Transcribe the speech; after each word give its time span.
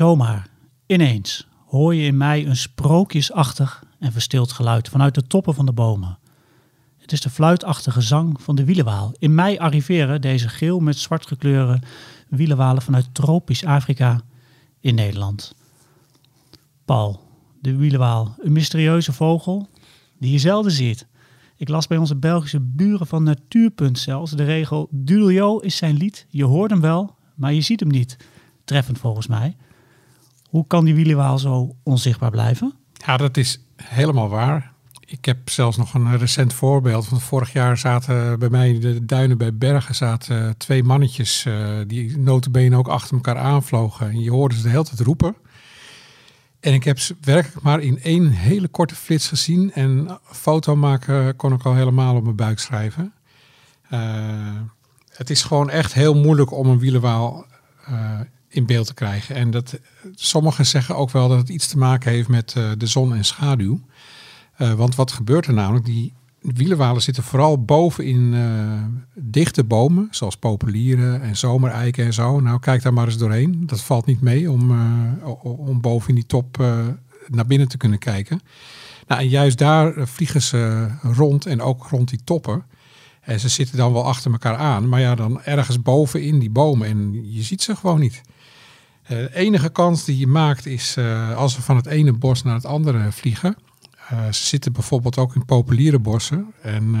Zomaar, 0.00 0.48
ineens, 0.86 1.46
hoor 1.66 1.94
je 1.94 2.06
in 2.06 2.16
mij 2.16 2.46
een 2.46 2.56
sprookjesachtig 2.56 3.84
en 3.98 4.12
verstild 4.12 4.52
geluid 4.52 4.88
vanuit 4.88 5.14
de 5.14 5.26
toppen 5.26 5.54
van 5.54 5.66
de 5.66 5.72
bomen. 5.72 6.18
Het 6.98 7.12
is 7.12 7.20
de 7.20 7.30
fluitachtige 7.30 8.00
zang 8.00 8.42
van 8.42 8.56
de 8.56 8.64
wielenwaal. 8.64 9.12
In 9.18 9.34
mei 9.34 9.58
arriveren 9.58 10.20
deze 10.20 10.48
geel 10.48 10.78
met 10.78 10.96
zwart 10.96 11.26
gekleurde 11.26 11.82
wielenwalen 12.28 12.82
vanuit 12.82 13.14
tropisch 13.14 13.64
Afrika 13.64 14.20
in 14.80 14.94
Nederland. 14.94 15.54
Paul, 16.84 17.20
de 17.60 17.76
wielenwaal, 17.76 18.34
een 18.38 18.52
mysterieuze 18.52 19.12
vogel 19.12 19.68
die 20.18 20.32
je 20.32 20.38
zelden 20.38 20.72
ziet. 20.72 21.06
Ik 21.56 21.68
las 21.68 21.86
bij 21.86 21.98
onze 21.98 22.16
Belgische 22.16 22.60
buren 22.60 23.06
van 23.06 23.22
Natuurpunt 23.22 23.98
zelfs 23.98 24.30
de 24.30 24.44
regel 24.44 24.88
Dudeljo 24.90 25.58
is 25.58 25.76
zijn 25.76 25.96
lied. 25.96 26.26
Je 26.28 26.44
hoort 26.44 26.70
hem 26.70 26.80
wel, 26.80 27.14
maar 27.34 27.52
je 27.52 27.60
ziet 27.60 27.80
hem 27.80 27.90
niet. 27.90 28.16
Treffend 28.64 28.98
volgens 28.98 29.26
mij. 29.26 29.56
Hoe 30.50 30.66
kan 30.66 30.84
die 30.84 30.94
wielenwaal 30.94 31.38
zo 31.38 31.76
onzichtbaar 31.82 32.30
blijven? 32.30 32.74
Ja, 32.92 33.16
dat 33.16 33.36
is 33.36 33.60
helemaal 33.76 34.28
waar. 34.28 34.72
Ik 35.06 35.24
heb 35.24 35.50
zelfs 35.50 35.76
nog 35.76 35.94
een 35.94 36.18
recent 36.18 36.52
voorbeeld. 36.52 37.06
Van 37.06 37.20
vorig 37.20 37.52
jaar 37.52 37.78
zaten 37.78 38.38
bij 38.38 38.48
mij 38.48 38.78
de 38.78 39.04
duinen 39.04 39.38
bij 39.38 39.54
Bergen 39.54 39.94
zaten 39.94 40.56
twee 40.56 40.84
mannetjes 40.84 41.44
uh, 41.44 41.78
die 41.86 42.18
notabene 42.18 42.76
ook 42.76 42.88
achter 42.88 43.14
elkaar 43.14 43.36
aanvlogen. 43.36 44.10
En 44.10 44.20
je 44.20 44.30
hoorde 44.30 44.54
ze 44.54 44.62
de 44.62 44.68
hele 44.68 44.84
tijd 44.84 45.00
roepen. 45.00 45.36
En 46.60 46.72
ik 46.72 46.84
heb 46.84 46.98
ze 46.98 47.16
werkelijk 47.20 47.62
maar 47.62 47.80
in 47.80 48.02
één 48.02 48.30
hele 48.30 48.68
korte 48.68 48.94
flits 48.94 49.28
gezien. 49.28 49.72
En 49.72 50.18
foto 50.24 50.76
maken 50.76 51.36
kon 51.36 51.52
ik 51.52 51.62
al 51.62 51.74
helemaal 51.74 52.16
op 52.16 52.22
mijn 52.22 52.36
buik 52.36 52.58
schrijven. 52.58 53.12
Uh, 53.92 54.00
het 55.10 55.30
is 55.30 55.42
gewoon 55.42 55.70
echt 55.70 55.92
heel 55.92 56.14
moeilijk 56.14 56.52
om 56.52 56.66
een 56.66 56.78
wielenwaal 56.78 57.46
uh, 57.88 58.20
in 58.50 58.66
beeld 58.66 58.86
te 58.86 58.94
krijgen. 58.94 59.34
En 59.34 59.50
dat, 59.50 59.78
sommigen 60.14 60.66
zeggen 60.66 60.96
ook 60.96 61.10
wel 61.10 61.28
dat 61.28 61.38
het 61.38 61.48
iets 61.48 61.66
te 61.66 61.78
maken 61.78 62.10
heeft 62.10 62.28
met 62.28 62.54
uh, 62.58 62.70
de 62.78 62.86
zon 62.86 63.14
en 63.14 63.24
schaduw. 63.24 63.80
want 64.56 64.94
wat 64.94 65.12
gebeurt 65.12 65.46
er 65.46 65.52
namelijk? 65.54 65.84
Die 65.84 66.12
wielenwalen 66.40 67.02
zitten 67.02 67.22
vooral 67.22 67.64
boven 67.64 68.04
in 68.04 68.34
dichte 69.14 69.64
bomen, 69.64 70.08
zoals 70.10 70.36
populieren 70.36 71.22
en 71.22 71.36
zomereiken 71.36 72.04
en 72.04 72.12
zo. 72.12 72.40
Nou, 72.40 72.58
kijk 72.58 72.82
daar 72.82 72.92
maar 72.92 73.06
eens 73.06 73.18
doorheen. 73.18 73.66
Dat 73.66 73.80
valt 73.80 74.06
niet 74.06 74.20
mee 74.20 74.50
om, 74.50 74.70
om 75.42 75.80
boven 75.80 76.08
in 76.08 76.14
die 76.14 76.26
top 76.26 76.56
naar 77.26 77.46
binnen 77.46 77.68
te 77.68 77.76
kunnen 77.76 77.98
kijken. 77.98 78.40
Nou, 79.06 79.20
en 79.20 79.28
juist 79.28 79.58
daar 79.58 80.08
vliegen 80.08 80.42
ze 80.42 80.88
rond 81.02 81.46
en 81.46 81.60
ook 81.60 81.86
rond 81.86 82.08
die 82.08 82.20
toppen. 82.24 82.64
En 83.20 83.40
ze 83.40 83.48
zitten 83.48 83.76
dan 83.76 83.92
wel 83.92 84.04
achter 84.04 84.30
elkaar 84.30 84.56
aan, 84.56 84.88
maar 84.88 85.00
ja, 85.00 85.14
dan 85.14 85.42
ergens 85.42 85.82
boven 85.82 86.22
in 86.22 86.38
die 86.38 86.50
bomen 86.50 86.88
en 86.88 87.32
je 87.32 87.42
ziet 87.42 87.62
ze 87.62 87.76
gewoon 87.76 88.00
niet. 88.00 88.20
De 89.10 89.30
enige 89.34 89.68
kans 89.68 90.04
die 90.04 90.18
je 90.18 90.26
maakt 90.26 90.66
is 90.66 90.96
uh, 90.98 91.36
als 91.36 91.56
we 91.56 91.62
van 91.62 91.76
het 91.76 91.86
ene 91.86 92.12
bos 92.12 92.42
naar 92.42 92.54
het 92.54 92.66
andere 92.66 93.12
vliegen. 93.12 93.56
Uh, 94.12 94.24
ze 94.32 94.46
zitten 94.46 94.72
bijvoorbeeld 94.72 95.18
ook 95.18 95.34
in 95.34 95.44
populiere 95.44 95.98
bossen 95.98 96.52
en 96.62 96.96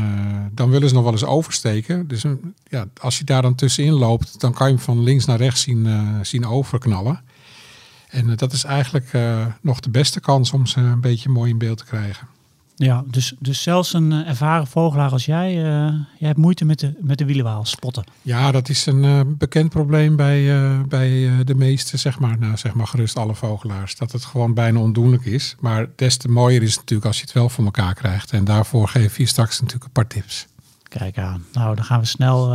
dan 0.52 0.70
willen 0.70 0.88
ze 0.88 0.94
nog 0.94 1.04
wel 1.04 1.12
eens 1.12 1.24
oversteken. 1.24 2.08
Dus 2.08 2.24
ja, 2.68 2.86
als 3.00 3.18
je 3.18 3.24
daar 3.24 3.42
dan 3.42 3.54
tussenin 3.54 3.92
loopt, 3.92 4.40
dan 4.40 4.52
kan 4.52 4.68
je 4.68 4.74
hem 4.74 4.82
van 4.82 5.02
links 5.02 5.24
naar 5.24 5.38
rechts 5.38 5.60
zien, 5.60 5.88
zien 6.22 6.46
overknallen. 6.46 7.20
En 8.08 8.36
dat 8.36 8.52
is 8.52 8.64
eigenlijk 8.64 9.12
nog 9.60 9.80
de 9.80 9.90
beste 9.90 10.20
kans 10.20 10.52
om 10.52 10.66
ze 10.66 10.80
een 10.80 11.00
beetje 11.00 11.28
mooi 11.28 11.50
in 11.50 11.58
beeld 11.58 11.78
te 11.78 11.84
krijgen. 11.84 12.26
Ja, 12.86 13.04
dus, 13.06 13.34
dus 13.38 13.62
zelfs 13.62 13.92
een 13.92 14.10
uh, 14.10 14.28
ervaren 14.28 14.66
vogelaar 14.66 15.10
als 15.10 15.24
jij, 15.24 15.56
uh, 15.56 15.62
jij 16.18 16.28
hebt 16.28 16.38
moeite 16.38 16.64
met 16.64 16.78
de, 16.78 16.94
met 17.00 17.18
de 17.18 17.24
wielenwaal 17.24 17.64
spotten. 17.64 18.04
Ja, 18.22 18.50
dat 18.50 18.68
is 18.68 18.86
een 18.86 19.04
uh, 19.04 19.20
bekend 19.26 19.70
probleem 19.70 20.16
bij, 20.16 20.68
bij 20.88 21.30
de 21.44 21.54
meeste, 21.54 21.96
zeg 21.96 22.18
maar, 22.18 22.38
nou, 22.38 22.56
zeg 22.56 22.74
maar 22.74 22.86
gerust 22.86 23.16
alle 23.16 23.34
vogelaars. 23.34 23.96
Dat 23.96 24.12
het 24.12 24.24
gewoon 24.24 24.54
bijna 24.54 24.78
ondoenlijk 24.78 25.24
is. 25.24 25.56
Maar 25.60 25.86
des 25.96 26.16
te 26.16 26.28
mooier 26.28 26.62
is 26.62 26.70
het 26.70 26.80
natuurlijk 26.80 27.06
als 27.06 27.16
je 27.16 27.22
het 27.22 27.32
wel 27.32 27.48
voor 27.48 27.64
elkaar 27.64 27.94
krijgt. 27.94 28.32
En 28.32 28.44
daarvoor 28.44 28.88
geef 28.88 29.16
je 29.16 29.26
straks 29.26 29.60
natuurlijk 29.60 29.84
een 29.84 29.92
paar 29.92 30.06
tips. 30.06 30.46
Kijk 30.82 31.18
aan. 31.18 31.44
Nou, 31.52 31.74
dan 31.74 31.84
gaan 31.84 32.00
we 32.00 32.06
snel 32.06 32.48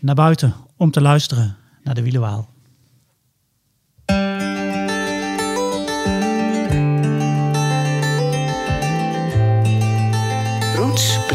naar 0.00 0.14
buiten 0.14 0.54
om 0.76 0.90
te 0.90 1.00
luisteren 1.00 1.56
naar 1.82 1.94
de 1.94 2.02
wielenwaal. 2.02 2.54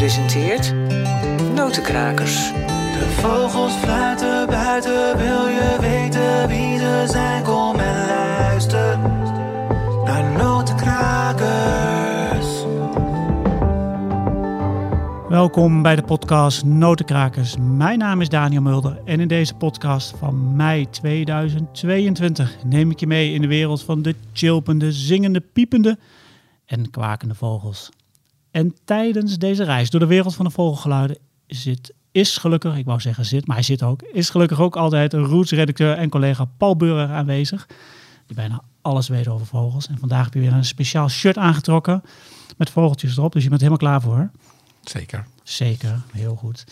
Presenteert 0.02 0.74
Notenkrakers. 1.54 2.52
De 2.98 3.16
vogels 3.20 3.72
fluiten 3.72 4.46
buiten, 4.46 5.16
wil 5.16 5.46
je 5.46 5.76
weten 5.80 6.48
wie 6.48 6.78
ze 6.78 7.04
zijn? 7.06 7.42
Kom 7.42 7.78
en 7.78 8.06
luister 8.06 8.98
naar 10.04 10.38
Notenkrakers. 10.38 12.46
Welkom 15.28 15.82
bij 15.82 15.96
de 15.96 16.02
podcast 16.02 16.64
Notenkrakers. 16.64 17.56
Mijn 17.60 17.98
naam 17.98 18.20
is 18.20 18.28
Daniel 18.28 18.62
Mulder 18.62 19.00
en 19.04 19.20
in 19.20 19.28
deze 19.28 19.54
podcast 19.54 20.14
van 20.18 20.56
mei 20.56 20.90
2022 20.90 22.56
neem 22.64 22.90
ik 22.90 23.00
je 23.00 23.06
mee 23.06 23.32
in 23.32 23.40
de 23.40 23.48
wereld 23.48 23.82
van 23.82 24.02
de 24.02 24.14
chilpende, 24.32 24.92
zingende, 24.92 25.40
piepende 25.40 25.98
en 26.66 26.90
kwakende 26.90 27.34
vogels. 27.34 27.90
En 28.52 28.74
tijdens 28.84 29.38
deze 29.38 29.64
reis 29.64 29.90
door 29.90 30.00
de 30.00 30.06
wereld 30.06 30.34
van 30.34 30.44
de 30.44 30.50
vogelgeluiden 30.50 31.18
zit, 31.46 31.92
is 32.12 32.36
gelukkig, 32.36 32.76
ik 32.76 32.84
wou 32.84 33.00
zeggen 33.00 33.24
zit, 33.24 33.46
maar 33.46 33.56
hij 33.56 33.64
zit 33.64 33.82
ook, 33.82 34.02
is 34.02 34.30
gelukkig 34.30 34.60
ook 34.60 34.76
altijd 34.76 35.12
een 35.12 35.24
Roots-redacteur 35.24 35.96
en 35.96 36.08
collega 36.08 36.44
Paul 36.44 36.76
Beurer 36.76 37.08
aanwezig. 37.08 37.66
Die 38.26 38.36
bijna 38.36 38.62
alles 38.82 39.08
weet 39.08 39.28
over 39.28 39.46
vogels. 39.46 39.88
En 39.88 39.98
vandaag 39.98 40.24
heb 40.24 40.34
je 40.34 40.40
weer 40.40 40.52
een 40.52 40.64
speciaal 40.64 41.08
shirt 41.08 41.38
aangetrokken 41.38 42.02
met 42.56 42.70
vogeltjes 42.70 43.16
erop. 43.16 43.32
Dus 43.32 43.42
je 43.42 43.48
bent 43.48 43.60
helemaal 43.60 43.88
klaar 43.88 44.02
voor. 44.02 44.30
Zeker. 44.82 45.26
Zeker, 45.42 46.02
heel 46.12 46.34
goed. 46.34 46.64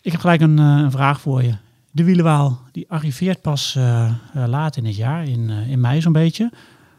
Ik 0.00 0.12
heb 0.12 0.20
gelijk 0.20 0.40
een, 0.40 0.58
uh, 0.58 0.64
een 0.64 0.90
vraag 0.90 1.20
voor 1.20 1.42
je. 1.42 1.54
De 1.90 2.04
wielenwaal, 2.04 2.60
die 2.72 2.84
arriveert 2.88 3.40
pas 3.40 3.74
uh, 3.78 4.12
laat 4.32 4.76
in 4.76 4.84
het 4.84 4.96
jaar, 4.96 5.24
in, 5.24 5.50
in 5.50 5.80
mei 5.80 6.00
zo'n 6.00 6.12
beetje. 6.12 6.52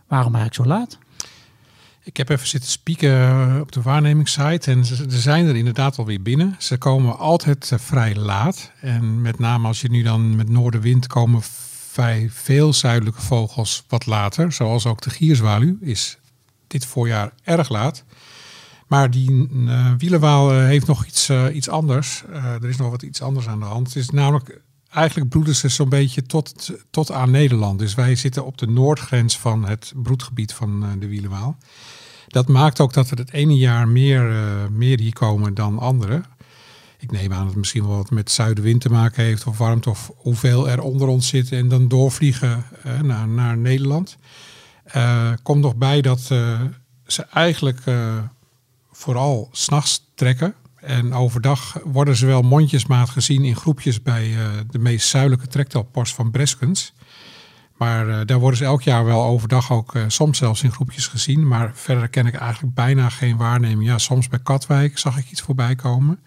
Waarom 0.08 0.36
eigenlijk 0.36 0.70
zo 0.70 0.76
laat? 0.76 0.98
Ik 2.04 2.18
heb 2.18 2.30
even 2.30 2.48
zitten 2.48 2.70
spieken 2.70 3.60
op 3.62 3.72
de 3.72 3.82
waarnemingssite 3.82 4.72
en 4.72 4.86
ze, 4.86 5.06
zijn 5.08 5.48
er 5.48 5.56
inderdaad 5.56 5.98
alweer 5.98 6.22
binnen. 6.22 6.56
Ze 6.60 6.78
komen 6.78 7.18
altijd 7.18 7.72
vrij 7.76 8.16
laat. 8.16 8.72
En 8.80 9.22
met 9.22 9.40
name 9.40 9.68
als 9.68 9.82
je 9.82 9.90
nu 9.90 10.04
dan 10.04 10.36
met 10.36 10.50
noordenwind 10.50 11.08
komen 11.08 11.42
vrij 11.90 12.30
veel 12.32 12.74
zuidelijke 12.74 13.22
vogels 13.22 13.84
wat 13.88 14.06
later. 14.06 14.52
Zoals 14.52 14.86
ook 14.86 15.02
de 15.02 15.10
gierzwaluw 15.10 15.78
is 15.82 16.18
dit 16.68 16.86
voorjaar 16.86 17.32
erg 17.44 17.70
laat. 17.70 18.04
Maar 18.88 19.12
die 19.12 19.50
uh, 19.52 19.94
wielenwaal 19.98 20.52
heeft 20.52 20.88
nog 20.88 21.06
iets, 21.06 21.30
iets 21.54 21.70
anders. 21.70 22.24
Er 22.32 22.70
is 22.70 22.78
nog 22.78 22.90
wat 22.90 23.02
iets 23.02 23.22
anders 23.22 23.48
aan 23.48 23.60
de 23.60 23.66
hand. 23.66 23.88
Het 23.88 23.96
is 23.96 24.10
namelijk 24.10 24.62
eigenlijk 24.92 25.30
broeden 25.30 25.56
ze 25.56 25.70
zo'n 25.70 25.90
beetje 25.90 26.24
tot, 26.24 26.72
tot 26.90 27.12
aan 27.12 27.32
Nederland. 27.32 27.80
Dus 27.80 27.96
wij 27.96 28.16
zitten 28.16 28.46
op 28.46 28.58
de 28.58 28.68
noordgrens 28.68 29.38
van 29.38 29.66
het 29.66 29.94
broedgebied 29.96 30.54
van 30.54 31.00
de 31.00 31.08
wielenwaal. 31.08 31.58
Dat 32.28 32.48
maakt 32.48 32.80
ook 32.80 32.94
dat 32.94 33.10
er 33.10 33.18
het 33.18 33.32
ene 33.32 33.58
jaar 33.58 33.88
meer, 33.88 34.32
uh, 34.32 34.68
meer 34.72 35.00
hier 35.00 35.14
komen 35.14 35.54
dan 35.54 35.80
andere. 35.80 36.22
Ik 36.98 37.12
neem 37.12 37.32
aan 37.32 37.40
dat 37.40 37.48
het 37.48 37.56
misschien 37.56 37.88
wel 37.88 37.98
wat 37.98 38.10
met 38.10 38.32
zuidenwind 38.32 38.82
te 38.82 38.90
maken 38.90 39.24
heeft 39.24 39.46
of 39.46 39.58
warmte 39.58 39.90
of 39.90 40.12
hoeveel 40.16 40.70
er 40.70 40.82
onder 40.82 41.08
ons 41.08 41.28
zit 41.28 41.52
en 41.52 41.68
dan 41.68 41.88
doorvliegen 41.88 42.66
uh, 42.86 43.00
naar, 43.00 43.28
naar 43.28 43.58
Nederland. 43.58 44.18
Komt 45.44 45.62
nog 45.62 45.76
bij 45.76 46.02
dat 46.02 46.20
ze 47.06 47.26
eigenlijk 47.34 47.82
vooral 48.92 49.50
s'nachts 49.52 50.12
trekken. 50.16 50.56
En 50.82 51.14
overdag 51.14 51.80
worden 51.84 52.16
ze 52.16 52.26
wel 52.26 52.42
mondjesmaat 52.42 53.10
gezien 53.10 53.44
in 53.44 53.56
groepjes 53.56 54.02
bij 54.02 54.36
de 54.70 54.80
meest 54.80 55.08
zuidelijke 55.08 55.48
trektelpost 55.48 56.14
van 56.14 56.32
Breskens. 56.32 56.94
Maar 57.82 58.08
uh, 58.08 58.20
daar 58.26 58.40
worden 58.40 58.58
ze 58.58 58.66
elk 58.66 58.82
jaar 58.82 59.06
wel 59.06 59.24
overdag 59.24 59.72
ook 59.72 59.96
uh, 59.96 60.04
soms 60.08 60.38
zelfs 60.38 60.64
in 60.64 60.72
groepjes 60.72 61.08
gezien. 61.08 61.48
Maar 61.48 61.72
verder 61.74 62.08
ken 62.08 62.26
ik 62.26 62.34
eigenlijk 62.34 62.74
bijna 62.74 63.10
geen 63.10 63.38
waarneming. 63.38 63.90
Ja, 63.90 63.98
soms 63.98 64.28
bij 64.28 64.40
Katwijk 64.40 64.98
zag 64.98 65.18
ik 65.18 65.32
iets 65.32 65.42
voorbij 65.42 65.76
komen. 65.76 66.20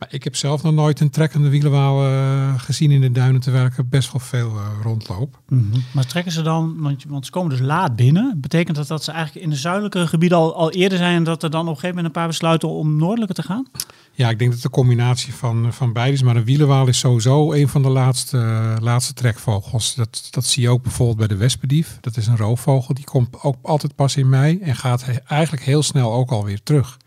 Maar 0.00 0.08
ik 0.12 0.24
heb 0.24 0.36
zelf 0.36 0.62
nog 0.62 0.72
nooit 0.72 1.00
een 1.00 1.10
trekkende 1.10 1.48
wielenwaal 1.48 2.06
uh, 2.06 2.60
gezien 2.60 2.90
in 2.90 3.00
de 3.00 3.12
duinen, 3.12 3.40
terwijl 3.40 3.66
ik 3.66 3.76
er 3.76 3.88
best 3.88 4.12
wel 4.12 4.20
veel 4.20 4.52
rondloop. 4.82 5.40
Mm 5.48 5.68
-hmm. 5.70 5.82
Maar 5.92 6.06
trekken 6.06 6.32
ze 6.32 6.42
dan, 6.42 6.76
want, 6.78 7.04
want, 7.08 7.24
ze 7.24 7.30
komen 7.30 7.50
dus 7.50 7.60
laat 7.60 7.96
binnen. 7.96 8.40
Betekent 8.40 8.76
dat 8.76 8.86
dat 8.86 9.04
ze 9.04 9.10
eigenlijk 9.10 9.44
in 9.44 9.50
de 9.50 9.56
zuidelijke 9.56 10.06
gebieden 10.06 10.38
al, 10.38 10.54
al 10.54 10.70
eerder 10.70 10.98
zijn 10.98 11.16
en 11.16 11.24
dat 11.24 11.42
er 11.42 11.50
dan 11.50 11.60
op 11.60 11.66
een 11.66 11.74
gegeven 11.74 11.96
moment 11.96 12.06
een 12.14 12.20
paar 12.20 12.28
besluiten 12.28 12.68
om 12.68 12.96
noordelijker 12.96 13.34
te 13.34 13.42
gaan? 13.42 13.66
Ja, 14.12 14.28
ik 14.28 14.38
denk 14.38 14.50
dat 14.50 14.62
het 14.62 14.64
een 14.64 14.80
combinatie 14.80 15.34
van, 15.34 15.72
van 15.72 15.92
beide 15.92 16.12
is. 16.12 16.22
Maar 16.22 16.34
de 16.34 16.44
wielenwaal 16.44 16.86
is 16.86 16.98
sowieso 16.98 17.52
een 17.52 17.68
van 17.68 17.82
de 17.82 17.88
laatste, 17.88 18.36
uh, 18.36 18.76
laatste 18.80 19.12
trekvogels. 19.12 19.94
Dat, 19.94 20.28
dat 20.30 20.44
zie 20.44 20.62
je 20.62 20.68
ook 20.68 20.82
bijvoorbeeld 20.82 21.18
bij 21.18 21.26
de 21.26 21.36
wespendief. 21.36 21.98
Dat 22.00 22.16
is 22.16 22.26
een 22.26 22.36
roofvogel. 22.36 22.94
Die 22.94 23.04
komt 23.04 23.42
ook 23.42 23.56
altijd 23.62 23.94
pas 23.94 24.16
in 24.16 24.28
mei 24.28 24.58
en 24.58 24.76
gaat 24.76 25.04
eigenlijk 25.26 25.64
heel 25.64 25.82
snel 25.82 26.12
ook 26.12 26.30
alweer 26.30 26.62
terug. 26.62 26.98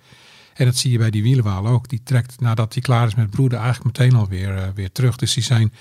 En 0.54 0.66
dat 0.66 0.76
zie 0.76 0.92
je 0.92 0.98
bij 0.98 1.10
die 1.10 1.24
wielenwaal 1.24 1.68
ook. 1.68 1.90
Die 1.90 2.02
trekt 2.04 2.40
nadat 2.40 2.74
hij 2.74 2.82
klaar 2.82 3.08
is 3.08 3.16
met 3.16 3.30
broeden 3.30 3.60
eigenlijk 3.60 3.98
meteen 3.98 4.20
alweer 4.20 4.56
uh, 4.56 4.64
weer 4.76 4.92
terug. 4.92 5.16
Dus 5.16 5.34
die 5.34 5.44
zijn 5.44 5.74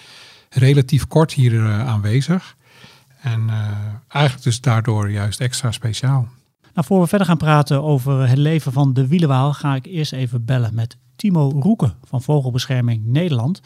relatief 0.50 1.06
kort 1.06 1.32
hier 1.32 1.52
uh, 1.52 1.88
aanwezig. 1.88 2.56
En 3.20 3.48
eh, 3.48 3.68
eigenlijk 4.08 4.44
dus 4.44 4.60
daardoor 4.60 5.10
juist 5.10 5.40
extra 5.40 5.72
speciaal. 5.72 6.28
Nou, 6.74 6.86
voor 6.86 7.00
we 7.00 7.06
verder 7.06 7.26
gaan 7.26 7.36
praten 7.36 7.82
over 7.82 8.28
het 8.28 8.38
leven 8.38 8.72
van 8.72 8.92
de 8.92 9.06
wielenwaal, 9.06 9.52
ga 9.52 9.74
ik 9.74 9.86
eerst 9.86 10.12
even 10.12 10.44
bellen 10.44 10.74
met 10.74 10.96
Timo 11.16 11.48
Roeken 11.48 11.96
van 12.04 12.22
Vogelbescherming 12.22 13.04
Nederland. 13.04 13.60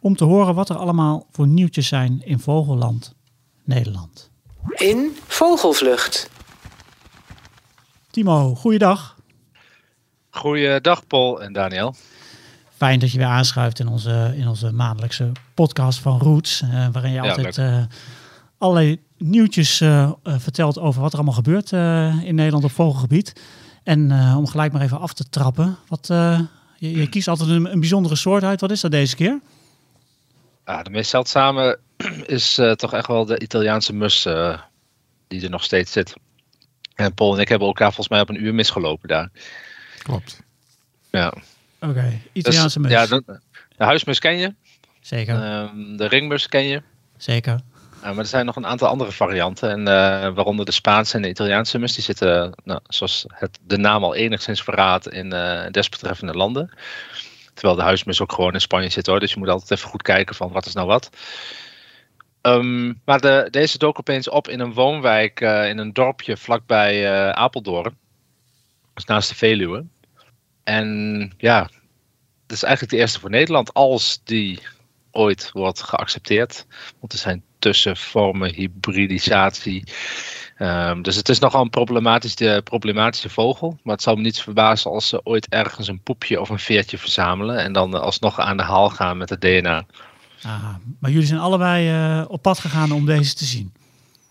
Om 0.00 0.16
te 0.16 0.24
horen 0.24 0.54
wat 0.54 0.68
er 0.68 0.76
allemaal 0.76 1.26
voor 1.30 1.46
nieuwtjes 1.46 1.88
zijn 1.88 2.22
in 2.24 2.38
Vogelland 2.38 3.14
Nederland. 3.64 4.30
In 4.74 5.16
Vogelvlucht. 5.26 6.30
Timo, 8.10 8.54
goeiedag. 8.54 9.15
Goeiedag 10.36 11.06
Paul 11.06 11.42
en 11.42 11.52
Daniel. 11.52 11.94
Fijn 12.76 12.98
dat 12.98 13.12
je 13.12 13.18
weer 13.18 13.26
aanschuift 13.26 13.78
in 13.78 13.88
onze, 13.88 14.34
in 14.36 14.48
onze 14.48 14.72
maandelijkse 14.72 15.32
podcast 15.54 15.98
van 15.98 16.18
Roots. 16.18 16.62
eh, 16.62 16.88
waarin 16.92 17.10
je 17.10 17.22
Ja, 17.22 17.28
altijd 17.28 17.58
eh, 17.58 17.82
allerlei 18.58 19.00
nieuwtjes 19.18 19.80
eh, 19.80 20.10
vertelt 20.22 20.78
over 20.78 21.00
wat 21.00 21.12
er 21.12 21.18
allemaal 21.18 21.34
gebeurt 21.34 21.72
in 22.26 22.34
Nederland 22.34 22.64
op 22.64 22.70
vogelgebied. 22.70 23.40
En 23.82 24.12
om 24.36 24.46
gelijk 24.46 24.72
maar 24.72 24.82
even 24.82 25.00
af 25.00 25.12
te 25.12 25.28
trappen. 25.28 25.76
Wat, 25.88 26.06
je, 26.76 26.96
je 26.96 27.08
kiest 27.08 27.28
altijd 27.28 27.50
een, 27.50 27.72
een 27.72 27.80
bijzondere 27.80 28.16
soort 28.16 28.42
uit. 28.42 28.60
Wat 28.60 28.70
is 28.70 28.80
dat 28.80 28.90
deze 28.90 29.16
keer? 29.16 29.40
Ja, 30.64 30.82
de 30.82 30.90
meest 30.90 31.10
zeldzame 31.10 31.78
is 32.26 32.60
toch 32.76 32.92
echt 32.92 33.06
wel 33.06 33.24
de 33.24 33.38
Italiaanse 33.38 33.92
mus 33.92 34.22
die 35.28 35.42
er 35.42 35.50
nog 35.50 35.64
steeds 35.64 35.92
zit. 35.92 36.14
En 36.94 37.14
Paul 37.14 37.34
en 37.34 37.40
ik 37.40 37.48
hebben 37.48 37.68
elkaar 37.68 37.86
volgens 37.92 38.08
mij 38.08 38.20
op 38.20 38.28
een 38.28 38.44
uur 38.44 38.54
misgelopen 38.54 39.08
daar. 39.08 39.30
Klopt. 40.06 40.42
Ja. 41.10 41.32
Oké, 41.80 42.02
Dus, 42.02 42.18
Italiaanse 42.32 42.80
mus. 42.80 42.90
Ja, 42.90 43.06
de, 43.06 43.22
de 43.76 43.84
huismus 43.84 44.18
ken 44.18 44.36
je. 44.36 44.54
Zeker, 45.00 45.42
Ehm, 45.42 45.96
de 45.96 46.06
ringmus 46.06 46.48
ken 46.48 46.64
je. 46.64 46.82
zeker. 47.16 47.60
Ja, 48.02 48.08
maar 48.12 48.18
er 48.18 48.26
zijn 48.30 48.46
nog 48.46 48.56
een 48.56 48.66
aantal 48.66 48.88
andere 48.88 49.12
varianten. 49.12 49.70
En, 49.70 49.78
eh, 49.88 50.34
waaronder 50.34 50.64
de 50.64 50.72
Spaanse 50.72 51.16
en 51.16 51.22
de 51.22 51.28
Italiaanse 51.28 51.78
mus. 51.78 51.94
Die 51.94 52.04
zitten, 52.04 52.54
nou, 52.64 52.80
zoals 52.86 53.24
het, 53.28 53.58
de 53.62 53.76
naam 53.76 54.04
al 54.04 54.14
enigszins 54.14 54.62
verraadt, 54.62 55.08
in 55.08 55.32
eh, 55.32 55.70
desbetreffende 55.70 56.32
landen. 56.32 56.70
Terwijl 57.54 57.76
de 57.76 57.82
huismus 57.84 58.20
ook 58.20 58.32
gewoon 58.32 58.52
in 58.54 58.60
Spanje 58.60 58.88
zit 58.88 59.06
hoor. 59.06 59.20
Dus 59.20 59.32
je 59.32 59.38
moet 59.38 59.48
altijd 59.48 59.70
even 59.70 59.88
goed 59.90 60.02
kijken 60.02 60.34
van 60.34 60.52
wat 60.52 60.66
is 60.66 60.72
nou 60.74 60.86
wat. 60.86 61.10
Ehm, 62.40 62.92
maar 63.04 63.20
de, 63.20 63.48
deze 63.50 63.78
dook 63.78 63.98
opeens 63.98 64.28
op 64.28 64.48
in 64.48 64.60
een 64.60 64.72
woonwijk 64.72 65.40
eh, 65.40 65.68
in 65.68 65.78
een 65.78 65.92
dorpje 65.92 66.36
vlakbij 66.36 67.06
eh, 67.12 67.30
Apeldoorn. 67.30 67.96
Dus 68.94 69.04
naast 69.04 69.28
de 69.28 69.34
Veluwe. 69.34 69.84
En 70.66 71.32
ja, 71.36 71.60
dat 72.46 72.56
is 72.56 72.62
eigenlijk 72.62 72.92
de 72.92 72.98
eerste 72.98 73.20
voor 73.20 73.30
Nederland 73.30 73.74
als 73.74 74.20
die 74.24 74.58
ooit 75.10 75.50
wordt 75.52 75.82
geaccepteerd. 75.82 76.66
Want 77.00 77.12
er 77.12 77.18
zijn 77.18 77.42
tussenvormen, 77.58 78.54
hybridisatie. 78.54 79.84
Ehm, 80.56 81.02
dus 81.02 81.16
het 81.16 81.28
is 81.28 81.38
nogal 81.38 81.62
een 81.62 81.70
problematische, 81.70 82.60
problematische 82.64 83.28
vogel. 83.28 83.78
Maar 83.82 83.94
het 83.94 84.02
zou 84.02 84.16
me 84.16 84.22
niets 84.22 84.42
verbazen 84.42 84.90
als 84.90 85.08
ze 85.08 85.24
ooit 85.24 85.48
ergens 85.48 85.88
een 85.88 86.02
poepje 86.02 86.40
of 86.40 86.48
een 86.48 86.58
veertje 86.58 86.98
verzamelen. 86.98 87.58
En 87.58 87.72
dan 87.72 88.00
alsnog 88.00 88.38
aan 88.40 88.56
de 88.56 88.62
haal 88.62 88.90
gaan 88.90 89.16
met 89.16 89.30
het 89.30 89.40
DNA. 89.40 89.86
Aha. 90.42 90.80
Maar 91.00 91.10
jullie 91.10 91.26
zijn 91.26 91.40
allebei 91.40 91.88
eh, 91.88 92.24
op 92.28 92.42
pad 92.42 92.58
gegaan 92.58 92.92
om 92.92 93.06
deze 93.06 93.34
te 93.34 93.44
zien. 93.44 93.72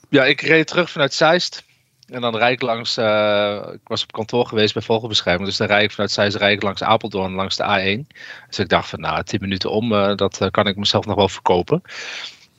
Ja, 0.09 0.25
ik 0.25 0.41
reed 0.41 0.67
terug 0.67 0.91
vanuit 0.91 1.13
Zeist. 1.13 1.63
En 2.05 2.21
dan 2.21 2.37
rijd 2.37 2.53
ik 2.53 2.61
langs, 2.61 2.97
eh, 2.97 3.69
ik 3.73 3.87
was 3.87 4.03
op 4.03 4.11
kantoor 4.11 4.47
geweest 4.47 4.73
bij 4.73 4.83
Vogelbescherming. 4.83 5.45
Dus 5.45 5.57
dan 5.57 5.67
rijd 5.67 5.83
ik 5.83 5.91
vanuit 5.91 6.41
ik 6.41 6.61
langs 6.61 6.83
Apeldoorn, 6.83 7.33
langs 7.33 7.55
de 7.55 7.63
A1. 7.63 8.07
Dus 8.47 8.59
ik 8.59 8.69
dacht 8.69 8.89
van, 8.89 8.99
nou, 8.99 9.23
10 9.23 9.41
minuten 9.41 9.71
om, 9.71 9.93
eh, 9.93 10.15
dat 10.15 10.41
eh, 10.41 10.49
kan 10.49 10.67
ik 10.67 10.75
mezelf 10.75 11.05
nog 11.05 11.15
wel 11.15 11.29
verkopen. 11.29 11.81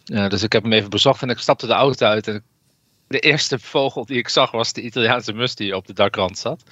Dus 0.04 0.42
ik 0.42 0.52
heb 0.52 0.62
hem 0.62 0.72
even 0.72 0.90
bezocht 0.90 1.22
en 1.22 1.30
ik 1.30 1.38
stapte 1.38 1.66
de 1.66 1.72
auto 1.72 2.06
uit. 2.06 2.28
En 2.28 2.44
de 3.08 3.18
eerste 3.18 3.58
vogel 3.58 4.06
die 4.06 4.18
ik 4.18 4.28
zag 4.28 4.50
was 4.50 4.72
de 4.72 4.82
Italiaanse 4.82 5.32
mus 5.32 5.54
die 5.54 5.76
op 5.76 5.86
de 5.86 5.92
dakrand 5.92 6.38
zat. 6.38 6.62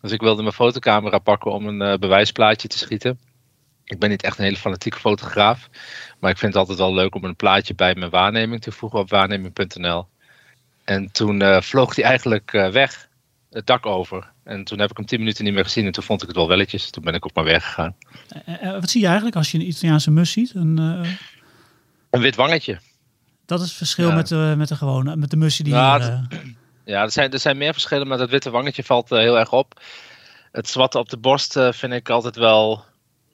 Dus 0.00 0.12
ik 0.12 0.20
wilde 0.20 0.42
mijn 0.42 0.54
fotocamera 0.54 1.18
pakken 1.18 1.52
om 1.52 1.66
een 1.66 2.00
bewijsplaatje 2.00 2.68
te 2.68 2.78
schieten. 2.78 3.18
Ik 3.84 3.98
ben 3.98 4.10
niet 4.10 4.22
echt 4.22 4.38
een 4.38 4.44
hele 4.44 4.56
fanatieke 4.56 4.98
fotograaf. 4.98 5.68
Maar 6.18 6.30
ik 6.30 6.38
vind 6.38 6.52
het 6.52 6.60
altijd 6.60 6.78
wel 6.78 6.94
leuk 6.94 7.14
om 7.14 7.24
een 7.24 7.36
plaatje 7.36 7.74
bij 7.74 7.94
mijn 7.94 8.10
waarneming 8.10 8.62
te 8.62 8.72
voegen 8.72 8.98
op 8.98 9.10
waarneming.nl. 9.10 10.06
En 10.90 11.12
toen 11.12 11.42
eh, 11.42 11.60
vloog 11.60 11.94
hij 11.96 12.04
eigenlijk 12.04 12.52
eh, 12.52 12.68
weg, 12.68 13.08
het 13.50 13.66
dak 13.66 13.86
over. 13.86 14.30
En 14.44 14.64
toen 14.64 14.78
heb 14.78 14.90
ik 14.90 14.96
hem 14.96 15.06
10 15.06 15.18
minuten 15.18 15.44
niet 15.44 15.54
meer 15.54 15.64
gezien 15.64 15.86
en 15.86 15.92
toen 15.92 16.02
vond 16.02 16.20
ik 16.22 16.28
het 16.28 16.36
wel 16.36 16.48
welletjes. 16.48 16.90
Toen 16.90 17.04
ben 17.04 17.14
ik 17.14 17.24
ook 17.24 17.34
maar 17.34 17.44
weggegaan. 17.44 17.96
Eh, 18.44 18.70
wat 18.72 18.90
zie 18.90 19.00
je 19.00 19.06
eigenlijk 19.06 19.36
als 19.36 19.50
je 19.50 19.58
een 19.58 19.66
Italiaanse 19.68 20.10
mus 20.10 20.32
ziet? 20.32 20.54
Een, 20.54 20.78
Een 22.10 22.20
wit 22.20 22.36
wangetje. 22.36 22.78
dat 23.46 23.60
is 23.60 23.66
het 23.68 23.76
verschil 23.76 24.08
Ja. 24.08 24.14
met, 24.14 24.28
de, 24.28 24.54
met 24.56 24.68
de 24.68 24.76
gewone, 24.76 25.16
met 25.16 25.30
de 25.30 25.36
mussen 25.36 25.64
die 25.64 25.72
Ja, 25.74 25.98
hier, 25.98 26.06
het- 26.30 26.42
Ja, 26.84 27.02
er 27.02 27.10
zijn, 27.10 27.32
er 27.32 27.38
zijn 27.38 27.56
meer 27.56 27.72
verschillen, 27.72 28.06
maar 28.06 28.18
dat 28.18 28.30
witte 28.30 28.50
wangetje 28.50 28.84
valt 28.84 29.08
heel 29.08 29.38
erg 29.38 29.52
op. 29.52 29.80
Het 30.52 30.68
zwarte 30.68 30.98
op 30.98 31.08
de 31.08 31.16
borst 31.16 31.52
vind 31.70 31.92
ik 31.92 32.08
altijd 32.08 32.36
wel. 32.36 32.84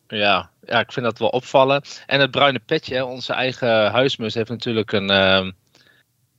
Ja, 0.09 0.51
ja, 0.67 0.81
ik 0.81 0.93
vind 0.93 1.07
dat 1.07 1.19
wel 1.19 1.29
opvallen. 1.29 1.83
En 2.07 2.21
het 2.21 2.31
bruine 2.31 2.59
petje, 2.59 3.05
onze 3.05 3.33
eigen 3.33 3.91
huismus 3.91 4.35
heeft 4.35 4.49
natuurlijk 4.49 4.93
een, 4.93 5.11
ehm, 5.11 5.47
eh, 5.47 5.53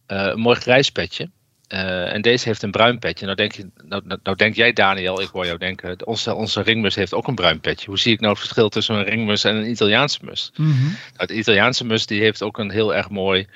een 0.08 0.40
mooi 0.40 0.56
grijs 0.56 0.90
petje. 0.90 1.30
Eh, 1.68 2.14
en 2.14 2.22
deze 2.22 2.48
heeft 2.48 2.64
een 2.64 2.72
bruin 2.72 3.00
petje. 3.00 3.26
Nou 3.26 3.38
denk, 3.38 3.52
je, 3.52 3.70
nou, 3.84 4.02
nou, 4.06 4.20
nou 4.24 4.38
denk 4.38 4.56
jij, 4.56 4.74
Daniel, 4.74 5.22
ik 5.22 5.30
hoor 5.30 5.46
jou 5.46 5.58
denken. 5.58 6.06
Onze, 6.06 6.34
onze 6.34 6.62
ringmus 6.62 6.96
heeft 6.96 7.14
ook 7.14 7.28
een 7.28 7.36
bruin 7.36 7.60
petje. 7.60 7.88
Hoe 7.88 8.00
zie 8.00 8.14
ik 8.14 8.20
nou 8.20 8.32
het 8.32 8.42
verschil 8.42 8.70
tussen 8.70 8.96
een 8.96 9.04
ringmus 9.04 9.44
en 9.44 9.56
een 9.56 9.70
Italiaanse 9.70 10.20
mus? 10.22 10.52
mhm. 10.56 10.86
Nou, 11.16 11.28
de 11.28 11.34
Italiaanse 11.34 11.86
mus 11.86 12.06
die 12.06 12.22
heeft 12.22 12.44
ook 12.44 12.58
een 12.58 12.72
heel 12.72 12.96
erg 12.96 13.10
mooi, 13.10 13.48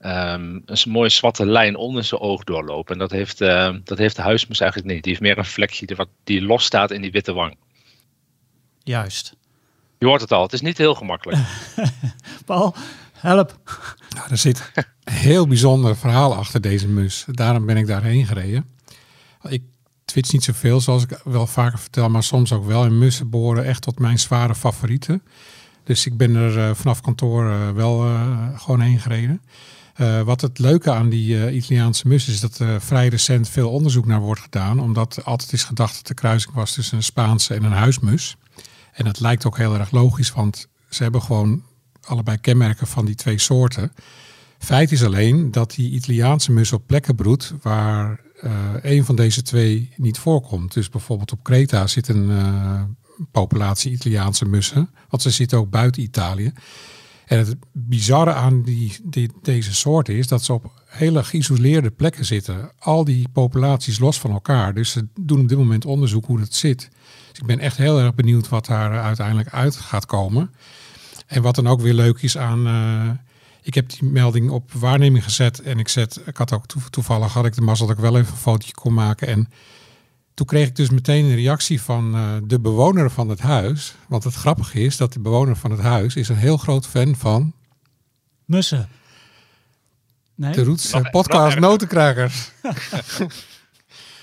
ehm, 0.00 0.58
een 0.64 0.78
mooie 0.86 1.08
zwarte 1.08 1.46
lijn 1.46 1.76
onder 1.76 2.04
zijn 2.04 2.20
oog 2.20 2.44
doorlopen. 2.44 2.92
En 2.92 2.98
dat 2.98 3.10
heeft, 3.10 3.40
ehm, 3.40 3.80
dat 3.84 3.98
heeft 3.98 4.16
de 4.16 4.22
huismus 4.22 4.60
eigenlijk 4.60 4.92
niet. 4.92 5.02
Die 5.02 5.12
heeft 5.12 5.24
meer 5.24 5.38
een 5.38 5.44
vlekje 5.44 5.86
die, 5.86 5.96
wat, 5.96 6.08
die 6.24 6.42
los 6.42 6.64
staat 6.64 6.90
in 6.90 7.02
die 7.02 7.12
witte 7.12 7.32
wang. 7.32 7.56
Juist. 8.82 9.34
Je 9.98 10.06
hoort 10.06 10.20
het 10.20 10.32
al, 10.32 10.42
het 10.42 10.52
is 10.52 10.60
niet 10.60 10.78
heel 10.78 10.94
gemakkelijk. 10.94 11.40
Paul, 12.46 12.74
help. 13.16 13.60
Nou, 14.08 14.30
er 14.30 14.38
zit 14.38 14.70
een 14.74 15.12
heel 15.12 15.46
bijzonder 15.46 15.96
verhaal 15.96 16.34
achter 16.34 16.60
deze 16.60 16.88
mus. 16.88 17.24
Daarom 17.30 17.66
ben 17.66 17.76
ik 17.76 17.86
daarheen 17.86 18.26
gereden. 18.26 18.64
Ik 19.48 19.62
twitch 20.04 20.32
niet 20.32 20.44
zoveel, 20.44 20.80
zoals 20.80 21.02
ik 21.02 21.20
wel 21.24 21.46
vaker 21.46 21.78
vertel, 21.78 22.08
maar 22.08 22.22
soms 22.22 22.52
ook 22.52 22.66
wel. 22.66 22.84
En 22.84 22.98
mussen 22.98 23.30
behoren 23.30 23.64
echt 23.64 23.82
tot 23.82 23.98
mijn 23.98 24.18
zware 24.18 24.54
favorieten. 24.54 25.22
Dus 25.84 26.06
ik 26.06 26.16
ben 26.16 26.34
er 26.34 26.58
eh, 26.58 26.74
vanaf 26.74 27.00
kantoor 27.00 27.50
eh, 27.50 27.70
wel 27.70 28.04
eh, 28.04 28.48
gewoon 28.56 28.80
heen 28.80 29.00
gereden. 29.00 29.42
Wat 30.24 30.40
het 30.40 30.58
leuke 30.58 30.90
aan 30.92 31.08
die 31.08 31.52
Italiaanse 31.52 32.08
mus 32.08 32.28
is 32.28 32.40
dat 32.40 32.58
er 32.58 32.80
vrij 32.80 33.08
recent 33.08 33.48
veel 33.48 33.70
onderzoek 33.70 34.06
naar 34.06 34.20
wordt 34.20 34.40
gedaan. 34.40 34.80
Omdat 34.80 35.24
altijd 35.24 35.52
is 35.52 35.64
gedacht 35.64 35.94
dat 35.94 36.06
de 36.06 36.14
kruising 36.14 36.54
was 36.54 36.72
tussen 36.72 36.96
een 36.96 37.02
Spaanse 37.02 37.54
en 37.54 37.64
een 37.64 37.72
huismus. 37.72 38.36
En 38.92 39.04
dat 39.04 39.20
lijkt 39.20 39.46
ook 39.46 39.56
heel 39.56 39.74
erg 39.74 39.90
logisch, 39.90 40.32
want 40.32 40.68
ze 40.88 41.02
hebben 41.02 41.22
gewoon 41.22 41.62
allebei 42.06 42.38
kenmerken 42.38 42.86
van 42.86 43.04
die 43.04 43.14
twee 43.14 43.38
soorten. 43.38 43.92
Feit 44.58 44.92
is 44.92 45.04
alleen 45.04 45.50
dat 45.50 45.70
die 45.70 45.90
Italiaanse 45.90 46.52
mus 46.52 46.72
op 46.72 46.82
plekken 46.86 47.14
broedt 47.14 47.54
waar 47.62 48.20
eh, 48.40 48.52
een 48.82 49.04
van 49.04 49.16
deze 49.16 49.42
twee 49.42 49.92
niet 49.96 50.18
voorkomt. 50.18 50.74
Dus 50.74 50.88
bijvoorbeeld 50.88 51.32
op 51.32 51.42
Kreta 51.42 51.86
zit 51.86 52.08
een 52.08 52.30
eh, 52.30 52.82
populatie 53.30 53.92
Italiaanse 53.92 54.44
mussen, 54.44 54.90
want 55.08 55.22
ze 55.22 55.30
zitten 55.30 55.58
ook 55.58 55.70
buiten 55.70 56.02
Italië. 56.02 56.52
En 57.26 57.38
het 57.38 57.56
bizarre 57.72 58.32
aan 58.32 58.62
die, 58.62 58.96
die, 59.02 59.30
deze 59.42 59.74
soorten 59.74 60.14
is 60.14 60.26
dat 60.26 60.44
ze 60.44 60.52
op 60.52 60.82
hele 60.86 61.24
geïsoleerde 61.24 61.90
plekken 61.90 62.24
zitten. 62.24 62.70
Al 62.78 63.04
die 63.04 63.28
populaties 63.28 63.98
los 63.98 64.20
van 64.20 64.30
elkaar. 64.30 64.74
Dus 64.74 64.90
ze 64.90 65.06
doen 65.20 65.40
op 65.40 65.48
dit 65.48 65.58
moment 65.58 65.84
onderzoek 65.84 66.26
hoe 66.26 66.38
dat 66.38 66.54
zit. 66.54 66.88
Dus 67.30 67.38
ik 67.38 67.46
ben 67.46 67.58
echt 67.58 67.76
heel 67.76 68.00
erg 68.00 68.14
benieuwd 68.14 68.48
wat 68.48 68.66
daar 68.66 69.00
uiteindelijk 69.00 69.48
uit 69.48 69.76
gaat 69.76 70.06
komen. 70.06 70.50
En 71.26 71.42
wat 71.42 71.54
dan 71.54 71.66
ook 71.66 71.80
weer 71.80 71.94
leuk 71.94 72.22
is 72.22 72.38
aan. 72.38 72.66
eh, 72.66 73.10
ik 73.62 73.74
heb 73.74 73.88
die 73.90 74.04
melding 74.08 74.50
op 74.50 74.72
waarneming 74.72 75.24
gezet 75.24 75.60
en 75.60 75.78
ik 75.78 75.88
zet. 75.88 76.20
Ik 76.26 76.36
had 76.36 76.52
ook 76.52 76.66
toe- 76.66 76.90
toevallig 76.90 77.32
had 77.32 77.44
ik 77.46 77.54
de 77.54 77.60
mazzel 77.60 77.86
dat 77.86 77.96
ik 77.96 78.02
wel 78.02 78.16
even 78.16 78.32
een 78.32 78.38
fotootje 78.38 78.74
kon 78.74 78.94
maken. 78.94 79.28
En 79.28 79.48
toen 80.34 80.46
kreeg 80.46 80.68
ik 80.68 80.76
dus 80.76 80.90
meteen 80.90 81.24
een 81.24 81.34
reactie 81.34 81.80
van 81.82 82.14
eh, 82.14 82.32
de 82.44 82.60
bewoner 82.60 83.10
van 83.10 83.28
het 83.28 83.40
huis. 83.40 83.94
Want 84.08 84.24
het 84.24 84.34
grappige 84.34 84.80
is 84.80 84.96
dat 84.96 85.12
de 85.12 85.20
bewoner 85.20 85.56
van 85.56 85.70
het 85.70 85.80
huis 85.80 86.16
is 86.16 86.28
een 86.28 86.36
heel 86.36 86.56
groot 86.56 86.86
fan 86.86 87.16
van 87.16 87.52
Mussen. 88.44 88.88
Nee? 90.34 90.52
de 90.52 90.64
Roots 90.64 90.90
eh, 90.92 91.10
podcast. 91.10 91.58
Notenkrakers. 91.58 92.50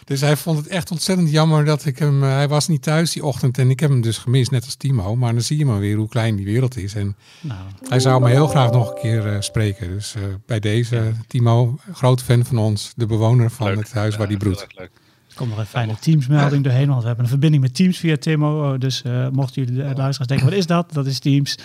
dus 0.04 0.22
hij 0.22 0.38
vond 0.38 0.58
het 0.58 0.68
echt 0.68 0.92
ontzettend 0.92 1.32
jammer 1.32 1.66
dat 1.66 1.86
ik 1.86 2.00
hem... 2.00 2.24
eh, 2.24 2.30
hij 2.30 2.48
was 2.48 2.68
niet 2.68 2.82
thuis 2.82 3.12
die 3.12 3.26
ochtend 3.26 3.58
en 3.58 3.70
ik 3.70 3.80
heb 3.80 3.90
hem 3.90 4.02
dus 4.02 4.18
gemist, 4.18 4.52
net 4.52 4.64
als 4.66 4.76
Timo. 4.76 5.16
Maar 5.16 5.34
dan 5.34 5.42
zie 5.42 5.58
je 5.58 5.66
maar 5.66 5.80
weer 5.80 5.96
hoe 5.98 6.08
klein 6.08 6.36
die 6.36 6.46
wereld 6.46 6.78
is. 6.78 6.96
En 6.96 7.16
Nou, 7.42 7.60
hij 7.88 8.00
zou 8.00 8.22
me 8.22 8.30
heel 8.30 8.48
graag 8.48 8.72
nog 8.72 8.90
een 8.90 9.02
keer 9.02 9.28
eh, 9.28 9.42
spreken. 9.42 9.90
Dus 9.90 10.16
eh, 10.16 10.22
bij 10.46 10.60
deze, 10.60 11.12
Timo, 11.28 11.80
groot 11.92 12.22
fan 12.22 12.46
van 12.46 12.58
ons. 12.58 12.94
De 12.96 13.06
bewoner 13.06 13.52
van 13.52 13.68
Leuk. 13.68 13.78
het 13.78 13.92
huis 13.94 14.16
waar 14.16 14.28
die 14.28 14.38
broedt. 14.38 14.68
er 14.78 14.90
komt 15.36 15.50
nog 15.50 15.60
een 15.60 15.66
fijne 15.66 15.96
Teams-melding 16.00 16.64
doorheen, 16.64 16.88
want 16.88 17.02
we 17.02 17.08
hebben 17.08 17.24
een 17.26 17.32
verbinding 17.32 17.64
met 17.64 17.76
Teams 17.76 17.98
via 17.98 18.18
Timo. 18.18 18.72
Oh, 18.74 18.80
Dus 18.80 19.02
eh, 19.02 19.28
mochten 19.30 19.64
jullie 19.64 19.78
de 19.78 19.84
luisteraars 19.84 20.28
denken, 20.28 20.46
wat 20.46 20.56
is 20.58 20.66
dat? 20.66 20.94
Dat 20.94 21.06
is 21.06 21.20
Teams. 21.20 21.58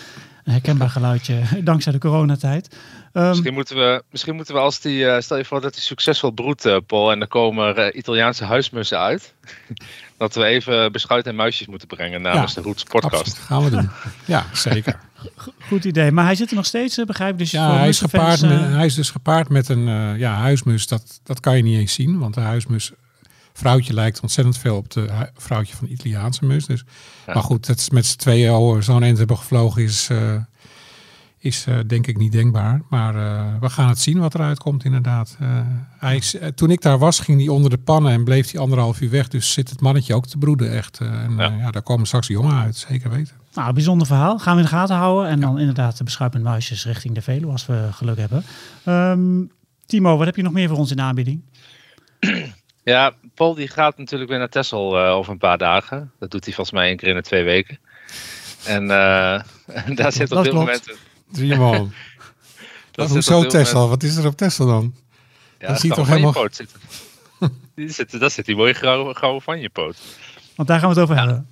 Een 0.49 0.55
herkenbaar 0.55 0.91
geluidje 0.91 1.43
dankzij 1.63 1.93
de 1.93 1.99
coronatijd. 1.99 2.77
Um, 3.13 3.29
misschien, 3.29 3.55
moeten 3.55 3.77
we, 3.77 4.03
misschien 4.11 4.35
moeten 4.35 4.55
we 4.55 4.61
als 4.61 4.81
die, 4.81 5.05
uh, 5.05 5.21
stel 5.21 5.37
je 5.37 5.45
voor 5.45 5.61
dat 5.61 5.75
hij 5.75 5.83
succesvol 5.83 6.31
broedt, 6.31 6.67
uh, 6.67 6.77
Paul, 6.87 7.11
en 7.11 7.21
er 7.21 7.29
komen 7.29 7.77
er 7.77 7.87
uh, 7.87 7.99
Italiaanse 7.99 8.45
huismussen 8.45 8.99
uit. 8.99 9.35
dat 10.19 10.35
we 10.35 10.45
even 10.45 10.93
beschuit 10.93 11.27
en 11.27 11.35
muisjes 11.35 11.67
moeten 11.67 11.89
brengen 11.89 12.23
namens 12.23 12.55
ja, 12.55 12.61
de 12.61 12.67
Roots 12.67 12.83
podcast. 12.83 13.25
Dat 13.25 13.45
gaan 13.45 13.65
we 13.65 13.71
doen. 13.71 13.91
Ja, 14.25 14.47
zeker. 14.53 14.99
Goed 15.59 15.85
idee. 15.85 16.11
Maar 16.11 16.25
hij 16.25 16.35
zit 16.35 16.51
er 16.51 16.57
nog 16.57 16.67
steeds, 16.67 17.05
begrijp 17.05 17.33
ik? 17.33 17.39
Dus 17.39 17.51
ja, 17.51 17.77
hij 17.77 17.89
is, 17.89 18.01
gepaard 18.01 18.41
met, 18.41 18.61
hij 18.61 18.87
is 18.87 18.95
dus 18.95 19.11
gepaard 19.11 19.49
met 19.49 19.69
een 19.69 20.19
ja, 20.19 20.35
huismus. 20.35 20.87
Dat, 20.87 21.21
dat 21.23 21.41
kan 21.41 21.57
je 21.57 21.63
niet 21.63 21.79
eens 21.79 21.93
zien, 21.93 22.19
want 22.19 22.35
de 22.35 22.41
huismus 22.41 22.93
vrouwtje 23.59 23.95
lijkt 23.95 24.21
ontzettend 24.21 24.59
veel 24.59 24.77
op 24.77 24.91
de 24.91 25.31
vrouwtje 25.37 25.77
van 25.77 25.87
de 25.87 25.93
Italiaanse 25.93 26.45
mus. 26.45 26.67
Dus, 26.67 26.85
ja. 27.27 27.35
Maar 27.35 27.43
goed, 27.43 27.67
dat 27.67 27.79
is 27.79 27.91
met 27.91 28.07
z'n 28.07 28.17
tweeën 28.17 28.51
al 28.51 28.83
zo'n 28.83 29.03
eind 29.03 29.19
hebben 29.19 29.39
gevlogen 29.39 29.83
is, 29.83 30.09
uh, 30.13 30.35
is 31.39 31.67
uh, 31.69 31.79
denk 31.87 32.07
ik 32.07 32.19
niet 32.19 32.33
denkbaar. 32.33 32.83
Maar 32.89 33.15
uh, 33.15 33.61
we 33.61 33.71
gaan 33.71 33.89
het 33.89 33.99
zien 33.99 34.19
wat 34.19 34.35
eruit 34.35 34.59
komt 34.59 34.85
inderdaad. 34.85 35.37
hij, 35.99 36.23
toen 36.55 36.71
ik 36.71 36.83
daar 36.83 36.99
was, 36.99 37.21
ging 37.21 37.41
hij 37.41 37.49
onder 37.49 37.71
de 37.71 37.79
pannen 37.79 38.13
en 38.13 38.25
bleef 38.25 38.51
hij 38.51 38.61
anderhalf 38.61 39.01
uur 39.01 39.11
weg. 39.11 39.29
Dus 39.29 39.53
zit 39.53 39.71
het 39.71 39.81
mannetje 39.81 40.15
ook 40.15 40.27
te 40.27 40.39
broeden 40.39 40.73
echt. 40.73 40.99
en 40.99 41.35
ja. 41.37 41.53
ja. 41.59 41.71
daar 41.71 41.83
komen 41.83 42.07
straks 42.07 42.27
jongen 42.27 42.57
uit, 42.57 42.77
zeker 42.77 43.11
weten. 43.11 43.35
Nou, 43.55 43.73
bijzonder 43.73 44.07
verhaal. 44.07 44.39
Gaan 44.39 44.55
we 44.55 44.61
in 44.61 44.67
de 44.67 44.73
gaten 44.73 44.97
houden. 44.97 45.31
En 45.31 45.41
dan 45.41 45.59
inderdaad 45.59 45.99
de 45.99 46.05
beschuipende 46.05 46.49
muisjes 46.49 46.85
richting 46.85 47.15
de 47.15 47.23
Veluwe 47.23 47.53
als 47.53 47.67
we 47.67 47.89
geluk 47.93 48.19
hebben. 48.19 48.45
Um, 48.85 49.51
Timo, 49.87 50.17
wat 50.17 50.27
heb 50.27 50.37
je 50.37 50.43
nog 50.43 50.53
meer 50.53 50.69
voor 50.69 50.79
ons 50.79 50.91
in 50.91 50.97
de 50.97 51.03
aanbieding? 51.03 51.43
Ja, 52.89 53.13
Paul 53.35 53.55
die 53.55 53.69
gaat 53.69 53.99
natuurlijk 53.99 54.31
weer 54.31 54.39
naar 54.39 54.49
Texel 54.49 55.05
uh, 55.05 55.11
over 55.11 55.33
een 55.33 55.39
paar 55.39 55.59
dagen. 55.59 56.13
Dat 56.19 56.31
doet 56.31 56.45
hij 56.45 56.55
volgens 56.55 56.77
mij 56.77 56.89
één 56.89 56.97
keer 56.97 57.09
in 57.09 57.15
de 57.15 57.23
twee 57.23 57.45
weken. 57.45 57.79
En, 58.65 58.85
uh, 58.85 59.35
en 59.87 59.95
daar 59.95 60.13
zit 60.13 60.33
op 60.33 60.45
dit 60.45 60.53
moment... 60.53 60.99
Drie 61.33 61.57
man. 61.57 61.93
Hoezo 63.09 63.47
Texel? 63.47 63.89
Wat 63.89 64.03
is 64.03 64.17
er 64.17 64.27
op 64.27 64.37
Texel 64.37 64.67
dan? 64.67 64.95
Ja, 65.59 65.69
dat 65.69 65.81
ziet 65.81 65.95
toch 65.95 66.09
helemaal... 66.09 66.33
Poot 66.33 66.57
zitten. 66.57 66.81
die 67.75 67.91
zit, 67.91 68.21
daar 68.21 68.31
zit 68.31 68.47
die 68.47 68.57
mooie 68.57 68.73
grauwe, 68.73 69.15
grauwe 69.15 69.41
van 69.41 69.61
je 69.61 69.71
poot. 69.71 69.97
Want 70.55 70.69
daar 70.69 70.79
gaan 70.79 70.89
we 70.89 70.95
het 70.95 71.05
over 71.05 71.17
ja. 71.17 71.25
hebben. 71.25 71.49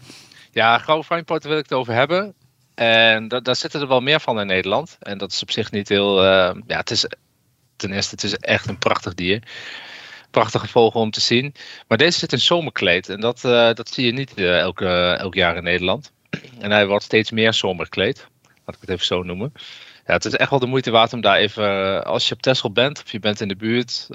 Ja, 0.50 0.78
grauwe 0.78 1.04
van 1.04 1.16
je 1.16 1.22
poot 1.22 1.44
wil 1.44 1.58
ik 1.58 1.68
het 1.68 1.72
over 1.72 1.94
hebben. 1.94 2.34
En 2.74 3.28
da 3.28 3.40
daar 3.40 3.56
zitten 3.56 3.80
er 3.80 3.88
wel 3.88 4.00
meer 4.00 4.20
van 4.20 4.40
in 4.40 4.46
Nederland. 4.46 4.96
En 5.00 5.18
dat 5.18 5.32
is 5.32 5.42
op 5.42 5.50
zich 5.50 5.70
niet 5.70 5.88
heel... 5.88 6.24
Uh, 6.24 6.54
ja, 6.66 6.76
het 6.76 6.90
is... 6.90 7.06
Ten 7.76 7.92
eerste, 7.92 8.14
het 8.14 8.24
is 8.24 8.36
echt 8.36 8.68
een 8.68 8.78
prachtig 8.78 9.14
dier 9.14 9.42
prachtige 10.36 10.68
vogel 10.68 11.00
om 11.00 11.10
te 11.10 11.20
zien. 11.20 11.54
Maar 11.88 11.98
deze 11.98 12.18
zit 12.18 12.32
in 12.32 12.40
zomerkleed 12.40 13.08
en 13.08 13.20
dat, 13.20 13.42
uh, 13.44 13.72
dat 13.72 13.88
zie 13.88 14.06
je 14.06 14.12
niet 14.12 14.32
uh, 14.34 14.58
elke, 14.58 14.88
elk 15.18 15.34
jaar 15.34 15.56
in 15.56 15.62
Nederland. 15.62 16.12
En 16.58 16.70
hij 16.70 16.86
wordt 16.86 17.04
steeds 17.04 17.30
meer 17.30 17.52
zomerkleed, 17.52 18.26
laat 18.64 18.74
ik 18.74 18.80
het 18.80 18.90
even 18.90 19.06
zo 19.06 19.22
noemen. 19.22 19.52
Ja, 20.06 20.12
het 20.12 20.24
is 20.24 20.36
echt 20.36 20.50
wel 20.50 20.58
de 20.58 20.66
moeite 20.66 20.90
waard 20.90 21.12
om 21.12 21.20
daar 21.20 21.36
even, 21.36 21.64
eh, 21.64 22.00
als 22.00 22.28
je 22.28 22.34
op 22.34 22.42
Texel 22.42 22.72
bent, 22.72 23.02
of 23.02 23.12
je 23.12 23.18
bent 23.18 23.40
in 23.40 23.48
de 23.48 23.56
buurt, 23.56 24.06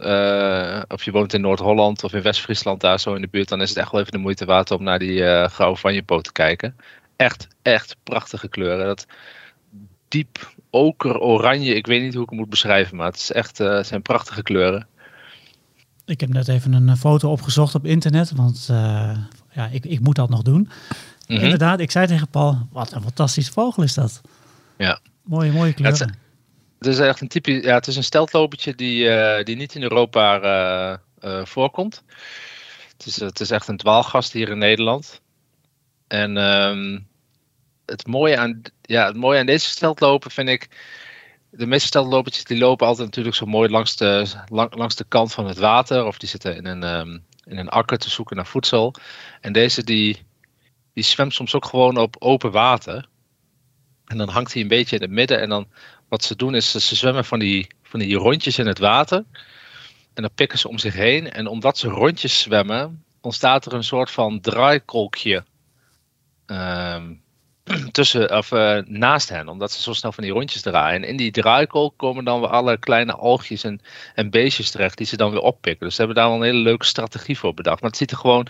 of 0.87 1.03
je 1.03 1.11
woont 1.11 1.33
in 1.33 1.41
Noord-Holland 1.41 2.03
of 2.03 2.13
in 2.13 2.21
West-Friesland, 2.21 2.81
daar 2.81 2.99
zo 2.99 3.13
in 3.13 3.21
de 3.21 3.27
buurt, 3.31 3.49
dan 3.49 3.61
is 3.61 3.69
het 3.69 3.77
echt 3.77 3.91
wel 3.91 3.99
even 3.99 4.11
de 4.11 4.17
moeite 4.17 4.45
waard 4.45 4.71
om 4.71 4.83
naar 4.83 4.99
die 4.99 5.47
grauwe 5.49 5.77
vanjepoot 5.77 6.23
te 6.23 6.31
kijken. 6.31 6.75
Echt, 7.15 7.47
echt 7.61 7.95
prachtige 8.03 8.49
kleuren. 8.49 8.85
Dat 8.85 9.05
diep 10.07 10.53
oker, 10.69 11.19
oranje, 11.19 11.75
ik 11.75 11.87
weet 11.87 12.01
niet 12.01 12.13
hoe 12.13 12.23
ik 12.23 12.29
het 12.29 12.39
moet 12.39 12.49
beschrijven, 12.49 12.97
maar 12.97 13.07
het, 13.07 13.15
is 13.15 13.31
echt, 13.31 13.55
zijn 13.81 14.01
prachtige 14.01 14.43
kleuren. 14.43 14.89
Ik 16.05 16.19
heb 16.19 16.29
net 16.29 16.47
even 16.47 16.73
een 16.73 16.97
foto 16.97 17.31
opgezocht 17.31 17.75
op 17.75 17.85
internet, 17.85 18.31
want 18.31 18.67
uh, 18.71 19.17
ja, 19.51 19.67
ik, 19.71 19.85
ik 19.85 19.99
moet 19.99 20.15
dat 20.15 20.29
nog 20.29 20.41
doen. 20.41 20.55
Mm 20.57 20.67
-hmm. 21.27 21.37
Inderdaad, 21.37 21.79
ik 21.79 21.91
zei 21.91 22.07
tegen 22.07 22.27
Paul, 22.27 22.67
wat 22.71 22.91
een 22.91 23.01
fantastische 23.01 23.51
vogel 23.51 23.83
is 23.83 23.93
dat. 23.93 24.21
Ja. 24.77 24.99
Mooie, 25.23 25.51
mooie 25.51 25.73
kleuren. 25.73 26.07
Ja, 26.07 26.13
het, 26.77 26.87
is 26.87 26.99
echt 26.99 27.21
een 27.21 27.27
type, 27.27 27.51
ja, 27.51 27.73
het 27.73 27.87
is 27.87 27.95
een 27.95 28.03
steltlopertje 28.03 28.75
die, 28.75 29.03
uh, 29.03 29.43
die 29.43 29.55
niet 29.55 29.75
in 29.75 29.81
Europa 29.81 30.99
uh, 31.23 31.45
voorkomt. 31.45 32.03
Het 32.97 33.05
is, 33.05 33.19
het 33.19 33.39
is 33.39 33.51
echt 33.51 33.67
een 33.67 33.77
dwaalgast 33.77 34.33
hier 34.33 34.49
in 34.49 34.57
Nederland. 34.57 35.21
En 36.07 36.37
um, 36.37 37.07
het, 37.85 38.07
mooie 38.07 38.37
aan, 38.37 38.61
ja, 38.81 39.05
het 39.05 39.15
mooie 39.15 39.39
aan 39.39 39.45
deze 39.45 39.69
steltloper 39.69 40.31
vind 40.31 40.49
ik 40.49 40.69
de 41.51 41.65
meeste 41.65 41.87
steltlopertjes 41.87 42.43
die 42.43 42.57
lopen 42.57 42.87
altijd 42.87 43.07
natuurlijk 43.07 43.35
zo 43.35 43.45
mooi 43.45 43.69
langs 43.69 43.95
de, 43.95 44.25
lang, 44.47 44.75
langs 44.75 44.95
de 44.95 45.05
kant 45.07 45.33
van 45.33 45.47
het 45.47 45.57
water. 45.57 46.05
Of 46.05 46.17
die 46.17 46.29
zitten 46.29 46.55
in 46.55 46.65
een, 46.65 46.83
um, 46.83 47.25
in 47.43 47.57
een 47.57 47.69
akker 47.69 47.97
te 47.97 48.09
zoeken 48.09 48.35
naar 48.35 48.45
voedsel. 48.47 48.93
En 49.41 49.53
deze 49.53 49.83
die, 49.83 50.25
die 50.93 51.03
zwemt 51.03 51.33
soms 51.33 51.55
ook 51.55 51.65
gewoon 51.65 51.97
op 51.97 52.15
open 52.19 52.51
water. 52.51 53.07
En 54.05 54.17
dan 54.17 54.29
hangt 54.29 54.53
hij 54.53 54.61
een 54.61 54.67
beetje 54.67 54.95
in 54.95 55.01
het 55.01 55.11
midden. 55.11 55.41
En 55.41 55.49
dan 55.49 55.67
wat 56.09 56.23
ze 56.23 56.35
doen 56.35 56.55
is 56.55 56.71
ze 56.71 56.95
zwemmen 56.95 57.25
van 57.25 57.39
die, 57.39 57.67
van 57.83 57.99
die 57.99 58.15
rondjes 58.15 58.57
in 58.57 58.67
het 58.67 58.79
water. 58.79 59.25
En 60.13 60.21
dan 60.21 60.33
pikken 60.35 60.59
ze 60.59 60.67
om 60.67 60.77
zich 60.77 60.93
heen. 60.93 61.31
En 61.31 61.47
omdat 61.47 61.77
ze 61.77 61.87
rondjes 61.87 62.39
zwemmen, 62.39 63.03
ontstaat 63.21 63.65
er 63.65 63.73
een 63.73 63.83
soort 63.83 64.11
van 64.11 64.39
draaikolkje. 64.39 65.43
Um, 66.45 67.20
tussen, 67.91 68.37
of, 68.37 68.51
uh, 68.51 68.77
naast 68.85 69.29
hen, 69.29 69.47
omdat 69.47 69.71
ze 69.71 69.81
zo 69.81 69.93
snel 69.93 70.11
van 70.11 70.23
die 70.23 70.33
rondjes 70.33 70.61
draaien. 70.61 71.01
En 71.01 71.07
in 71.07 71.17
die 71.17 71.31
draaikolk 71.31 71.93
komen 71.97 72.23
dan 72.23 72.39
weer 72.39 72.49
alle 72.49 72.77
kleine 72.77 73.13
algjes 73.13 73.63
en, 73.63 73.81
en 74.15 74.29
beestjes 74.29 74.71
terecht 74.71 74.97
die 74.97 75.07
ze 75.07 75.17
dan 75.17 75.31
weer 75.31 75.41
oppikken. 75.41 75.85
Dus 75.85 75.95
ze 75.95 76.01
hebben 76.01 76.21
daar 76.21 76.29
wel 76.29 76.37
een 76.37 76.43
hele 76.43 76.63
leuke 76.63 76.85
strategie 76.85 77.37
voor 77.37 77.53
bedacht. 77.53 77.81
Maar 77.81 77.89
het 77.89 77.99
ziet 77.99 78.11
er 78.11 78.17
gewoon, 78.17 78.47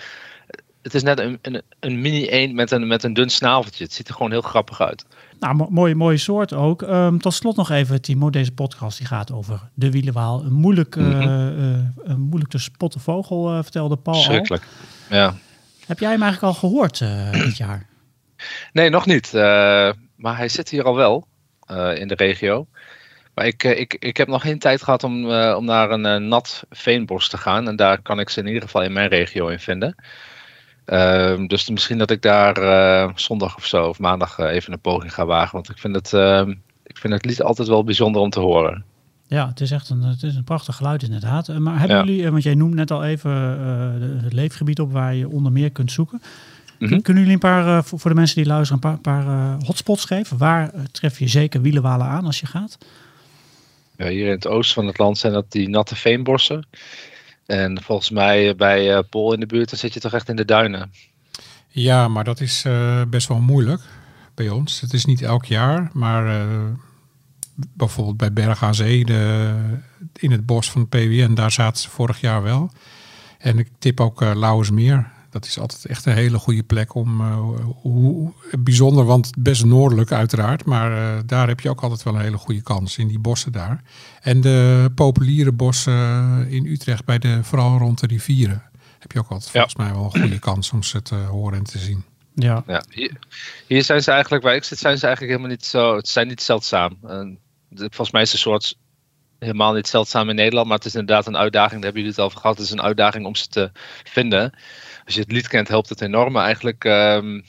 het 0.81 0.93
is 0.93 1.03
net 1.03 1.19
een, 1.19 1.39
een, 1.41 1.61
een 1.79 2.01
mini 2.01 2.27
eend 2.27 2.53
met 2.53 2.71
een, 2.71 2.87
met 2.87 3.03
een 3.03 3.13
dun 3.13 3.29
snaveltje. 3.29 3.83
Het 3.83 3.93
ziet 3.93 4.07
er 4.07 4.13
gewoon 4.13 4.31
heel 4.31 4.41
grappig 4.41 4.81
uit. 4.81 5.05
Nou, 5.39 5.67
mooie, 5.69 5.95
mooie 5.95 6.17
soort 6.17 6.53
ook. 6.53 6.81
Um, 6.81 7.21
tot 7.21 7.33
slot 7.33 7.55
nog 7.55 7.69
even, 7.69 8.01
Timo, 8.01 8.29
deze 8.29 8.51
podcast 8.51 8.97
die 8.97 9.07
gaat 9.07 9.31
over 9.31 9.59
de 9.73 9.91
wielenwaal. 9.91 10.43
Een 10.43 10.53
moeilijk, 10.53 10.95
mm 10.95 11.11
-hmm. 11.11 11.21
uh, 11.21 11.71
uh, 11.71 11.77
een 12.03 12.19
moeilijk 12.19 12.51
te 12.51 12.57
spotten 12.57 13.01
vogel, 13.01 13.51
uh, 13.51 13.63
vertelde 13.63 13.95
Paul 13.95 14.15
Schrikkelijk, 14.15 14.63
ja. 15.09 15.35
Heb 15.85 15.99
jij 15.99 16.11
hem 16.11 16.21
eigenlijk 16.21 16.53
al 16.53 16.59
gehoord 16.59 17.03
dit 17.31 17.57
jaar? 17.57 17.89
Nee, 18.74 18.89
nog 18.89 19.05
niet. 19.05 19.31
Uh, 19.33 19.41
maar 20.15 20.38
hij 20.38 20.50
zit 20.50 20.69
hier 20.69 20.83
al 20.83 20.95
wel 20.95 21.27
uh, 21.71 21.98
in 21.98 22.07
de 22.07 22.15
regio. 22.15 22.67
Maar 23.33 23.45
ik, 23.45 23.63
uh, 23.63 23.79
ik, 23.79 23.93
ik 24.00 24.17
heb 24.17 24.27
nog 24.27 24.41
geen 24.41 24.60
tijd 24.60 24.83
gehad 24.83 25.03
om, 25.03 25.25
om 25.33 25.65
naar 25.65 25.91
een 25.91 26.27
nat 26.27 26.63
veenbos 26.69 27.29
te 27.29 27.38
gaan. 27.38 27.67
En 27.67 27.75
daar 27.75 28.01
kan 28.01 28.19
ik 28.19 28.29
ze 28.29 28.39
in 28.39 28.48
ieder 28.48 28.62
geval 28.62 28.83
in 28.83 28.93
mijn 28.93 29.10
regio 29.10 29.48
in 29.48 29.60
vinden. 29.60 29.95
Ehm, 30.86 31.48
dus 31.48 31.69
misschien 31.69 31.98
dat 31.98 32.12
ik 32.12 32.21
daar 32.21 33.12
zondag 33.15 33.55
of 33.55 33.65
zo 33.65 33.88
of 33.88 34.00
maandag 34.00 34.39
even 34.39 34.74
een 34.74 34.79
poging 34.79 35.13
ga 35.13 35.25
wagen. 35.25 35.53
Want 35.53 35.69
ik 35.69 35.77
vind, 35.77 35.95
het, 35.95 36.13
ehm, 36.13 36.50
ik 36.83 36.98
vind 36.98 37.13
het 37.13 37.25
lied 37.25 37.41
altijd 37.41 37.67
wel 37.67 37.83
bijzonder 37.83 38.21
om 38.21 38.29
te 38.29 38.39
horen. 38.39 38.86
Ja, 39.27 39.48
het 39.48 39.62
is 39.62 39.71
echt 39.71 39.89
een, 39.89 40.01
het 40.01 40.24
is 40.24 40.36
een 40.36 40.43
prachtig 40.43 40.75
geluid 40.75 41.03
inderdaad. 41.03 41.48
Maar 41.48 41.79
hebben 41.79 41.98
ja. 41.98 42.03
jullie, 42.03 42.31
want 42.31 42.43
jij 42.43 42.55
noemt 42.55 42.74
net 42.74 42.91
al 42.91 43.03
even 43.03 43.31
het 44.24 44.33
leefgebied 44.33 44.79
op 44.79 44.91
waar 44.91 45.13
je 45.15 45.29
onder 45.29 45.51
meer 45.51 45.71
kunt 45.71 45.91
zoeken. 45.91 46.21
-hmm. 46.89 47.01
Kunnen 47.01 47.23
jullie 47.23 47.38
een 47.38 47.50
paar, 47.50 47.65
uh, 47.65 47.83
voor, 47.83 48.09
de 48.09 48.15
mensen 48.15 48.35
die 48.35 48.45
luisteren, 48.45 48.83
een 48.83 49.01
paar, 49.01 49.23
paar 49.23 49.25
uh, 49.25 49.55
hotspots 49.65 50.05
geven? 50.05 50.38
Waar 50.38 50.71
uh, 50.75 50.81
tref 50.91 51.19
je 51.19 51.27
zeker 51.27 51.61
wielenwalen 51.61 52.07
aan 52.07 52.25
als 52.25 52.39
je 52.39 52.45
gaat? 52.45 52.77
Ja, 53.97 54.07
hier 54.07 54.25
in 54.25 54.31
het 54.31 54.47
oosten 54.47 54.75
van 54.75 54.88
het 54.88 54.97
land 54.97 55.17
zijn 55.17 55.33
dat 55.33 55.51
die 55.51 55.69
natte 55.69 55.95
veenbossen. 55.95 56.65
En 57.45 57.81
volgens 57.81 58.09
mij 58.09 58.55
bij 58.55 59.03
Pol 59.03 59.33
in 59.33 59.39
de 59.39 59.45
buurt, 59.45 59.69
dan 59.69 59.79
zit 59.79 59.93
je 59.93 60.00
toch 60.00 60.13
echt 60.13 60.29
in 60.29 60.35
de 60.35 60.45
duinen. 60.45 60.91
Ja, 61.67 62.07
maar 62.07 62.23
dat 62.23 62.39
is 62.39 62.65
best 63.07 63.27
wel 63.27 63.39
moeilijk 63.39 63.81
bij 64.35 64.50
ons. 64.50 64.81
Het 64.81 64.93
is 64.93 65.05
niet 65.05 65.21
elk 65.21 65.45
jaar, 65.45 65.89
maar 65.93 66.45
bijvoorbeeld 67.55 68.17
bij 68.17 68.33
Berg 68.33 68.63
aan 68.63 68.75
Zee, 68.75 69.05
de, 69.05 69.53
in 70.15 70.31
het 70.31 70.45
bos 70.45 70.71
van 70.71 70.81
het 70.81 70.89
PWN, 70.89 71.33
daar 71.33 71.51
zaten 71.51 71.81
ze 71.81 71.89
vorig 71.89 72.21
jaar 72.21 72.43
wel. 72.43 72.71
En 73.38 73.59
ik 73.59 73.67
tip 73.79 74.00
ook 74.00 74.21
uh, 74.21 74.31
Lauwersmeer 74.35 75.11
dat 75.31 75.45
is 75.45 75.59
altijd 75.59 75.85
echt 75.85 76.05
een 76.05 76.13
hele 76.13 76.38
goede 76.38 76.63
plek 76.63 76.95
om. 76.95 77.21
Uh, 77.21 77.39
hoe, 77.81 78.33
bijzonder, 78.59 79.05
want 79.05 79.31
best 79.38 79.65
noordelijk 79.65 80.11
uiteraard. 80.11 80.65
Maar 80.65 80.91
uh, 80.91 81.19
daar 81.25 81.47
heb 81.47 81.59
je 81.59 81.69
ook 81.69 81.81
altijd 81.81 82.03
wel 82.03 82.15
een 82.15 82.21
hele 82.21 82.38
goede 82.38 82.61
kans 82.61 82.97
in 82.97 83.07
die 83.07 83.19
bossen 83.19 83.51
daar. 83.51 83.83
En 84.21 84.41
de 84.41 84.91
populiere 84.95 85.51
bossen 85.51 85.93
in 86.50 86.65
Utrecht, 86.65 87.05
bij 87.05 87.19
de, 87.19 87.43
vooral 87.43 87.77
rond 87.77 88.00
de 88.00 88.07
rivieren, 88.07 88.63
heb 89.00 89.11
je 89.11 89.19
ook 89.19 89.29
altijd 89.29 89.51
ja. 89.53 89.59
volgens 89.59 89.75
mij 89.75 89.91
wel 89.91 90.03
een 90.03 90.21
goede 90.21 90.39
kans 90.39 90.71
om 90.71 90.83
ze 90.83 91.01
te 91.01 91.15
horen 91.15 91.57
en 91.57 91.63
te 91.63 91.79
zien. 91.79 92.03
Ja. 92.35 92.63
ja 92.67 92.83
hier, 92.89 93.19
hier, 93.67 93.83
zijn 93.83 94.03
ze 94.03 94.11
eigenlijk, 94.11 94.43
waar 94.43 94.55
ik 94.55 94.63
zit, 94.63 94.79
zijn 94.79 94.97
ze 94.97 95.05
eigenlijk 95.05 95.35
helemaal 95.35 95.57
niet 95.57 95.65
zo. 95.65 95.95
Het 95.95 96.07
zijn 96.07 96.27
niet 96.27 96.41
zeldzaam. 96.41 96.97
En 97.07 97.39
volgens 97.69 98.11
mij 98.11 98.21
is 98.21 98.31
het 98.31 98.45
een 98.45 98.51
soort 98.51 98.77
helemaal 99.39 99.73
niet 99.73 99.88
zeldzaam 99.88 100.29
in 100.29 100.35
Nederland, 100.35 100.67
maar 100.67 100.77
het 100.77 100.85
is 100.85 100.95
inderdaad 100.95 101.27
een 101.27 101.38
uitdaging. 101.38 101.81
Daar 101.81 101.91
hebben 101.91 102.01
jullie 102.01 102.09
het 102.09 102.19
al 102.19 102.25
over 102.25 102.39
gehad. 102.39 102.57
Het 102.57 102.65
is 102.65 102.71
een 102.71 102.81
uitdaging 102.81 103.25
om 103.25 103.35
ze 103.35 103.47
te 103.47 103.71
vinden 104.03 104.53
als 105.12 105.20
je 105.20 105.25
het 105.25 105.36
lied 105.38 105.48
kent, 105.48 105.68
helpt 105.68 105.89
het 105.89 106.01
enorm. 106.01 106.32
Maar 106.32 106.44
eigenlijk 106.44 106.84
um, 106.84 107.44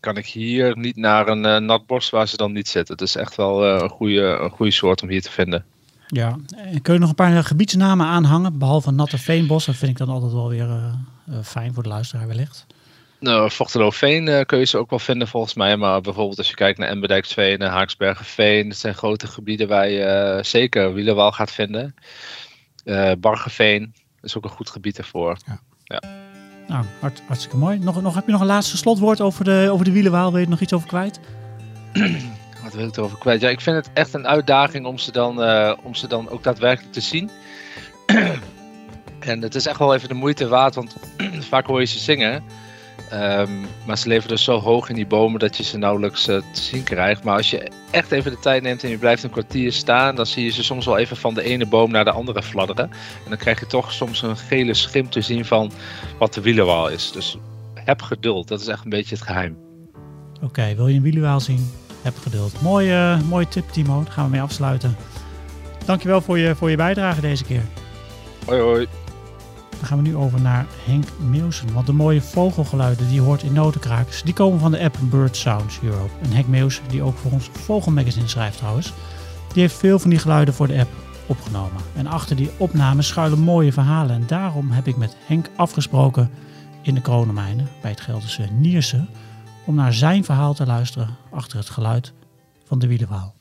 kan 0.00 0.16
ik 0.16 0.26
hier 0.26 0.78
niet 0.78 0.96
naar 0.96 1.28
een 1.28 1.44
uh, 1.44 1.56
nat 1.56 1.86
bos 1.86 2.10
waar 2.10 2.28
ze 2.28 2.36
dan 2.36 2.52
niet 2.52 2.68
zitten. 2.68 2.94
Het 2.94 3.02
is 3.02 3.16
echt 3.16 3.36
wel 3.36 3.66
uh, 3.66 3.82
een, 3.82 3.88
goede, 3.88 4.20
een 4.20 4.50
goede 4.50 4.72
soort 4.72 5.02
om 5.02 5.08
hier 5.08 5.22
te 5.22 5.30
vinden. 5.30 5.64
Ja, 6.06 6.36
en 6.56 6.82
kun 6.82 6.94
je 6.94 7.00
nog 7.00 7.08
een 7.08 7.14
paar 7.14 7.44
gebiedsnamen 7.44 8.06
aanhangen, 8.06 8.58
behalve 8.58 8.90
natte 8.90 9.18
veenbos? 9.18 9.64
Dat 9.64 9.74
vind 9.74 9.90
ik 9.90 9.96
dan 9.96 10.08
altijd 10.08 10.32
wel 10.32 10.48
weer 10.48 10.68
uh, 10.68 11.38
fijn 11.42 11.74
voor 11.74 11.82
de 11.82 11.88
luisteraar 11.88 12.26
wellicht. 12.26 12.66
Nou, 13.20 13.50
Veen 13.92 14.26
uh, 14.26 14.40
kun 14.40 14.58
je 14.58 14.64
ze 14.64 14.78
ook 14.78 14.90
wel 14.90 14.98
vinden 14.98 15.28
volgens 15.28 15.54
mij. 15.54 15.76
Maar 15.76 16.00
bijvoorbeeld 16.00 16.38
als 16.38 16.48
je 16.48 16.54
kijkt 16.54 16.78
naar 16.78 16.88
Embedijksveen 16.88 17.58
en 17.58 17.70
Haaksbergenveen. 17.70 18.68
Dat 18.68 18.78
zijn 18.78 18.94
grote 18.94 19.26
gebieden 19.26 19.68
waar 19.68 19.88
je 19.88 20.34
uh, 20.36 20.42
zeker 20.42 20.94
wielerwal 20.94 21.32
gaat 21.32 21.52
vinden. 21.52 21.94
Uh, 22.84 23.12
Bargeveen 23.18 23.94
is 24.22 24.36
ook 24.36 24.44
een 24.44 24.50
goed 24.50 24.70
gebied 24.70 24.98
ervoor. 24.98 25.36
Ja. 25.46 25.60
ja. 25.84 26.25
Nou, 26.66 26.84
hart, 27.00 27.22
hartstikke 27.26 27.56
mooi. 27.56 27.78
Nog, 27.78 28.02
nog, 28.02 28.14
heb 28.14 28.26
je 28.26 28.32
nog 28.32 28.40
een 28.40 28.46
laatste 28.46 28.76
slotwoord 28.76 29.20
over 29.20 29.44
de, 29.44 29.68
over 29.70 29.84
de 29.84 29.92
wielenwaal? 29.92 30.30
Wil 30.30 30.38
je 30.38 30.44
er 30.44 30.50
nog 30.50 30.60
iets 30.60 30.72
over 30.72 30.88
kwijt? 30.88 31.20
Wat 32.64 32.74
wil 32.74 32.86
ik 32.86 32.96
erover 32.96 33.18
kwijt? 33.18 33.40
Ja, 33.40 33.48
ik 33.48 33.60
vind 33.60 33.76
het 33.76 33.90
echt 33.92 34.14
een 34.14 34.26
uitdaging 34.26 34.86
om 34.86 34.98
ze 34.98 35.12
dan, 35.12 35.42
om 35.82 35.94
ze 35.94 36.06
dan 36.06 36.28
ook 36.28 36.42
daadwerkelijk 36.42 36.92
te 36.92 37.00
zien. 37.00 37.30
en 39.18 39.42
het 39.42 39.54
is 39.54 39.66
echt 39.66 39.78
wel 39.78 39.94
even 39.94 40.08
de 40.08 40.14
moeite 40.14 40.48
waard, 40.48 40.74
want 40.74 40.96
vaak 41.50 41.66
hoor 41.66 41.80
je 41.80 41.86
ze 41.86 41.98
zingen. 41.98 42.44
Ehm, 43.10 43.50
maar 43.86 43.98
ze 43.98 44.08
leven 44.08 44.28
dus 44.28 44.44
zo 44.44 44.60
hoog 44.60 44.88
in 44.88 44.94
die 44.94 45.06
bomen 45.06 45.40
dat 45.40 45.56
je 45.56 45.62
ze 45.62 45.78
nauwelijks 45.78 46.28
uh, 46.28 46.36
te 46.36 46.62
zien 46.62 46.82
krijgt. 46.82 47.24
Maar 47.24 47.36
als 47.36 47.50
je 47.50 47.70
echt 47.90 48.12
even 48.12 48.30
de 48.30 48.38
tijd 48.38 48.62
neemt 48.62 48.84
en 48.84 48.90
je 48.90 48.98
blijft 48.98 49.22
een 49.22 49.30
kwartier 49.30 49.72
staan, 49.72 50.14
dan 50.16 50.26
zie 50.26 50.44
je 50.44 50.50
ze 50.50 50.64
soms 50.64 50.86
wel 50.86 50.98
even 50.98 51.16
van 51.16 51.34
de 51.34 51.42
ene 51.42 51.66
boom 51.66 51.90
naar 51.90 52.04
de 52.04 52.10
andere 52.10 52.42
fladderen. 52.42 52.90
En 53.24 53.28
dan 53.28 53.38
krijg 53.38 53.60
je 53.60 53.66
toch 53.66 53.92
soms 53.92 54.22
een 54.22 54.36
gele 54.36 54.74
schim 54.74 55.10
te 55.10 55.20
zien 55.20 55.44
van 55.44 55.72
wat 56.18 56.34
de 56.34 56.40
wielerwaal 56.40 56.88
is. 56.88 57.12
Dus 57.12 57.38
heb 57.74 58.02
geduld, 58.02 58.48
dat 58.48 58.60
is 58.60 58.66
echt 58.66 58.84
een 58.84 58.90
beetje 58.90 59.14
het 59.14 59.24
geheim. 59.24 59.56
Oké, 60.42 60.74
wil 60.74 60.88
je 60.88 60.96
een 60.96 61.02
wielerwaal 61.02 61.40
zien? 61.40 61.70
Heb 62.02 62.18
geduld. 62.18 62.62
Mooie, 62.62 63.18
mooie 63.28 63.48
tip, 63.48 63.68
Timo. 63.70 64.02
Daar 64.02 64.12
gaan 64.12 64.24
we 64.24 64.30
mee 64.30 64.40
afsluiten. 64.40 64.96
Dankjewel 65.84 66.20
voor 66.20 66.38
je, 66.38 66.54
voor 66.54 66.70
je 66.70 66.76
bijdrage 66.76 67.20
deze 67.20 67.44
keer. 67.44 67.62
Hoi 68.46 68.60
hoi. 68.60 68.86
Dan 69.78 69.86
gaan 69.86 70.02
we 70.02 70.08
nu 70.08 70.16
over 70.16 70.40
naar 70.40 70.66
Henk 70.84 71.06
Meeuwsen. 71.30 71.72
Want 71.72 71.86
de 71.86 71.92
mooie 71.92 72.20
vogelgeluiden 72.20 73.06
die 73.06 73.14
je 73.14 73.20
hoort 73.20 73.42
in 73.42 73.52
Notenkrakers, 73.52 74.22
die 74.22 74.34
komen 74.34 74.60
van 74.60 74.70
de 74.70 74.80
app 74.80 74.96
Bird 75.00 75.36
Sounds 75.36 75.78
Europe. 75.82 76.10
En 76.22 76.32
Henk 76.32 76.46
Meeuwsen, 76.46 76.88
die 76.88 77.02
ook 77.02 77.16
voor 77.16 77.30
ons 77.30 77.50
Vogelmagazine 77.52 78.28
schrijft 78.28 78.58
trouwens, 78.58 78.92
die 79.52 79.62
heeft 79.62 79.76
veel 79.76 79.98
van 79.98 80.10
die 80.10 80.18
geluiden 80.18 80.54
voor 80.54 80.66
de 80.66 80.78
app 80.78 80.90
opgenomen. 81.26 81.82
En 81.94 82.06
achter 82.06 82.36
die 82.36 82.50
opnames 82.56 83.06
schuilen 83.06 83.38
mooie 83.38 83.72
verhalen. 83.72 84.16
En 84.16 84.26
daarom 84.26 84.70
heb 84.70 84.86
ik 84.86 84.96
met 84.96 85.16
Henk 85.26 85.50
afgesproken 85.56 86.30
in 86.82 86.94
de 86.94 87.00
Kronenmijnen 87.00 87.68
bij 87.80 87.90
het 87.90 88.00
Gelderse 88.00 88.48
Nierse 88.52 89.06
om 89.64 89.74
naar 89.74 89.92
zijn 89.92 90.24
verhaal 90.24 90.54
te 90.54 90.66
luisteren 90.66 91.16
achter 91.30 91.58
het 91.58 91.70
geluid 91.70 92.12
van 92.64 92.78
de 92.78 92.86
Wielenwaal. 92.86 93.35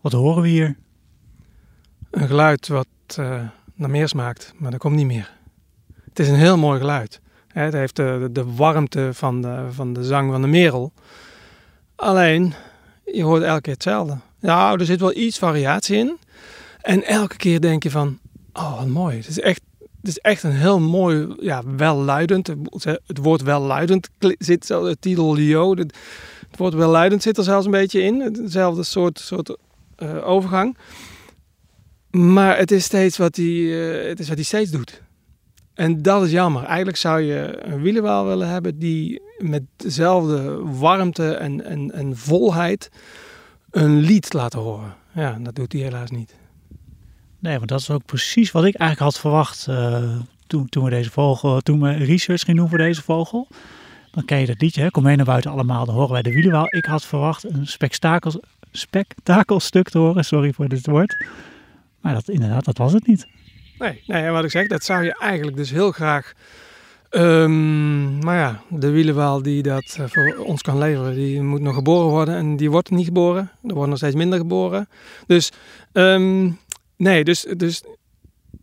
Wat 0.00 0.12
horen 0.12 0.42
we 0.42 0.48
hier? 0.48 0.76
Een 2.10 2.26
geluid 2.26 2.68
wat 2.68 2.86
uh, 3.18 3.40
naar 3.74 3.90
meer 3.90 4.08
smaakt, 4.08 4.52
maar 4.56 4.70
dat 4.70 4.80
komt 4.80 4.96
niet 4.96 5.06
meer. 5.06 5.30
Het 6.04 6.18
is 6.18 6.28
een 6.28 6.34
heel 6.34 6.58
mooi 6.58 6.78
geluid. 6.78 7.20
Het 7.46 7.72
heeft 7.72 7.96
de, 7.96 8.28
de 8.32 8.44
warmte 8.44 9.10
van 9.12 9.42
de, 9.42 9.66
van 9.70 9.92
de 9.92 10.04
zang 10.04 10.30
van 10.30 10.42
de 10.42 10.48
merel. 10.48 10.92
Alleen, 11.96 12.54
je 13.04 13.22
hoort 13.22 13.42
elke 13.42 13.60
keer 13.60 13.72
hetzelfde. 13.72 14.16
Nou, 14.38 14.78
er 14.78 14.86
zit 14.86 15.00
wel 15.00 15.16
iets 15.16 15.38
variatie 15.38 15.96
in. 15.96 16.18
En 16.80 17.04
elke 17.04 17.36
keer 17.36 17.60
denk 17.60 17.82
je 17.82 17.90
van, 17.90 18.18
oh 18.52 18.78
wat 18.78 18.88
mooi. 18.88 19.16
Het 19.16 19.28
is 19.28 19.40
echt, 19.40 19.60
het 19.78 20.08
is 20.08 20.18
echt 20.18 20.42
een 20.42 20.52
heel 20.52 20.80
mooi, 20.80 21.34
ja, 21.40 21.62
welluidend. 21.76 22.46
Het 23.06 23.18
woord 23.22 23.42
welluidend 23.42 24.08
zit 24.38 24.66
zo, 24.66 24.84
het 24.84 25.00
titel 25.00 25.34
Lio. 25.34 25.74
Het, 26.50 26.58
woord 26.58 26.74
welluidend 26.74 27.22
zit 27.22 27.38
er 27.38 27.44
zelfs 27.44 27.64
een 27.64 27.70
beetje 27.70 28.02
in. 28.02 28.20
Hetzelfde 28.20 28.82
soort, 28.82 29.18
soort 29.18 29.56
uh, 29.98 30.28
overgang. 30.28 30.76
Maar 32.10 32.58
het 32.58 32.70
is 32.70 32.84
steeds 32.84 33.16
wat 33.16 33.36
hij, 33.36 33.44
uh, 33.44 34.08
het 34.08 34.20
is 34.20 34.28
wat 34.28 34.36
hij 34.36 34.44
steeds 34.44 34.70
doet. 34.70 35.02
En 35.74 36.02
dat 36.02 36.22
is 36.22 36.30
jammer. 36.30 36.64
Eigenlijk 36.64 36.96
zou 36.96 37.20
je 37.20 37.58
een 37.62 37.82
wielerwaal 37.82 38.26
willen 38.26 38.48
hebben 38.48 38.78
die 38.78 39.22
met 39.38 39.62
dezelfde 39.76 40.64
warmte 40.64 41.32
en, 41.34 41.64
en, 41.64 41.92
en 41.92 42.16
volheid 42.16 42.90
een 43.70 43.98
lied 43.98 44.32
laten 44.32 44.58
horen. 44.58 44.94
Ja, 45.14 45.38
dat 45.40 45.54
doet 45.54 45.72
hij 45.72 45.82
helaas 45.82 46.10
niet. 46.10 46.34
Nee, 47.38 47.56
want 47.56 47.68
dat 47.68 47.80
is 47.80 47.90
ook 47.90 48.04
precies 48.04 48.50
wat 48.50 48.64
ik 48.64 48.74
eigenlijk 48.74 49.10
had 49.12 49.20
verwacht 49.20 49.66
uh, 49.68 50.18
toen, 50.46 50.68
toen 50.68 50.84
we 50.84 50.90
deze 50.90 51.10
vogel, 51.10 51.60
toen 51.60 51.80
we 51.80 51.92
research 51.92 52.40
gingen 52.40 52.60
doen 52.60 52.68
voor 52.68 52.78
deze 52.78 53.02
vogel. 53.02 53.46
Dan 54.10 54.24
ken 54.24 54.38
je 54.38 54.46
dat 54.46 54.60
liedje, 54.60 54.82
hè? 54.82 54.90
kom 54.90 55.02
mee 55.02 55.16
naar 55.16 55.24
buiten 55.24 55.50
allemaal, 55.50 55.84
dan 55.84 55.94
horen 55.94 56.12
wij 56.12 56.22
de 56.22 56.32
wielenwaal. 56.32 56.66
Ik 56.68 56.84
had 56.84 57.04
verwacht 57.04 57.44
een 57.44 57.66
spektakel, 57.66 58.42
spektakelstuk 58.72 59.88
te 59.88 59.98
horen, 59.98 60.24
sorry 60.24 60.52
voor 60.52 60.68
dit 60.68 60.86
woord. 60.86 61.24
Maar 62.00 62.14
dat, 62.14 62.28
inderdaad, 62.28 62.64
dat 62.64 62.78
was 62.78 62.92
het 62.92 63.06
niet. 63.06 63.26
Nee, 63.78 64.02
nee, 64.06 64.30
wat 64.30 64.44
ik 64.44 64.50
zeg, 64.50 64.66
dat 64.66 64.84
zou 64.84 65.04
je 65.04 65.18
eigenlijk 65.18 65.56
dus 65.56 65.70
heel 65.70 65.92
graag... 65.92 66.32
Um, 67.10 68.24
maar 68.24 68.36
ja, 68.36 68.62
de 68.68 68.90
wielenwaal 68.90 69.42
die 69.42 69.62
dat 69.62 69.96
eh, 69.98 70.04
voor 70.06 70.44
ons 70.44 70.62
kan 70.62 70.78
leveren, 70.78 71.14
die 71.14 71.42
moet 71.42 71.60
nog 71.60 71.74
geboren 71.74 72.08
worden. 72.08 72.34
En 72.34 72.56
die 72.56 72.70
wordt 72.70 72.90
niet 72.90 73.04
geboren. 73.04 73.50
Er 73.62 73.72
worden 73.74 73.88
nog 73.88 73.98
steeds 73.98 74.14
minder 74.14 74.38
geboren. 74.38 74.88
Dus, 75.26 75.52
um, 75.92 76.58
nee, 76.96 77.24
dus, 77.24 77.46
dus... 77.56 77.82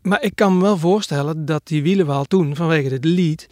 Maar 0.02 0.24
ik 0.24 0.36
kan 0.36 0.58
me 0.58 0.64
wel 0.64 0.78
voorstellen 0.78 1.46
dat 1.46 1.62
die 1.68 1.84
wielenwaal 1.84 2.26
toen, 2.26 2.56
vanwege 2.56 2.90
dit 2.90 3.06
lied... 3.06 3.48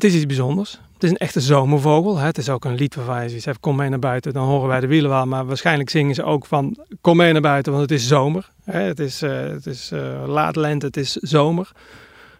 Het 0.00 0.08
is 0.08 0.14
iets 0.14 0.26
bijzonders. 0.26 0.80
Het 0.94 1.02
is 1.02 1.10
een 1.10 1.16
echte 1.16 1.40
zomervogel. 1.40 2.16
Hè. 2.16 2.26
Het 2.26 2.38
is 2.38 2.48
ook 2.48 2.64
een 2.64 2.74
lied 2.74 2.94
waarvan 2.94 3.28
je 3.28 3.54
kom 3.60 3.76
mee 3.76 3.88
naar 3.88 3.98
buiten, 3.98 4.32
dan 4.32 4.46
horen 4.46 4.68
wij 4.68 4.80
de 4.80 4.86
wielenwaal. 4.86 5.26
Maar 5.26 5.46
waarschijnlijk 5.46 5.90
zingen 5.90 6.14
ze 6.14 6.22
ook 6.22 6.46
van, 6.46 6.76
kom 7.00 7.16
mee 7.16 7.32
naar 7.32 7.40
buiten, 7.40 7.72
want 7.72 7.90
het 7.90 8.00
is 8.00 8.06
zomer. 8.06 8.50
Hè. 8.64 8.80
Het 8.80 8.98
is, 8.98 9.22
uh, 9.22 9.40
het 9.40 9.66
is 9.66 9.90
uh, 9.92 10.24
laat 10.26 10.56
lente, 10.56 10.86
het 10.86 10.96
is 10.96 11.12
zomer. 11.12 11.70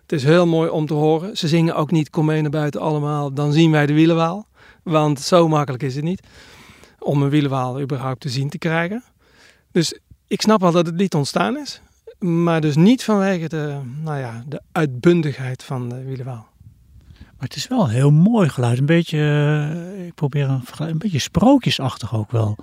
Het 0.03 0.12
is 0.12 0.25
heel 0.25 0.46
mooi 0.46 0.70
om 0.70 0.87
te 0.87 0.94
horen. 0.94 1.37
Ze 1.37 1.49
zingen 1.49 1.75
ook 1.75 1.90
niet, 1.90 2.11
kom 2.11 2.25
mee 2.25 2.40
naar 2.40 2.51
buiten 2.51 2.81
allemaal, 2.81 3.33
dan 3.33 3.53
zien 3.53 3.70
wij 3.70 3.87
de 3.87 3.94
wielenwaal. 3.94 4.46
Want 4.83 5.20
zo 5.20 5.49
makkelijk 5.49 5.83
is 5.83 5.94
het 5.94 6.05
niet 6.05 6.23
om 6.99 7.23
een 7.23 7.31
wielenwaal 7.31 7.81
überhaupt 7.81 8.20
te 8.20 8.29
zien 8.29 8.49
te 8.49 8.59
krijgen. 8.59 9.05
Dus 9.73 9.99
ik 10.27 10.40
snap 10.40 10.61
wel 10.61 10.73
dat 10.73 10.87
het 10.87 10.96
lied 10.96 11.14
ontstaan 11.14 11.59
is. 11.59 11.81
Maar 12.18 12.61
dus 12.61 12.77
niet 12.77 13.05
vanwege 13.05 13.49
de, 13.49 13.79
nou 14.05 14.18
ja, 14.18 14.44
de 14.46 14.61
uitbundigheid 14.73 15.62
van 15.62 15.88
de 15.88 16.05
wielenwaal. 16.05 16.49
Maar 17.40 17.48
het 17.48 17.59
is 17.59 17.68
wel 17.68 17.85
een 17.85 17.90
heel 17.90 18.11
mooi 18.11 18.48
geluid. 18.48 18.79
Een 18.79 18.87
beetje, 18.87 19.18
uh, 19.18 20.07
ik 20.07 20.14
probeer 20.14 20.48
een, 20.48 20.62
een 20.79 20.98
beetje 20.98 21.18
sprookjesachtig 21.18 22.14
ook 22.14 22.31
wel. 22.31 22.57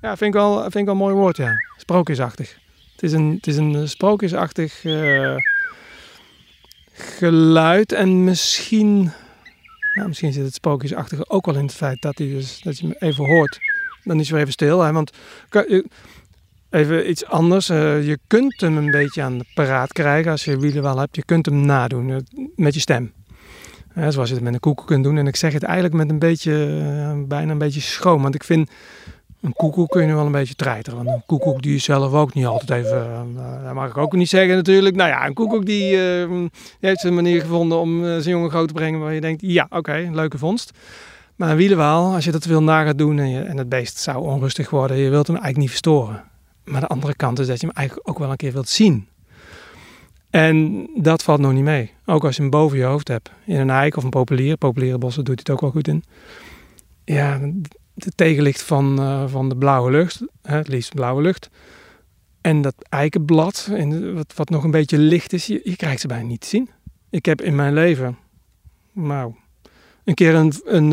Ja, 0.00 0.16
vind 0.16 0.34
ik 0.34 0.40
wel, 0.40 0.60
vind 0.60 0.74
ik 0.74 0.84
wel 0.84 0.92
een 0.92 1.00
mooi 1.00 1.14
woord, 1.14 1.36
ja. 1.36 1.52
Sprookjesachtig. 1.76 2.58
Het 2.92 3.02
is 3.02 3.12
een, 3.12 3.34
het 3.34 3.46
is 3.46 3.56
een 3.56 3.88
sprookjesachtig 3.88 4.84
uh, 4.84 5.36
geluid. 6.92 7.92
En 7.92 8.24
misschien, 8.24 9.12
nou, 9.92 10.08
misschien 10.08 10.32
zit 10.32 10.44
het 10.44 10.54
sprookjesachtige 10.54 11.28
ook 11.28 11.46
wel 11.46 11.56
in 11.56 11.64
het 11.64 11.74
feit 11.74 12.02
dat, 12.02 12.18
hij 12.18 12.26
dus, 12.26 12.60
dat 12.62 12.78
je 12.78 12.86
hem 12.86 12.96
even 12.98 13.24
hoort. 13.24 13.58
Dan 14.04 14.20
is 14.20 14.30
hij 14.30 14.40
even 14.40 14.52
stil. 14.52 14.80
Hè? 14.80 14.92
Want 14.92 15.10
even 16.70 17.10
iets 17.10 17.24
anders. 17.24 17.66
Je 17.66 18.18
kunt 18.26 18.60
hem 18.60 18.76
een 18.76 18.90
beetje 18.90 19.22
aan 19.22 19.38
de 19.38 19.44
paraat 19.54 19.92
krijgen 19.92 20.30
als 20.30 20.44
je 20.44 20.58
wielen 20.58 20.82
wel 20.82 20.98
hebt. 20.98 21.16
Je 21.16 21.24
kunt 21.24 21.46
hem 21.46 21.66
nadoen 21.66 22.26
met 22.56 22.74
je 22.74 22.80
stem 22.80 23.12
zoals 24.08 24.28
je 24.28 24.34
het 24.34 24.44
met 24.44 24.54
een 24.54 24.60
koekoek 24.60 24.86
kunt 24.86 25.04
doen. 25.04 25.18
En 25.18 25.26
ik 25.26 25.36
zeg 25.36 25.52
het 25.52 25.62
eigenlijk 25.62 25.94
met 25.94 26.10
een 26.10 26.18
beetje, 26.18 26.52
uh, 26.52 27.26
bijna 27.26 27.52
een 27.52 27.58
beetje 27.58 27.80
schoon. 27.80 28.22
Want 28.22 28.34
ik 28.34 28.44
vind, 28.44 28.70
een 29.40 29.52
koekoek 29.52 29.90
kun 29.90 30.00
je 30.00 30.06
nu 30.06 30.14
wel 30.14 30.26
een 30.26 30.32
beetje 30.32 30.54
treiteren. 30.54 31.04
Want 31.04 31.16
een 31.16 31.22
koekoek 31.26 31.62
die 31.62 31.74
is 31.74 31.84
zelf 31.84 32.12
ook 32.12 32.34
niet 32.34 32.46
altijd 32.46 32.84
even, 32.84 33.34
uh, 33.36 33.64
dat 33.64 33.74
mag 33.74 33.88
ik 33.88 33.96
ook 33.96 34.12
niet 34.12 34.28
zeggen 34.28 34.56
natuurlijk. 34.56 34.96
Nou 34.96 35.08
ja, 35.08 35.26
een 35.26 35.34
koekoek 35.34 35.66
die, 35.66 35.90
die 35.90 36.50
heeft 36.80 37.04
een 37.04 37.14
manier 37.14 37.40
gevonden 37.40 37.78
om 37.78 38.02
zijn 38.02 38.22
jongen 38.22 38.50
groot 38.50 38.68
te 38.68 38.74
brengen. 38.74 39.00
Waar 39.00 39.14
je 39.14 39.20
denkt, 39.20 39.42
ja 39.42 39.66
oké, 39.70 40.08
leuke 40.12 40.38
vondst. 40.38 40.72
Maar 41.36 41.50
een 41.50 41.56
wielenwaal, 41.56 42.14
als 42.14 42.24
je 42.24 42.30
dat 42.30 42.46
veel 42.46 42.62
na 42.62 42.84
gaat 42.84 42.98
doen 42.98 43.18
en, 43.18 43.28
je, 43.30 43.40
en 43.40 43.56
het 43.56 43.68
beest 43.68 43.98
zou 43.98 44.22
onrustig 44.22 44.70
worden, 44.70 44.96
je 44.96 45.10
wilt 45.10 45.26
hem 45.26 45.36
eigenlijk 45.36 45.58
niet 45.58 45.68
verstoren. 45.68 46.24
Maar 46.64 46.80
de 46.80 46.86
andere 46.86 47.14
kant 47.14 47.38
is 47.38 47.46
dat 47.46 47.60
je 47.60 47.66
hem 47.66 47.76
eigenlijk 47.76 48.08
ook 48.08 48.18
wel 48.18 48.30
een 48.30 48.36
keer 48.36 48.52
wilt 48.52 48.68
zien. 48.68 49.06
En 50.30 50.88
dat 50.94 51.22
valt 51.22 51.40
nog 51.40 51.52
niet 51.52 51.64
mee. 51.64 51.92
Ook 52.06 52.24
als 52.24 52.36
je 52.36 52.42
hem 52.42 52.50
boven 52.50 52.78
je 52.78 52.84
hoofd 52.84 53.08
hebt. 53.08 53.30
In 53.46 53.56
een 53.56 53.70
eik 53.70 53.96
of 53.96 54.04
een 54.04 54.10
populier. 54.10 54.56
Populiere 54.56 54.98
bossen 54.98 55.24
doet 55.24 55.38
het 55.38 55.50
ook 55.50 55.60
wel 55.60 55.70
goed 55.70 55.88
in. 55.88 56.04
Ja, 57.04 57.40
het 57.94 58.16
tegenlicht 58.16 58.62
van, 58.62 59.00
uh, 59.00 59.24
van 59.26 59.48
de 59.48 59.56
blauwe 59.56 59.90
lucht. 59.90 60.20
Hè, 60.42 60.56
het 60.56 60.68
liefst 60.68 60.94
blauwe 60.94 61.22
lucht. 61.22 61.50
En 62.40 62.62
dat 62.62 62.74
eikenblad, 62.88 63.70
wat, 64.14 64.32
wat 64.34 64.50
nog 64.50 64.64
een 64.64 64.70
beetje 64.70 64.98
licht 64.98 65.32
is. 65.32 65.46
Je, 65.46 65.76
krijgt 65.76 66.00
ze 66.00 66.06
bijna 66.06 66.26
niet 66.26 66.40
te 66.40 66.46
zien. 66.46 66.70
Ik 67.10 67.26
heb 67.26 67.42
in 67.42 67.54
mijn 67.54 67.74
leven, 67.74 68.18
nou, 68.92 69.34
een 70.04 70.14
keer 70.14 70.34
een, 70.34 70.52
een 70.64 70.90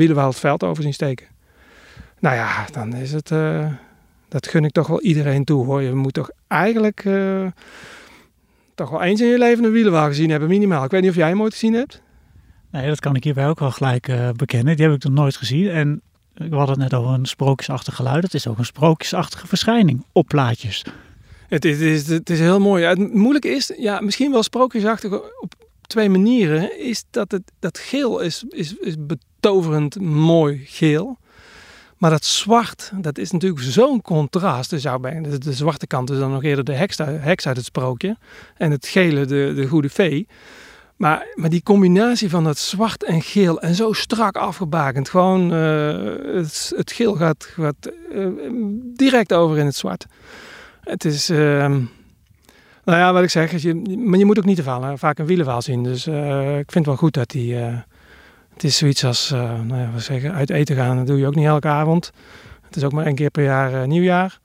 uh, 0.00 0.30
veld 0.30 0.64
over 0.64 0.82
zien 0.82 0.94
steken. 0.94 1.26
Nou 2.18 2.36
ja, 2.36 2.66
dan 2.72 2.94
is 2.94 3.12
het... 3.12 3.30
Uh, 3.30 3.72
dat 4.28 4.46
gun 4.46 4.64
ik 4.64 4.72
toch 4.72 4.86
wel 4.86 5.00
iedereen 5.00 5.44
toe 5.44 5.64
hoor. 5.64 5.82
Je 5.82 5.94
moet 5.94 6.12
toch 6.12 6.30
eigenlijk 6.46 7.04
toch 8.78 8.90
wel 8.90 9.02
eens 9.02 9.20
in 9.20 9.26
je 9.26 9.38
leven 9.38 9.64
een 9.64 9.72
wielenwaal 9.72 10.06
gezien 10.06 10.30
hebben, 10.30 10.48
minimaal. 10.48 10.84
Ik 10.84 10.90
weet 10.90 11.00
niet 11.00 11.10
of 11.10 11.16
jij 11.16 11.28
hem 11.28 11.42
ooit 11.42 11.52
gezien 11.52 11.74
hebt. 11.74 12.02
Nee, 12.70 12.88
dat 12.88 13.00
kan 13.00 13.16
ik 13.16 13.24
hierbij 13.24 13.48
ook 13.48 13.58
wel 13.58 13.70
gelijk 13.70 14.08
eh, 14.08 14.30
bekennen. 14.30 14.76
Die 14.76 14.86
heb 14.86 14.94
ik 14.94 15.02
nog 15.04 15.12
nooit 15.12 15.36
gezien. 15.36 15.70
En 15.70 16.02
we 16.34 16.56
hadden 16.56 16.80
het 16.80 16.90
net 16.90 17.00
over 17.00 17.14
een 17.14 17.26
sprookjesachtig 17.26 17.94
geluid. 17.94 18.22
Het 18.22 18.34
is 18.34 18.46
ook 18.46 18.58
een 18.58 18.64
sprookjesachtige 18.64 19.46
verschijning 19.46 20.04
op 20.12 20.26
plaatjes. 20.26 20.84
Het 21.48 21.64
is, 21.64 21.78
het 21.78 21.88
is, 21.88 22.08
het 22.08 22.30
is 22.30 22.40
heel 22.40 22.60
mooi. 22.60 22.82
Ja, 22.82 22.88
het 22.88 23.14
moeilijke 23.14 23.48
is, 23.48 23.72
ja, 23.78 24.00
misschien 24.00 24.32
wel 24.32 24.42
sprookjesachtig 24.42 25.12
op 25.40 25.54
twee 25.86 26.08
manieren, 26.08 26.80
is 26.80 27.04
dat 27.10 27.30
het 27.30 27.42
dat 27.58 27.78
geel 27.78 28.20
is, 28.20 28.44
is, 28.48 28.74
is 28.76 28.94
betoverend 28.98 30.00
mooi 30.00 30.60
geel. 30.64 31.18
Maar 31.98 32.10
dat 32.10 32.24
zwart, 32.24 32.90
dat 32.94 33.18
is 33.18 33.30
natuurlijk 33.30 33.62
zo'n 33.62 34.02
contrast. 34.02 34.70
Dus 34.70 34.82
de, 34.82 35.38
de 35.38 35.52
zwarte 35.52 35.86
kant 35.86 36.10
is 36.10 36.18
dan 36.18 36.30
nog 36.30 36.42
eerder 36.42 36.64
de 36.64 36.72
heks, 36.72 37.00
uit- 37.00 37.44
het 37.44 37.64
sprookje. 37.64 38.16
En 38.56 38.70
het 38.70 38.86
gele 38.86 39.26
de, 39.26 39.52
de 39.56 39.66
goede 39.66 39.88
vee. 39.88 40.26
Maar, 40.96 41.26
maar 41.34 41.50
die 41.50 41.62
combinatie 41.62 42.30
van 42.30 42.44
het 42.44 42.58
zwart 42.58 43.04
en 43.04 43.22
geel 43.22 43.60
en 43.60 43.74
zo 43.74 43.92
strak 43.92 44.36
afgebakend. 44.36 45.08
Gewoon, 45.08 45.52
eh, 45.52 46.34
het, 46.34 46.92
geel 46.92 47.14
gaat, 47.14 47.44
gaat 47.44 47.92
eh, 48.12 48.26
direct 48.94 49.32
over 49.32 49.58
in 49.58 49.64
het 49.66 49.76
zwart. 49.76 50.06
Het 50.80 51.04
is, 51.04 51.30
ehm, 51.30 51.80
nou 52.84 52.98
ja, 52.98 53.12
wat 53.12 53.22
ik 53.22 53.30
zeg, 53.30 53.52
als 53.52 53.62
je, 53.62 53.74
maar 53.98 54.18
je 54.18 54.24
moet 54.24 54.38
ook 54.38 54.44
niet 54.44 54.56
te 54.56 54.62
vaak 54.98 55.18
een 55.18 55.26
wielenwaal 55.26 55.62
zien. 55.62 55.82
Dus 55.82 56.06
eh, 56.06 56.58
ik 56.58 56.72
vind 56.72 56.74
het 56.74 56.86
wel 56.86 56.96
goed 56.96 57.14
dat 57.14 57.30
die, 57.30 57.56
het 58.58 58.66
is 58.66 58.76
zoiets 58.76 59.04
als, 59.04 59.30
eh, 59.30 59.60
nou 59.60 59.80
ja, 59.80 59.90
wat 59.92 60.02
zeggen, 60.02 60.32
uit 60.32 60.50
eten 60.50 60.76
gaan, 60.76 60.96
dat 60.96 61.06
doe 61.06 61.18
je 61.18 61.26
ook 61.26 61.34
niet 61.34 61.46
elke 61.46 61.68
avond. 61.68 62.10
Het 62.62 62.76
is 62.76 62.84
ook 62.84 62.92
maar 62.92 63.06
één 63.06 63.14
keer 63.14 63.30
per 63.30 63.44
jaar 63.44 63.74
eh, 63.82 63.86
nieuwjaar. 63.88 64.38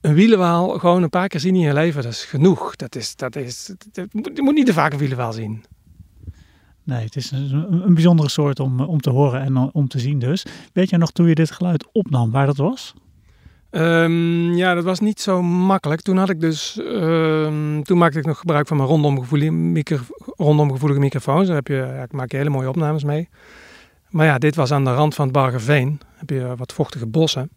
Een 0.00 0.14
wielenwaal 0.14 0.78
gewoon 0.78 1.02
een 1.02 1.08
paar 1.10 1.28
keer 1.28 1.40
zien 1.40 1.54
in 1.54 1.60
je 1.60 1.72
leven, 1.72 2.02
dat 2.02 2.12
is 2.12 2.24
genoeg. 2.24 2.76
Dat 2.76 2.96
is, 2.96 3.16
dat 3.16 3.36
is, 3.36 3.74
dat- 3.92 4.06
je 4.12 4.42
moet 4.42 4.54
niet 4.54 4.66
te 4.66 4.72
vaak 4.72 4.92
een 4.92 4.98
wielenwaal 4.98 5.32
zien. 5.32 5.64
Nee, 6.82 7.04
het 7.04 7.16
is 7.16 7.30
een, 7.30 7.82
een 7.86 7.94
bijzondere 7.94 8.28
soort 8.28 8.60
om, 8.60 8.80
om 8.80 9.00
te 9.00 9.10
horen 9.10 9.40
en 9.42 9.56
om 9.74 9.88
te 9.88 9.98
zien 9.98 10.18
dus. 10.18 10.46
Weet 10.72 10.90
je 10.90 10.96
nog 10.96 11.10
toen 11.12 11.28
je 11.28 11.34
dit 11.34 11.50
geluid 11.50 11.88
opnam, 11.92 12.30
waar 12.30 12.46
dat 12.46 12.56
was? 12.56 12.94
Ehm, 13.74 14.52
ja, 14.52 14.74
dat 14.74 14.84
was 14.84 15.00
niet 15.00 15.20
zo 15.20 15.42
makkelijk. 15.42 16.00
Toen 16.00 16.16
had 16.16 16.30
ik 16.30 16.40
dus, 16.40 16.78
ehm, 16.78 17.82
toen 17.82 17.98
maakte 17.98 18.18
ik 18.18 18.26
nog 18.26 18.38
gebruik 18.38 18.66
van 18.66 18.76
mijn 18.76 18.88
rondomgevoelige, 18.88 19.52
micro, 19.52 19.98
rondomgevoelige 20.36 21.00
microfoons. 21.00 21.46
Daar 21.46 21.56
heb 21.56 21.66
je, 21.66 21.74
ja, 21.74 22.02
ik 22.02 22.12
maak 22.12 22.32
hele 22.32 22.50
mooie 22.50 22.68
opnames 22.68 23.04
mee. 23.04 23.28
Maar 24.10 24.26
ja, 24.26 24.38
dit 24.38 24.54
was 24.54 24.72
aan 24.72 24.84
de 24.84 24.94
rand 24.94 25.14
van 25.14 25.24
het 25.24 25.34
Bargeveen. 25.34 26.00
Heb 26.14 26.30
je 26.30 26.54
wat 26.56 26.72
vochtige 26.72 27.06
bossen. 27.06 27.50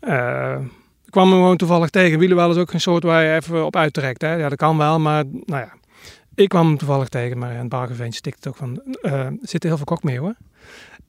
Eh, 0.00 0.56
ik 1.04 1.10
kwam 1.10 1.28
hem 1.28 1.38
gewoon 1.38 1.56
toevallig 1.56 1.90
tegen. 1.90 2.18
Wielenwal 2.18 2.50
is 2.50 2.56
ook 2.56 2.70
geen 2.70 2.80
soort 2.80 3.02
waar 3.02 3.24
je 3.24 3.34
even 3.34 3.66
op 3.66 3.76
uittrekt. 3.76 4.22
Hè? 4.22 4.34
Ja, 4.34 4.48
dat 4.48 4.58
kan 4.58 4.78
wel, 4.78 5.00
maar 5.00 5.24
nou 5.26 5.60
ja. 5.62 5.72
Ik 6.34 6.48
kwam 6.48 6.66
hem 6.66 6.78
toevallig 6.78 7.08
tegen, 7.08 7.38
maar 7.38 7.52
in 7.52 7.58
het 7.58 7.68
Bargeveen 7.68 8.12
stikt 8.12 8.36
het 8.36 8.48
ook 8.48 8.56
van. 8.56 8.82
eh, 9.02 9.12
er 9.12 9.36
zitten 9.40 9.68
heel 9.68 9.76
veel 9.76 9.86
kokmeeuwen. 9.86 10.36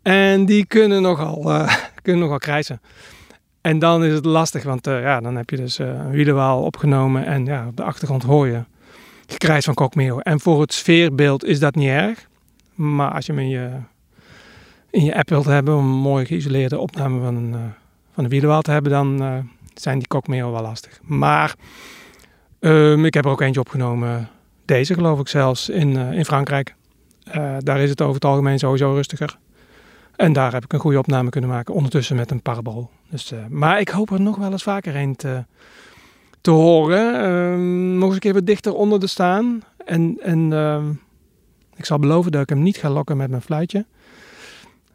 En 0.01 0.45
die 0.45 0.65
kunnen 0.65 1.01
nogal, 1.01 1.51
eh 1.51 1.75
kunnen 2.01 2.21
nogal 2.21 2.38
krijsen. 2.38 2.82
En 3.65 3.80
dan 3.80 4.04
is 4.04 4.13
het 4.13 4.25
lastig, 4.25 4.63
want 4.63 4.88
eh, 4.88 5.01
ja, 5.01 5.19
dan 5.19 5.36
heb 5.36 5.49
je 5.49 5.56
dus 5.56 5.80
eh, 5.80 5.88
een 5.88 6.10
wielenwaal 6.10 6.62
opgenomen 6.62 7.25
en 7.25 7.45
ja, 7.45 7.67
op 7.67 7.78
de 7.78 7.84
achtergrond 7.84 8.23
hoor 8.23 8.47
je 8.47 8.63
gekrijs 9.28 9.65
van 9.65 9.73
kokmeeuw. 9.73 10.19
En 10.19 10.39
voor 10.39 10.62
het 10.62 10.73
sfeerbeeld 10.73 11.45
is 11.45 11.60
dat 11.60 11.75
niet 11.75 11.89
erg. 11.89 12.28
Maar 12.73 13.12
als 13.12 13.25
je 13.25 13.32
hem 13.32 13.41
in 13.41 13.49
je, 13.49 13.69
in 14.89 15.04
je 15.04 15.15
app 15.15 15.30
wilt 15.30 15.45
hebben, 15.45 15.73
een 15.73 15.86
mooi 15.86 16.25
geïsoleerde 16.25 16.80
opname 16.80 17.21
van 17.21 17.36
een, 17.36 17.54
eh, 17.54 17.60
van 18.13 18.23
een 18.23 18.30
wielenwaal 18.30 18.62
te 18.62 18.71
hebben, 18.71 18.91
dan 18.91 19.17
zijn 19.73 19.97
die 19.97 20.08
kokmeeuwen 20.08 20.54
wel 20.54 20.62
lastig. 20.62 20.99
Maar 21.01 21.56
ehm, 22.60 23.06
ik 23.06 23.13
heb 23.13 23.25
er 23.25 23.32
ook 23.32 23.41
eentje 23.41 23.60
opgenomen, 23.60 24.30
deze 24.65 24.93
geloof 24.93 25.19
ik 25.19 25.28
zelfs, 25.28 25.69
in, 25.69 25.95
in 25.95 26.25
Frankrijk. 26.25 26.75
Daar 27.60 27.80
is 27.80 27.89
het 27.89 28.01
over 28.01 28.15
het 28.15 28.25
algemeen 28.25 28.60
sowieso 28.60 28.93
rustiger. 28.93 29.38
En 30.15 30.34
daar 30.34 30.54
heb 30.54 30.63
ik 30.63 30.73
een 30.73 30.80
goede 30.80 30.97
opname 30.97 31.30
kunnen 31.30 31.49
maken, 31.49 31.73
ondertussen 31.73 32.15
met 32.15 32.32
een 32.32 32.41
parabool. 32.41 32.89
Dus, 33.10 33.32
eh, 33.32 33.39
maar 33.49 33.80
ik 33.80 33.89
hoop 33.89 34.12
er 34.12 34.21
nog 34.21 34.36
wel 34.36 34.51
eens 34.51 34.63
vaker 34.63 34.95
een 34.95 35.15
te, 35.15 35.45
te 36.41 36.51
horen. 36.51 37.23
Ehm, 37.23 37.97
nog 37.97 38.04
eens 38.04 38.13
een 38.13 38.19
keer 38.19 38.34
wat 38.34 38.45
dichter 38.45 38.73
onder 38.73 38.99
te 38.99 39.08
staan. 39.08 39.62
En, 39.86 40.17
en 40.21 40.54
ehm, 40.54 40.89
ik 41.75 41.86
zal 41.86 41.99
beloven 41.99 42.32
dat 42.32 42.41
ik 42.41 42.49
hem 42.49 42.62
niet 42.62 42.78
ga 42.78 42.89
lokken 42.89 43.17
met 43.17 43.30
mijn 43.30 43.41
fluitje. 43.41 43.86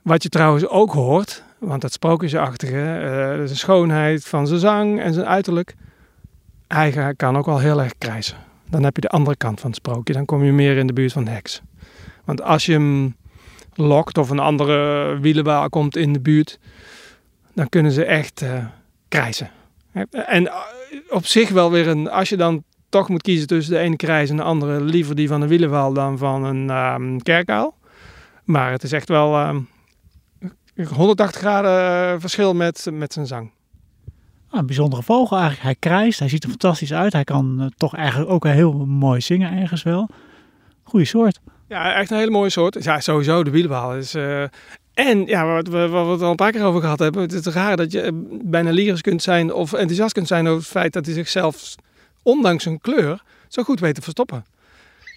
Wat 0.02 0.22
je 0.22 0.28
trouwens 0.28 0.66
ook 0.66 0.92
hoort, 0.92 1.44
want 1.58 1.80
dat 1.80 1.92
sprookjesachtige, 1.92 2.76
eh, 2.76 3.46
de 3.46 3.54
schoonheid 3.54 4.24
van 4.24 4.46
zijn 4.46 4.60
zang 4.60 5.00
en 5.00 5.12
zijn 5.12 5.26
uiterlijk. 5.26 5.74
Hij 6.66 7.14
kan 7.16 7.36
ook 7.36 7.46
wel 7.46 7.58
heel 7.58 7.82
erg 7.82 7.92
krijsen. 7.98 8.36
Dan 8.68 8.82
heb 8.82 8.94
je 8.94 9.00
de 9.00 9.08
andere 9.08 9.36
kant 9.36 9.60
van 9.60 9.70
het 9.70 9.78
sprookje. 9.78 10.12
Dan 10.12 10.24
kom 10.24 10.44
je 10.44 10.52
meer 10.52 10.76
in 10.76 10.86
de 10.86 10.92
buurt 10.92 11.12
van 11.12 11.26
heks. 11.26 11.62
Want 12.24 12.42
als 12.42 12.66
je 12.66 12.72
hem 12.72 13.14
lokt 13.80 14.18
of 14.18 14.30
een 14.30 14.38
andere 14.38 15.18
wielenwaal 15.20 15.68
komt 15.68 15.96
in 15.96 16.12
de 16.12 16.20
buurt, 16.20 16.58
dan 17.54 17.68
kunnen 17.68 17.92
ze 17.92 18.04
echt 18.04 18.42
eh 18.42 18.64
krijsen. 19.08 19.50
En 20.10 20.46
eh, 20.46 20.54
op 21.10 21.26
zich 21.26 21.50
wel 21.50 21.70
weer 21.70 21.88
een, 21.88 22.10
als 22.10 22.28
je 22.28 22.36
dan 22.36 22.64
toch 22.88 23.08
moet 23.08 23.22
kiezen 23.22 23.46
tussen 23.46 23.74
de 23.74 23.80
ene 23.80 23.96
krijs 23.96 24.30
en 24.30 24.36
de 24.36 24.42
andere, 24.42 24.80
liever 24.80 25.14
die 25.14 25.28
van 25.28 25.40
een 25.40 25.48
wielenwaal 25.48 25.92
dan 25.92 26.18
van 26.18 26.44
een 26.44 26.70
ehm 26.70 27.18
kerkuil. 27.18 27.74
Maar 28.44 28.70
het 28.70 28.82
is 28.82 28.92
echt 28.92 29.08
wel 29.08 29.36
ehm 29.36 29.60
180 30.88 31.40
graden 31.40 32.12
eh, 32.14 32.20
verschil 32.20 32.54
met, 32.54 32.86
met 32.92 33.12
zijn 33.12 33.26
zang. 33.26 33.50
Ah, 34.48 34.60
een 34.60 34.66
bijzondere 34.66 35.02
vogel 35.02 35.36
eigenlijk. 35.36 35.64
Hij 35.64 35.76
krijst, 35.78 36.18
hij 36.18 36.28
ziet 36.28 36.42
er 36.42 36.48
fantastisch 36.48 36.92
uit. 36.92 37.12
Hij 37.12 37.24
kan 37.24 37.72
toch 37.76 37.94
eigenlijk 37.94 38.30
ook 38.30 38.44
heel 38.44 38.72
mooi 38.86 39.20
zingen 39.20 39.58
ergens 39.58 39.82
wel. 39.82 40.08
Goeie 40.82 41.06
soort. 41.06 41.40
Ja, 41.70 41.94
echt 41.94 42.10
een 42.10 42.16
hele 42.18 42.30
mooie 42.30 42.50
soort. 42.50 42.84
Ja, 42.84 43.00
sowieso 43.00 43.44
de 43.44 43.50
wielenwaal 43.50 43.96
is... 43.96 44.14
eh, 44.14 44.42
en 44.94 45.26
ja, 45.26 45.46
wat 45.46 45.68
we, 45.68 45.88
wat 45.88 46.06
we 46.06 46.12
het 46.12 46.22
al 46.22 46.30
een 46.30 46.36
paar 46.36 46.52
keer 46.52 46.64
over 46.64 46.80
gehad 46.80 46.98
hebben. 46.98 47.22
Het 47.22 47.32
is 47.32 47.46
raar 47.54 47.76
dat 47.76 47.92
je 47.92 48.00
eh, 48.00 48.10
bijna 48.42 48.70
lyrisch 48.70 49.00
kunt 49.00 49.22
zijn 49.22 49.52
of 49.52 49.72
enthousiast 49.72 50.12
kunt 50.12 50.26
zijn 50.26 50.46
over 50.46 50.60
het 50.60 50.70
feit 50.70 50.92
dat 50.92 51.04
hij 51.06 51.14
zichzelf, 51.14 51.74
ondanks 52.22 52.62
zijn 52.62 52.80
kleur, 52.80 53.22
zo 53.48 53.62
goed 53.62 53.80
weet 53.80 53.94
te 53.94 54.02
verstoppen. 54.02 54.44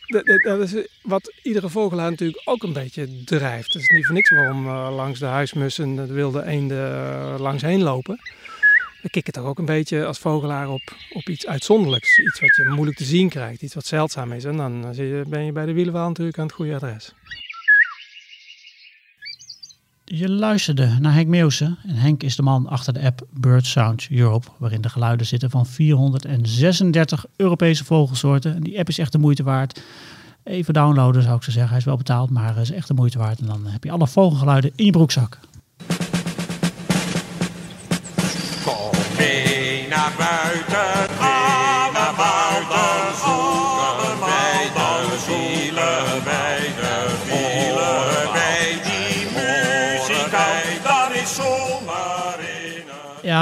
Dat, 0.08 0.24
dat- 0.44 0.60
is 0.60 0.88
wat 1.02 1.34
iedere 1.44 1.70
vogelaar 1.70 2.10
natuurlijk 2.10 2.42
ook 2.46 2.64
een 2.64 2.74
beetje 2.74 3.24
drijft. 3.24 3.74
Het 3.74 3.82
is 3.82 3.90
niet 3.90 4.06
voor 4.06 4.16
niks 4.16 4.30
waarom 4.30 4.68
eh, 4.68 4.96
langs 4.96 5.20
de 5.20 5.26
huismussen 5.26 5.84
en 5.86 5.96
de 5.96 6.14
wilde 6.14 6.46
eenden 6.46 7.40
langs 7.40 7.62
heen 7.62 7.84
lopen. 7.84 8.20
We 9.04 9.10
kikken 9.10 9.34
toch 9.34 9.46
ook 9.46 9.60
een 9.60 9.66
beetje 9.66 10.06
als 10.06 10.20
vogelaar 10.20 10.70
op, 10.70 10.82
op 11.14 11.30
iets 11.30 11.48
uitzonderlijks. 11.48 12.20
Iets 12.20 12.40
wat 12.40 12.56
je 12.56 12.72
moeilijk 12.76 12.98
te 12.98 13.04
zien 13.04 13.30
krijgt, 13.30 13.62
iets 13.62 13.74
wat 13.74 13.86
zeldzaam 13.86 14.32
is. 14.32 14.44
En 14.44 14.58
dan 14.58 14.82
ben 15.28 15.46
je 15.46 15.52
bij 15.52 15.66
de 15.66 15.74
wielenwaal 15.74 16.08
natuurlijk 16.08 16.38
aan 16.38 16.46
het 16.46 16.54
goede 16.54 16.76
adres. 16.76 17.14
Je 20.06 20.30
luisterde 20.30 20.98
naar 21.00 21.14
Henk 21.14 21.28
Meeuwse. 21.28 21.78
En 21.88 21.96
Henk 21.96 22.24
is 22.24 22.36
de 22.36 22.42
man 22.42 22.68
achter 22.68 22.94
de 22.94 23.02
app 23.02 23.28
Bird 23.30 23.66
Sound 23.66 24.08
Europe. 24.12 24.48
Waarin 24.58 24.82
de 24.82 24.90
geluiden 24.90 25.26
zitten 25.26 25.50
van 25.50 25.66
436 25.66 27.26
Europese 27.36 27.86
vogelsoorten. 27.86 28.56
En 28.56 28.62
die 28.62 28.80
app 28.80 28.90
is 28.90 28.98
echt 28.98 29.12
de 29.12 29.18
moeite 29.18 29.44
waard. 29.44 29.82
Even 30.44 30.74
downloaden 30.74 31.24
zou 31.24 31.36
ik 31.36 31.44
zo 31.44 31.52
zeggen. 31.52 31.70
Hij 31.70 31.80
is 31.80 31.86
wel 31.86 31.98
betaald, 31.98 32.30
maar 32.30 32.58
is 32.58 32.72
echt 32.72 32.88
de 32.88 32.94
moeite 32.94 33.18
waard. 33.18 33.40
En 33.40 33.46
dan 33.46 33.66
heb 33.66 33.84
je 33.84 33.92
alle 33.92 34.08
vogelgeluiden 34.08 34.72
in 34.76 34.86
je 34.86 34.92
broekzak. 34.92 35.40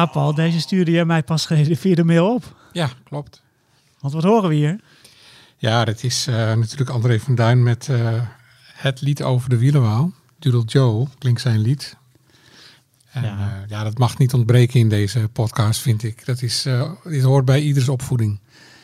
Ja, 0.02 0.08
Paul, 0.08 0.34
deze 0.34 0.60
stuurde 0.60 0.92
jij 0.92 1.06
mij 1.06 1.24
pas 1.24 1.46
via 1.46 1.96
de 1.96 2.04
mail 2.04 2.34
op. 2.34 2.56
Ja, 2.72 2.90
klopt. 3.04 3.42
Want 4.00 4.14
wat 4.14 4.24
horen 4.24 4.50
we 4.50 4.56
hier? 4.56 4.80
Ja, 5.58 5.86
dat 5.86 6.04
is 6.04 6.28
eh, 6.28 6.36
natuurlijk 6.36 6.90
André 6.90 7.20
van 7.20 7.36
Duin 7.36 7.64
met 7.64 7.90
eh, 7.90 8.22
het 8.74 9.02
lied 9.02 9.24
over 9.24 9.50
de 9.50 9.58
wielenwaal. 9.58 10.12
Doodle 10.40 10.64
Joe 10.64 11.08
klinkt 11.18 11.42
zijn 11.42 11.60
lied. 11.60 11.98
En 13.12 13.24
Ja. 13.24 13.28
ja. 13.28 13.66
ja, 13.68 13.84
dat 13.84 13.98
mag 13.98 14.18
niet 14.18 14.34
ontbreken 14.34 14.80
in 14.80 14.90
deze 14.90 15.30
podcast, 15.34 15.82
vind 15.82 16.04
ik. 16.04 16.26
Dat 16.26 16.42
is, 16.42 16.66
eh, 16.66 16.92
dit 17.04 17.24
hoort 17.24 17.46
bij 17.46 17.62
ieders 17.62 17.90
opvoeding. 17.90 18.40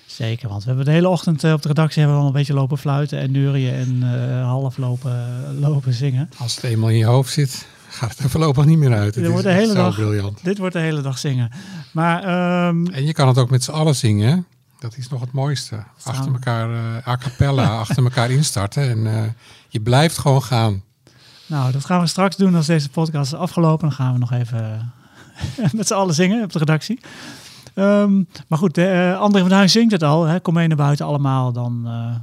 Zeker, 0.06 0.49
want 0.49 0.62
we 0.62 0.67
hebben 0.67 0.86
de 0.86 0.91
hele 0.91 1.10
ochtend 1.10 1.43
eh, 1.43 1.53
op 1.53 1.62
de 1.62 1.67
redactie 1.67 1.99
hebben 1.99 2.17
we 2.17 2.23
al 2.23 2.30
een 2.30 2.38
beetje 2.38 2.53
lopen 2.53 2.77
fluiten 2.77 3.19
en 3.19 3.32
neurien 3.32 3.73
en 3.73 4.03
eh, 4.03 4.43
half 4.43 4.77
lopen, 4.77 5.60
lopen 5.60 5.93
zingen. 5.93 6.30
Als 6.38 6.56
het 6.56 6.63
eenmaal 6.63 6.89
in 6.89 6.97
je 6.97 7.06
hoofd 7.06 7.34
zit, 7.34 7.67
gaat 7.89 8.10
het 8.10 8.19
er 8.19 8.30
voorlopig 8.30 8.65
niet 8.65 8.78
meer 8.78 8.93
uit. 8.93 9.15
Het 9.15 9.28
wordt 9.28 9.43
de 9.43 9.52
hele 9.52 9.73
dag- 9.73 9.95
briljant. 9.95 10.43
Dit 10.43 10.58
wordt 10.58 10.73
de 10.73 10.80
hele 10.82 11.02
dag 11.02 11.17
zingen. 11.17 11.52
Maar 11.91 12.23
ehm, 12.23 12.86
En 12.86 13.06
je 13.06 13.13
kan 13.13 13.28
het 13.28 13.38
ook 13.38 13.50
met 13.50 13.63
z'n 13.63 13.71
allen 13.71 13.95
zingen. 13.95 14.45
Dat 14.80 14.97
is 14.97 15.10
nog 15.10 15.21
het 15.21 15.32
mooiste. 15.32 15.84
Achter 16.04 16.32
elkaar, 16.32 16.69
eh, 16.73 17.08
a 17.08 17.17
cappella, 17.17 17.67
achter 17.80 18.04
elkaar 18.04 18.32
instarten. 18.32 18.89
En 18.89 19.08
eh, 19.17 19.23
je 19.69 19.80
blijft 19.80 20.17
gewoon 20.17 20.43
gaan. 20.43 20.84
nou, 21.45 21.71
dat 21.71 21.86
gaan 21.86 22.00
we 22.02 22.08
straks 22.08 22.36
doen 22.36 22.56
als 22.56 22.65
deze 22.65 22.89
podcast 22.89 23.34
is 23.34 23.39
afgelopen. 23.39 23.88
Dan 23.88 23.97
gaan 23.97 24.13
we 24.13 24.19
nog 24.19 24.32
even 24.32 24.93
met 25.73 25.88
z'n 25.88 25.93
allen 25.93 26.15
zingen 26.15 26.43
op 26.43 26.52
de 26.54 26.60
redactie. 26.60 27.00
Ehm, 27.73 28.23
maar 28.47 28.58
goed, 28.58 28.78
eh 28.78 29.19
André 29.19 29.39
van 29.39 29.50
Duin 29.50 29.69
zingt 29.69 29.91
het 29.91 30.04
al. 30.04 30.23
Hè? 30.26 30.39
Kom 30.39 30.54
mee 30.54 30.67
naar 30.67 30.78
buiten 30.78 31.06
allemaal, 31.06 31.52
dan 31.52 31.82
eh, 31.86 32.15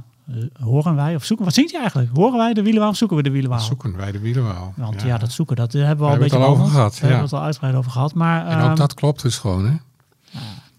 horen 0.59 0.95
wij. 0.95 1.15
Of 1.15 1.23
zoeken, 1.23 1.45
wat 1.45 1.53
zingt 1.53 1.71
hij 1.71 1.79
eigenlijk? 1.79 2.09
Horen 2.13 2.37
wij 2.37 2.53
de 2.53 2.61
wielenwaal 2.61 2.89
of 2.89 2.95
zoeken 2.97 3.17
we 3.17 3.23
de 3.23 3.31
wielenwaal? 3.31 3.59
Zoeken 3.59 3.97
wij 3.97 4.11
de 4.11 4.19
wielenwaal. 4.19 4.73
Want 4.75 5.01
ja. 5.01 5.17
dat 5.17 5.31
zoeken, 5.31 5.55
dat 5.55 5.71
hebben 5.73 5.97
we 5.97 6.03
al 6.03 6.13
een 6.13 6.19
hebben 6.19 6.29
beetje 6.29 6.37
het 6.37 6.47
al 6.47 6.63
over 6.63 6.73
gehad, 6.73 6.91
hebben 6.91 7.09
ja. 7.09 7.17
we 7.17 7.23
het 7.23 7.33
al 7.33 7.41
uitgebreid 7.41 7.75
over 7.75 7.91
gehad. 7.91 8.13
Maar 8.13 8.47
En 8.47 8.57
ehm, 8.57 8.69
ook 8.69 8.77
dat 8.77 8.93
klopt 8.93 9.21
dus 9.21 9.37
gewoon, 9.37 9.65
hè? 9.65 9.75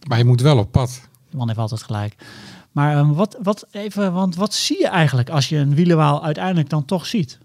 Maar 0.09 0.19
je 0.19 0.25
moet 0.25 0.41
wel 0.41 0.59
op 0.59 0.73
pad. 0.73 1.01
de 1.31 1.37
man 1.37 1.47
heeft 1.47 1.59
altijd 1.59 1.83
gelijk. 1.83 2.17
Maar 2.73 2.97
ehm, 2.97 3.13
wat, 3.13 3.37
wat, 3.43 3.67
even, 3.71 4.13
want 4.13 4.37
wat 4.37 4.55
zie 4.55 4.79
je 4.79 4.89
eigenlijk 4.89 5.31
als 5.31 5.49
je 5.49 5.57
een 5.57 5.75
wielenwaal 5.75 6.25
uiteindelijk 6.25 6.69
dan 6.69 6.85
toch 6.85 7.07
ziet? 7.07 7.39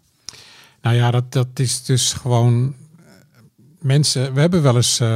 Nou 0.82 0.96
ja, 0.96 1.12
dat, 1.12 1.32
dat 1.32 1.48
is 1.54 1.84
dus 1.84 2.14
gewoon 2.14 2.64
eh, 2.64 2.81
mensen. 3.82 4.34
We 4.34 4.40
hebben 4.40 4.62
wel 4.62 4.76
eens 4.76 5.00
eh, 5.00 5.08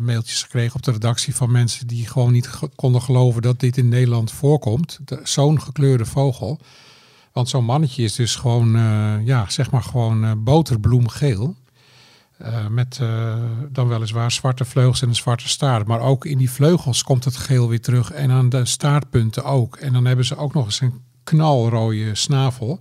mailtjes 0.00 0.42
gekregen 0.42 0.76
op 0.76 0.82
de 0.82 0.90
redactie 0.90 1.34
van 1.34 1.50
mensen 1.50 1.86
die 1.86 2.06
gewoon 2.06 2.32
niet 2.32 2.50
konden 2.74 3.02
geloven 3.02 3.42
dat 3.42 3.60
dit 3.60 3.76
in 3.76 3.88
Nederland 3.88 4.32
voorkomt. 4.32 4.98
Zo'n 5.22 5.60
gekleurde 5.60 6.06
vogel. 6.06 6.58
Want 7.32 7.48
zo'n 7.48 7.64
mannetje 7.64 8.02
is 8.02 8.14
dus 8.14 8.36
gewoon, 8.36 8.76
eh, 8.76 9.26
ja, 9.26 9.48
zeg 9.48 9.70
maar 9.70 9.82
gewoon 9.82 10.24
eh, 10.24 10.32
boterbloemgeel. 10.36 11.54
Met 12.70 13.00
dan 13.70 13.88
weliswaar 13.88 14.32
zwarte 14.32 14.64
vleugels 14.64 15.02
en 15.02 15.08
een 15.08 15.14
zwarte 15.14 15.48
staart. 15.48 15.86
Maar 15.86 16.00
ook 16.00 16.24
in 16.24 16.38
die 16.38 16.50
vleugels 16.50 17.02
komt 17.02 17.24
het 17.24 17.36
geel 17.36 17.68
weer 17.68 17.80
terug. 17.80 18.12
En 18.12 18.30
aan 18.30 18.48
de 18.48 18.64
staartpunten 18.64 19.44
ook. 19.44 19.76
En 19.76 19.92
dan 19.92 20.04
hebben 20.04 20.24
ze 20.24 20.36
ook 20.36 20.54
nog 20.54 20.64
eens 20.64 20.80
een 20.80 21.02
knalrode 21.24 22.14
snavel. 22.14 22.80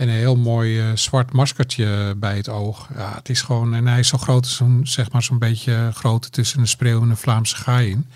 En 0.00 0.08
een 0.08 0.14
heel 0.14 0.36
mooi 0.36 0.80
eh, 0.80 0.86
zwart 0.94 1.32
maskertje 1.32 2.14
bij 2.16 2.36
het 2.36 2.48
oog. 2.48 2.88
Ja, 2.96 3.14
het 3.14 3.28
is 3.28 3.42
gewoon, 3.42 3.74
en 3.74 3.86
hij 3.86 3.98
is 3.98 4.08
zo 4.08 4.18
groot 4.18 4.46
zo'n, 4.46 4.80
zeg 4.84 5.12
maar 5.12 5.22
zo'n 5.22 5.38
beetje 5.38 5.90
groot 5.94 6.32
tussen 6.32 6.60
een 6.60 6.68
spreeuw 6.68 7.02
en 7.02 7.10
een 7.10 7.16
Vlaamse 7.16 7.56
gaai 7.56 7.90
in. 7.90 8.06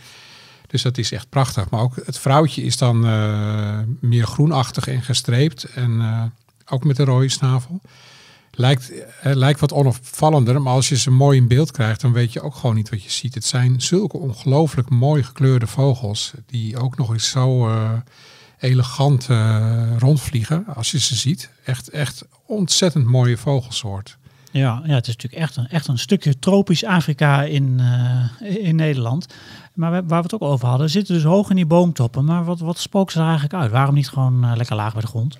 Dus 0.66 0.82
dat 0.82 0.98
is 0.98 1.12
echt 1.12 1.28
prachtig. 1.28 1.70
Maar 1.70 1.80
ook 1.80 1.96
het 2.04 2.18
vrouwtje 2.18 2.62
is 2.62 2.76
dan 2.76 3.06
eh, 3.06 3.78
meer 4.00 4.26
groenachtig 4.26 4.86
en 4.86 5.02
gestreept. 5.02 5.64
En 5.64 6.00
eh, 6.00 6.22
ook 6.66 6.84
met 6.84 6.98
een 6.98 7.04
rode 7.04 7.28
snavel. 7.28 7.80
Lijkt, 8.50 8.92
lijkt 9.22 9.60
wat 9.60 9.72
onopvallender, 9.72 10.62
maar 10.62 10.72
als 10.72 10.88
je 10.88 10.96
ze 10.96 11.10
mooi 11.10 11.38
in 11.38 11.48
beeld 11.48 11.70
krijgt, 11.70 12.00
dan 12.00 12.12
weet 12.12 12.32
je 12.32 12.40
ook 12.40 12.54
gewoon 12.54 12.74
niet 12.74 12.90
wat 12.90 13.02
je 13.02 13.10
ziet. 13.10 13.34
Het 13.34 13.44
zijn 13.44 13.80
zulke 13.80 14.16
ongelooflijk 14.16 14.90
mooi 14.90 15.22
gekleurde 15.22 15.66
vogels, 15.66 16.32
die 16.46 16.78
ook 16.78 16.96
nog 16.96 17.12
eens 17.12 17.30
zo 17.30 17.68
elegant 18.58 19.28
eh, 19.28 19.96
rondvliegen 19.98 20.64
als 20.74 20.90
je 20.90 20.98
ze 20.98 21.14
ziet. 21.14 21.50
Echt, 21.64 21.88
echt 21.88 22.24
ontzettend 22.46 23.04
mooie 23.04 23.36
vogelsoort. 23.36 24.16
Ja, 24.50 24.82
ja 24.84 24.94
het 24.94 25.06
is 25.06 25.14
natuurlijk 25.14 25.42
echt 25.42 25.56
een, 25.56 25.68
echt 25.68 25.86
een 25.86 25.98
stukje 25.98 26.38
tropisch 26.38 26.84
Afrika 26.84 27.42
in, 27.42 27.80
eh, 27.80 28.66
in 28.66 28.76
Nederland. 28.76 29.26
Maar 29.74 29.90
waar 29.90 30.02
we 30.06 30.14
het 30.14 30.34
ook 30.34 30.42
over 30.42 30.68
hadden, 30.68 30.90
zitten 30.90 31.14
dus 31.14 31.24
hoog 31.24 31.50
in 31.50 31.56
die 31.56 31.66
boomtoppen. 31.66 32.24
Maar 32.24 32.44
wat, 32.44 32.60
wat 32.60 32.78
spookt 32.78 33.12
ze 33.12 33.18
er 33.18 33.24
eigenlijk 33.24 33.54
uit? 33.54 33.70
Waarom 33.70 33.94
niet 33.94 34.08
gewoon 34.08 34.44
eh, 34.44 34.52
lekker 34.56 34.76
laag 34.76 34.92
bij 34.92 35.02
de 35.02 35.06
grond? 35.06 35.38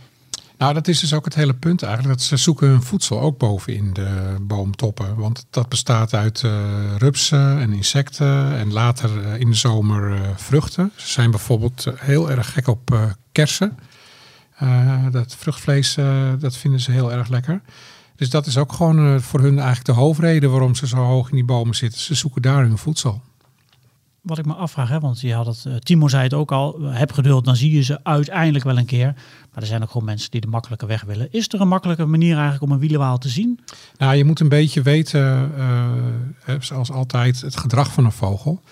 Nou, 0.58 0.74
dat 0.74 0.88
is 0.88 1.00
dus 1.00 1.14
ook 1.14 1.24
het 1.24 1.34
hele 1.34 1.54
punt 1.54 1.82
eigenlijk. 1.82 2.14
Dat 2.16 2.26
ze 2.26 2.36
zoeken 2.36 2.68
hun 2.68 2.82
voedsel 2.82 3.20
ook 3.20 3.38
boven 3.38 3.74
in 3.74 3.92
de 3.92 4.36
boomtoppen. 4.40 5.16
Want 5.16 5.46
dat 5.50 5.68
bestaat 5.68 6.14
uit 6.14 6.42
eh, 6.42 6.96
rupsen 6.98 7.58
en 7.60 7.72
insecten 7.72 8.56
en 8.56 8.72
later 8.72 9.24
eh, 9.24 9.40
in 9.40 9.50
de 9.50 9.56
zomer 9.56 10.12
eh, 10.12 10.20
vruchten. 10.36 10.92
Ze 10.96 11.08
zijn 11.08 11.30
bijvoorbeeld 11.30 11.86
heel 11.96 12.30
erg 12.30 12.52
gek 12.52 12.68
op 12.68 13.14
kersen. 13.32 13.78
Dat 15.10 15.36
vruchtvlees, 15.38 15.96
dat 16.38 16.56
vinden 16.56 16.80
ze 16.80 16.90
heel 16.90 17.12
erg 17.12 17.28
lekker. 17.28 17.60
Dus 18.16 18.30
dat 18.30 18.46
is 18.46 18.58
ook 18.58 18.72
gewoon 18.72 19.20
voor 19.20 19.40
hun 19.40 19.56
eigenlijk 19.58 19.86
de 19.86 19.92
hoofdreden 19.92 20.50
waarom 20.50 20.74
ze 20.74 20.86
zo 20.86 20.96
hoog 20.96 21.28
in 21.28 21.34
die 21.34 21.44
bomen 21.44 21.74
zitten. 21.74 22.00
Ze 22.00 22.14
zoeken 22.14 22.42
daar 22.42 22.62
hun 22.62 22.78
voedsel. 22.78 23.22
Wat 24.24 24.38
ik 24.38 24.46
me 24.46 24.54
afvraag, 24.54 24.88
hè, 24.88 25.00
want 25.00 25.20
je 25.20 25.34
had 25.34 25.46
het, 25.46 25.64
eh, 25.66 25.74
Timo 25.74 26.08
zei 26.08 26.22
het 26.22 26.34
ook 26.34 26.52
al, 26.52 26.82
heb 26.82 27.12
geduld, 27.12 27.44
dan 27.44 27.56
zie 27.56 27.74
je 27.74 27.82
ze 27.82 28.04
uiteindelijk 28.04 28.64
wel 28.64 28.78
een 28.78 28.86
keer. 28.86 29.14
Maar 29.52 29.62
er 29.62 29.66
zijn 29.66 29.82
ook 29.82 29.90
gewoon 29.90 30.06
mensen 30.06 30.30
die 30.30 30.40
de 30.40 30.46
makkelijke 30.46 30.86
weg 30.86 31.02
willen. 31.02 31.28
Is 31.30 31.48
er 31.48 31.60
een 31.60 31.68
makkelijke 31.68 32.04
manier 32.04 32.32
eigenlijk 32.32 32.62
om 32.62 32.72
een 32.72 32.78
wielenwaal 32.78 33.18
te 33.18 33.28
zien? 33.28 33.60
Nou, 33.96 34.14
je 34.14 34.24
moet 34.24 34.40
een 34.40 34.48
beetje 34.48 34.82
weten, 34.82 35.50
eh, 36.46 36.54
zoals 36.60 36.90
altijd, 36.90 37.40
het 37.40 37.56
gedrag 37.56 37.92
van 37.92 38.04
een 38.04 38.12
vogel. 38.12 38.62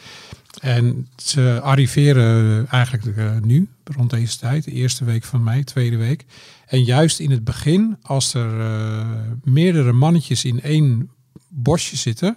En 0.60 1.08
ze 1.16 1.60
arriveren 1.62 2.66
eigenlijk 2.68 3.16
eh, 3.16 3.30
nu, 3.42 3.68
rond 3.84 4.10
deze 4.10 4.38
tijd, 4.38 4.64
de 4.64 4.70
eerste 4.70 5.04
week 5.04 5.24
van 5.24 5.42
mei, 5.42 5.64
tweede 5.64 5.96
week. 5.96 6.24
En 6.66 6.84
juist 6.84 7.20
in 7.20 7.30
het 7.30 7.44
begin, 7.44 7.96
als 8.02 8.34
er 8.34 8.60
eh, 8.60 9.06
meerdere 9.42 9.92
mannetjes 9.92 10.44
in 10.44 10.60
één 10.60 11.10
bosje 11.48 11.96
zitten, 11.96 12.36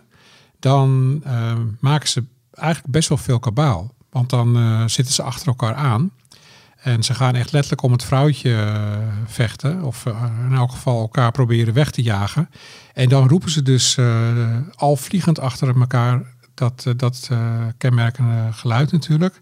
dan 0.60 1.21
eh, 1.23 1.54
maken 1.80 2.10
ze 2.10 2.23
eigenlijk 2.56 2.94
best 2.94 3.10
wel 3.10 3.18
veel 3.18 3.39
kabaal. 3.39 3.94
Want 4.15 4.30
dan 4.30 4.56
eh, 4.58 4.84
zitten 4.86 5.13
ze 5.13 5.24
achter 5.24 5.48
elkaar 5.48 5.74
aan. 5.74 6.12
En 6.76 7.04
ze 7.04 7.13
gaan 7.13 7.36
echt 7.36 7.52
letterlijk 7.52 7.82
om 7.82 7.91
het 7.91 8.04
vrouwtje 8.04 8.56
eh, 8.56 8.91
vechten. 9.26 9.84
Of 9.84 10.06
eh, 10.06 10.24
in 10.50 10.56
elk 10.56 10.72
geval 10.72 11.02
elkaar 11.02 11.32
proberen 11.32 11.74
weg 11.74 11.91
te 11.91 12.02
jagen. 12.02 12.50
En 12.94 13.10
dan 13.10 13.28
roepen 13.28 13.50
ze 13.50 13.62
dus 13.62 13.98
al 14.76 14.96
vliegend 14.96 15.39
achter 15.39 15.80
elkaar 15.80 16.34
dat, 16.54 16.86
dat 16.98 17.30
kenmerkende 17.78 18.48
geluid 18.52 18.91
natuurlijk. 18.91 19.41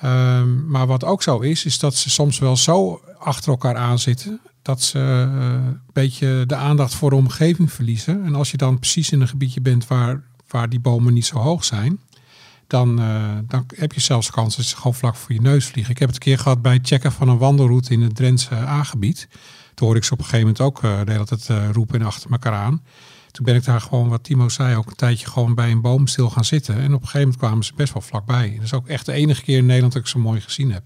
Ehm, 0.00 0.70
maar 0.70 0.86
wat 0.86 1.04
ook 1.04 1.22
zo 1.22 1.38
is, 1.38 1.64
is 1.64 1.78
dat 1.78 1.94
ze 1.94 2.10
soms 2.10 2.38
wel 2.38 2.56
zo 2.56 3.00
achter 3.18 3.50
elkaar 3.50 3.76
aan 3.76 3.98
zitten. 3.98 4.40
Dat 4.62 4.82
ze 4.82 4.98
een 4.98 5.80
beetje 5.92 6.44
de 6.46 6.56
aandacht 6.56 6.94
voor 6.94 7.10
de 7.10 7.16
omgeving 7.16 7.72
verliezen. 7.72 8.24
En 8.24 8.34
als 8.34 8.50
je 8.50 8.56
dan 8.56 8.78
precies 8.78 9.10
in 9.10 9.20
een 9.20 9.28
gebiedje 9.28 9.60
bent 9.60 9.86
waar, 9.86 10.22
waar 10.48 10.68
die 10.68 10.80
bomen 10.80 11.12
niet 11.12 11.26
zo 11.26 11.36
hoog 11.36 11.64
zijn 11.64 11.98
dan, 12.72 13.00
eh, 13.00 13.38
dan 13.46 13.66
heb 13.76 13.92
je 13.92 14.00
zelfs 14.00 14.30
kans 14.30 14.56
dat 14.56 14.64
ze 14.64 14.76
gewoon 14.76 14.94
vlak 14.94 15.16
voor 15.16 15.32
je 15.32 15.40
neus 15.40 15.66
vliegen. 15.66 15.92
Ik 15.92 15.98
heb 15.98 16.08
het 16.08 16.16
een 16.16 16.24
keer 16.24 16.38
gehad 16.38 16.62
bij 16.62 16.72
het 16.72 16.86
checken 16.86 17.12
van 17.12 17.28
een 17.28 17.38
wandelroute 17.38 17.92
in 17.92 18.00
het 18.00 18.16
Drentse 18.16 18.54
aangebied. 18.54 19.28
Toen 19.74 19.86
hoorde 19.86 19.98
ik 19.98 20.04
ze 20.06 20.12
op 20.12 20.18
een 20.18 20.24
gegeven 20.24 20.46
moment 20.46 20.60
ook 20.60 20.82
eh, 20.82 21.00
de 21.04 21.54
eh, 21.54 21.70
roepen 21.72 22.00
en 22.00 22.06
achter 22.06 22.30
elkaar 22.30 22.52
aan. 22.52 22.82
Toen 23.30 23.44
ben 23.44 23.54
ik 23.54 23.64
daar 23.64 23.80
gewoon, 23.80 24.08
wat 24.08 24.24
Timo 24.24 24.48
zei, 24.48 24.76
ook 24.76 24.86
een 24.86 24.96
tijdje 24.96 25.26
gewoon 25.26 25.54
bij 25.54 25.70
een 25.70 25.80
boom 25.80 26.06
stil 26.06 26.30
gaan 26.30 26.44
zitten. 26.44 26.74
En 26.74 26.94
op 26.94 27.00
een 27.00 27.08
gegeven 27.08 27.20
moment 27.20 27.36
kwamen 27.36 27.64
ze 27.64 27.72
best 27.76 27.92
wel 27.92 28.02
vlakbij. 28.02 28.52
Dat 28.54 28.64
is 28.64 28.74
ook 28.74 28.88
echt 28.88 29.06
de 29.06 29.12
enige 29.12 29.42
keer 29.42 29.56
in 29.56 29.66
Nederland 29.66 29.92
dat 29.92 30.02
ik 30.02 30.08
ze 30.08 30.18
mooi 30.18 30.40
gezien 30.40 30.72
heb. 30.72 30.82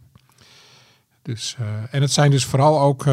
Dus, 1.23 1.57
en 1.91 2.01
het 2.01 2.13
zijn 2.13 2.31
dus 2.31 2.45
vooral 2.45 2.81
ook 2.81 3.05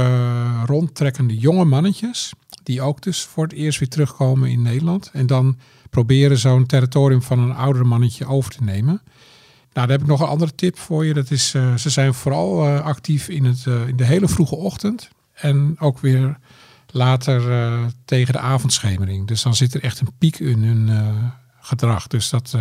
rondtrekkende 0.66 1.38
jonge 1.38 1.66
mannetjes. 1.66 2.34
Die 2.64 2.82
ook 2.82 3.02
dus 3.02 3.22
voor 3.22 3.44
het 3.44 3.54
eerst 3.54 3.80
weer 3.80 3.90
terugkomen 3.90 4.50
in 4.50 4.62
Nederland. 4.62 5.10
En 5.14 5.28
dan 5.28 5.58
proberen 5.94 6.38
zo'n 6.38 6.66
territorium 6.66 7.22
van 7.22 7.40
een 7.40 7.56
ouder 7.56 7.88
mannetje 7.88 8.26
over 8.26 8.52
te 8.52 8.64
nemen. 8.64 9.02
Nou, 9.74 9.88
dan 9.88 9.90
heb 9.90 10.02
ik 10.02 10.08
nog 10.08 10.20
een 10.20 10.28
andere 10.28 10.56
tip 10.56 10.78
voor 10.78 11.06
je. 11.06 11.14
Dat 11.14 11.32
is, 11.32 11.54
eh, 11.54 11.76
ze 11.76 11.90
zijn 11.90 12.14
vooral 12.14 12.66
eh, 12.66 12.82
actief 12.82 13.28
in, 13.30 13.46
het, 13.46 13.68
eh, 13.68 13.88
in 13.88 13.96
de 13.96 14.06
hele 14.06 14.28
vroege 14.28 14.56
ochtend. 14.56 15.10
En 15.34 15.76
ook 15.80 16.00
weer 16.00 16.38
later 16.88 17.42
tegen 18.06 18.34
de 18.34 18.40
avondschemering. 18.40 19.28
Dus 19.28 19.42
dan 19.42 19.56
zit 19.56 19.74
er 19.74 19.84
echt 19.84 20.00
een 20.00 20.12
piek 20.18 20.40
in 20.40 20.64
hun 20.64 21.12
gedrag. 21.60 22.08
Dus 22.08 22.30
dat 22.30 22.58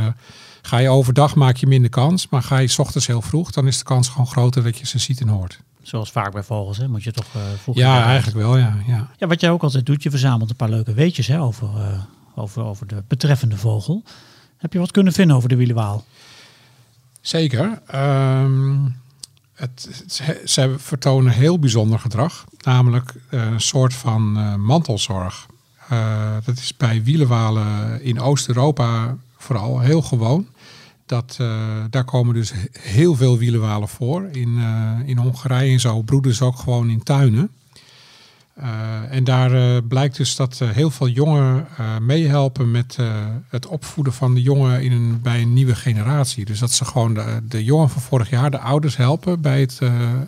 ga 0.62 0.78
je 0.78 0.88
overdag 0.88 1.34
maak 1.34 1.56
je 1.56 1.66
minder 1.66 1.90
kans. 1.90 2.28
Maar 2.28 2.42
ga 2.42 2.58
je 2.58 2.68
's 2.68 2.78
ochtends 2.78 3.06
heel 3.06 3.22
vroeg, 3.22 3.50
dan 3.50 3.66
is 3.66 3.78
de 3.78 3.84
kans 3.84 4.08
gewoon 4.08 4.26
groter 4.26 4.62
dat 4.62 4.78
je 4.78 4.86
ze 4.86 4.98
ziet 4.98 5.20
en 5.20 5.28
hoort. 5.28 5.60
Zoals 5.82 6.10
vaak 6.10 6.32
bij 6.32 6.42
vogels, 6.42 6.76
hè? 6.76 6.88
moet 6.88 7.02
je 7.02 7.12
toch 7.12 7.26
vroeg 7.62 7.76
Ja, 7.76 8.04
eigenlijk 8.04 8.36
wel, 8.36 8.58
ja. 8.58 8.76
ja. 8.86 9.10
Ja, 9.18 9.26
wat 9.26 9.40
jij 9.40 9.50
ook 9.50 9.62
altijd 9.62 9.86
doet, 9.86 10.02
je 10.02 10.10
verzamelt 10.10 10.50
een 10.50 10.56
paar 10.56 10.70
leuke 10.70 10.94
weetjes 10.94 11.26
hè, 11.26 11.40
over, 11.40 11.68
over, 12.34 12.62
over 12.62 12.86
de 12.86 13.02
betreffende 13.08 13.56
vogel. 13.56 14.02
Heb 14.56 14.72
je 14.72 14.78
wat 14.78 14.90
kunnen 14.90 15.12
vinden 15.12 15.36
over 15.36 15.48
de 15.48 15.56
wielenwaal? 15.56 16.04
Zeker. 17.20 17.80
Ehm, 17.86 18.84
het, 19.54 20.04
ze, 20.44 20.74
vertonen 20.78 21.32
heel 21.32 21.58
bijzonder 21.58 21.98
gedrag, 21.98 22.44
namelijk 22.64 23.14
eh, 23.30 23.44
een 23.44 23.60
soort 23.60 23.94
van 23.94 24.36
eh, 24.36 24.54
mantelzorg. 24.54 25.46
Eh, 25.88 26.36
dat 26.44 26.56
is 26.56 26.76
bij 26.76 27.02
wielenwalen 27.02 28.02
in 28.02 28.20
Oost-Europa 28.20 29.16
vooral 29.36 29.80
heel 29.80 30.02
gewoon. 30.02 30.46
Dat, 31.06 31.36
daar 31.90 32.04
komen 32.04 32.34
dus 32.34 32.52
he- 32.52 32.68
heel 32.72 33.14
veel 33.14 33.38
wielenwalen 33.38 33.88
voor. 33.88 34.28
In, 34.32 34.58
in 35.04 35.16
Hongarije 35.16 35.72
en 35.72 35.80
zo 35.80 36.02
broeden 36.02 36.34
ze 36.34 36.44
ook 36.44 36.56
gewoon 36.56 36.90
in 36.90 37.02
tuinen. 37.02 37.50
Eh, 38.54 39.12
en 39.16 39.24
daar 39.24 39.52
eh, 39.52 39.78
blijkt 39.88 40.16
dus 40.16 40.36
dat 40.36 40.60
eh, 40.60 40.68
heel 40.68 40.90
veel 40.90 41.08
jongen 41.08 41.66
eh, 41.78 41.98
meehelpen 41.98 42.70
met 42.70 42.98
het 43.48 43.66
opvoeden 43.66 44.12
van 44.12 44.34
de 44.34 44.42
jongen 44.42 44.82
in 44.82 44.92
een, 44.92 45.20
bij 45.22 45.42
een 45.42 45.52
nieuwe 45.52 45.74
generatie. 45.74 46.44
Dus 46.44 46.58
dat 46.58 46.70
ze 46.72 46.84
gewoon 46.84 47.14
de, 47.14 47.40
de 47.48 47.64
jongen 47.64 47.88
van 47.88 48.02
vorig 48.02 48.30
jaar, 48.30 48.50
de 48.50 48.58
ouders 48.58 48.96
helpen 48.96 49.40
bij 49.40 49.60
het, 49.60 49.80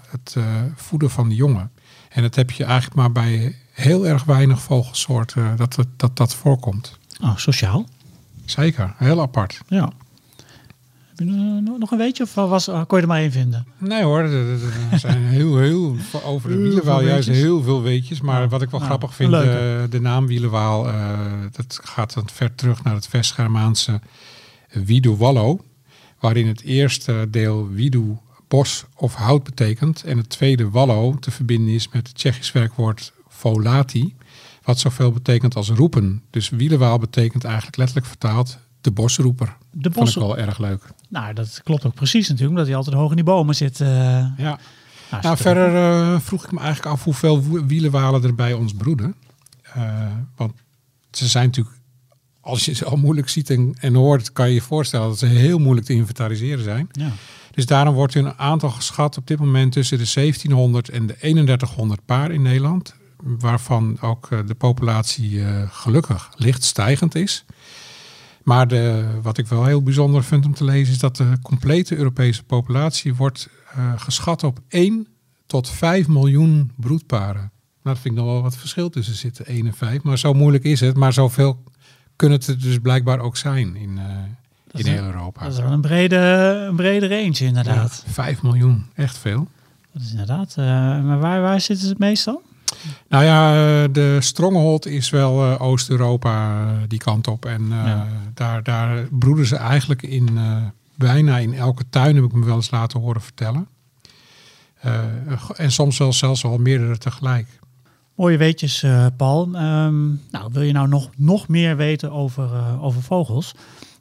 het 0.08 0.36
voeden 0.76 1.10
van 1.10 1.28
de 1.28 1.34
jongen. 1.34 1.70
En 2.08 2.22
dat 2.22 2.34
heb 2.34 2.50
je 2.50 2.64
eigenlijk 2.64 2.96
maar 2.96 3.12
bij 3.12 3.56
heel 3.72 4.06
erg 4.06 4.24
weinig 4.24 4.60
vogelsoorten 4.62 5.56
dat, 5.56 5.76
het- 5.76 5.88
dat 5.96 6.16
dat 6.16 6.34
voorkomt. 6.34 6.98
Oh, 7.22 7.36
sociaal. 7.36 7.86
Zeker, 8.44 8.94
heel 8.96 9.20
apart. 9.20 9.60
Ja. 9.68 9.90
Heb 11.16 11.26
je 11.26 11.60
nog- 11.78 11.90
een 11.90 11.98
weetje 11.98 12.22
of 12.22 12.34
was, 12.34 12.64
kon 12.64 12.86
je 12.88 13.00
er 13.02 13.06
maar 13.06 13.20
één 13.20 13.32
vinden? 13.32 13.66
Nee 13.78 14.02
hoor, 14.02 14.18
er- 14.20 14.58
zijn 14.98 15.22
heel, 15.38 15.58
heel, 15.58 15.96
over 16.24 16.50
de 16.50 16.56
wielenwaal 16.56 17.02
juist 17.02 17.28
heel 17.28 17.62
veel 17.62 17.82
weetjes. 17.82 18.20
Maar 18.20 18.48
wat 18.48 18.62
ik 18.62 18.70
wel 18.70 18.80
nou, 18.80 18.92
grappig 18.92 19.14
vind, 19.16 19.30
leuke. 19.30 19.82
eh, 19.84 19.90
de 19.90 20.00
naam 20.00 20.26
wielenwaal, 20.26 20.88
eh, 20.88 21.18
dat 21.52 21.80
gaat 21.82 22.14
dan 22.14 22.28
ver 22.32 22.54
terug 22.54 22.82
naar 22.82 22.94
het 22.94 23.10
West-Germaanse 23.10 24.00
Wiedu 24.70 25.10
Wallo. 25.10 25.60
waarin 26.20 26.46
het 26.46 26.62
eerste 26.62 27.26
deel 27.30 27.68
widu 27.68 28.16
bos 28.48 28.84
of 28.96 29.14
hout 29.14 29.44
betekent 29.44 30.02
en 30.04 30.16
het 30.16 30.28
tweede 30.28 30.70
wallo 30.70 31.14
te 31.18 31.30
verbinden 31.30 31.74
is 31.74 31.88
met 31.88 32.06
het 32.06 32.16
Tsjechisch 32.16 32.52
werkwoord 32.52 33.12
volati, 33.28 34.14
wat 34.62 34.78
zoveel 34.78 35.12
betekent 35.12 35.54
als 35.56 35.68
roepen. 35.70 36.22
Dus 36.30 36.48
wielenwaal 36.48 36.98
betekent 36.98 37.44
eigenlijk 37.44 37.76
letterlijk 37.76 38.06
vertaald 38.06 38.58
de 38.84 38.90
bosroeper. 38.90 39.56
De 39.70 39.90
Vond 39.92 40.08
ik 40.08 40.14
bos. 40.14 40.14
wel 40.14 40.38
erg 40.38 40.58
leuk. 40.58 40.82
Nou, 41.08 41.34
dat 41.34 41.60
klopt 41.64 41.84
ook 41.86 41.94
precies 41.94 42.22
natuurlijk, 42.28 42.50
omdat 42.50 42.66
hij 42.66 42.76
altijd 42.76 42.96
hoog 42.96 43.10
in 43.10 43.16
die 43.16 43.24
bomen 43.24 43.54
zit. 43.54 43.80
eh. 43.80 43.88
Ja. 43.88 44.58
Nou, 45.10 45.22
Nou, 45.22 45.26
er- 45.34 45.36
verder 45.36 45.74
eh, 45.76 46.20
vroeg 46.20 46.44
ik 46.44 46.52
me 46.52 46.58
eigenlijk 46.60 46.88
af 46.94 47.04
hoeveel 47.04 47.42
wielenwalen 47.66 48.22
er 48.24 48.34
bij 48.34 48.52
ons 48.52 48.74
broeden. 48.74 49.14
Eh, 49.74 50.06
want 50.36 50.52
ze 51.10 51.28
zijn 51.28 51.44
natuurlijk, 51.46 51.76
als 52.40 52.64
je 52.64 52.72
ze 52.74 52.84
al 52.84 52.96
moeilijk 52.96 53.28
ziet 53.28 53.50
en, 53.50 53.74
en 53.80 53.94
hoort, 53.94 54.32
kan 54.32 54.48
je 54.48 54.54
je 54.54 54.60
voorstellen 54.60 55.08
dat 55.08 55.18
ze 55.18 55.26
heel 55.26 55.58
moeilijk 55.58 55.86
te 55.86 55.92
inventariseren 55.92 56.64
zijn. 56.64 56.88
Ja. 56.92 57.08
Dus 57.50 57.66
daarom 57.66 57.94
wordt 57.94 58.14
er 58.14 58.24
een 58.24 58.38
aantal 58.38 58.70
geschat 58.70 59.16
op 59.16 59.26
dit 59.26 59.38
moment 59.38 59.72
tussen 59.72 59.98
de 59.98 60.10
1700 60.14 60.88
en 60.88 61.06
de 61.06 61.16
3100 61.16 62.04
paar 62.04 62.30
in 62.30 62.42
Nederland. 62.42 62.94
Waarvan 63.22 64.00
ook 64.00 64.28
de 64.46 64.54
populatie 64.54 65.42
gelukkig 65.70 66.30
licht 66.36 66.64
stijgend 66.64 67.14
is. 67.14 67.44
Maar 68.44 68.68
de, 68.68 69.04
wat 69.22 69.38
ik 69.38 69.46
wel 69.46 69.64
heel 69.64 69.82
bijzonder 69.82 70.24
vind 70.24 70.46
om 70.46 70.54
te 70.54 70.64
lezen 70.64 70.92
is 70.92 70.98
dat 70.98 71.16
de 71.16 71.38
complete 71.42 71.96
Europese 71.96 72.44
populatie 72.44 73.14
wordt 73.14 73.48
eh, 73.74 73.92
geschat 73.96 74.42
op 74.44 74.60
1 74.68 75.06
tot 75.46 75.70
5 75.70 76.08
miljoen 76.08 76.70
broedparen. 76.76 77.50
Nou, 77.82 77.96
dat 77.96 77.98
vind 77.98 78.14
ik 78.14 78.20
nog 78.20 78.32
wel 78.32 78.42
wat 78.42 78.56
verschil 78.56 78.90
tussen 78.90 79.14
zitten 79.14 79.46
1 79.46 79.66
en 79.66 79.74
5. 79.74 80.02
Maar 80.02 80.18
zo 80.18 80.32
moeilijk 80.32 80.64
is 80.64 80.80
het. 80.80 80.96
Maar 80.96 81.12
zoveel 81.12 81.62
kunnen 82.16 82.38
het 82.38 82.46
er 82.46 82.60
dus 82.60 82.78
blijkbaar 82.78 83.18
ook 83.18 83.36
zijn 83.36 83.76
in, 83.76 83.98
eh, 83.98 84.80
in 84.80 84.86
heel 84.86 85.04
Europa. 85.04 85.42
Dat 85.42 85.52
is 85.52 85.58
wel 85.58 85.72
een 85.72 85.80
brede, 85.80 86.16
een 86.68 86.76
brede 86.76 87.08
range 87.08 87.38
inderdaad. 87.38 88.02
Ja, 88.06 88.12
5 88.12 88.42
miljoen, 88.42 88.86
echt 88.94 89.18
veel. 89.18 89.48
Dat 89.92 90.02
is 90.02 90.10
inderdaad. 90.10 90.54
eh, 90.56 90.64
maar 91.04 91.18
waar, 91.18 91.40
waar 91.40 91.60
zitten 91.60 91.84
ze 91.84 91.90
het 91.90 92.00
meest 92.00 92.24
dan? 92.24 92.40
Nou 93.08 93.24
ja, 93.24 93.52
eh, 93.52 93.88
de 93.92 94.16
stronghold 94.20 94.86
is 94.86 95.10
wel 95.10 95.44
eh, 95.44 95.62
Oost-Europa 95.62 96.60
eh, 96.60 96.72
die 96.88 96.98
kant 96.98 97.28
op. 97.28 97.44
En 97.44 97.68
Ja. 97.68 98.06
daar, 98.34 98.62
daar 98.62 99.08
broeden 99.10 99.46
ze 99.46 99.56
eigenlijk 99.56 100.02
in 100.02 100.38
bijna 100.94 101.38
in 101.38 101.54
elke 101.54 101.84
tuin, 101.90 102.14
heb 102.14 102.24
ik 102.24 102.32
me 102.32 102.44
wel 102.44 102.54
eens 102.54 102.70
laten 102.70 103.00
horen 103.00 103.20
vertellen. 103.20 103.68
En 105.56 105.72
soms 105.72 105.98
wel 105.98 106.12
zelfs 106.12 106.42
wel 106.42 106.58
meerdere 106.58 106.98
tegelijk. 106.98 107.46
Mooie 108.14 108.36
weetjes, 108.36 108.84
Paul. 109.16 109.44
Ehm, 109.44 110.06
nou, 110.30 110.50
wil 110.52 110.62
je 110.62 110.72
nou 110.72 110.88
nog, 110.88 111.10
nog 111.16 111.48
meer 111.48 111.76
weten 111.76 112.12
over, 112.12 112.50
over 112.80 113.02
vogels? 113.02 113.54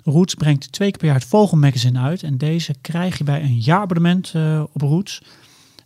Roots 0.03 0.33
brengt 0.33 0.71
twee 0.71 0.89
keer 0.89 0.97
per 0.97 1.07
jaar 1.07 1.15
het 1.19 1.27
Vogelmagazine 1.27 1.99
uit. 1.99 2.23
En 2.23 2.37
deze 2.37 2.75
krijg 2.81 3.17
je 3.17 3.23
bij 3.23 3.41
een 3.41 3.59
jaarabonnement 3.59 4.33
op 4.73 4.81
Roots. 4.81 5.21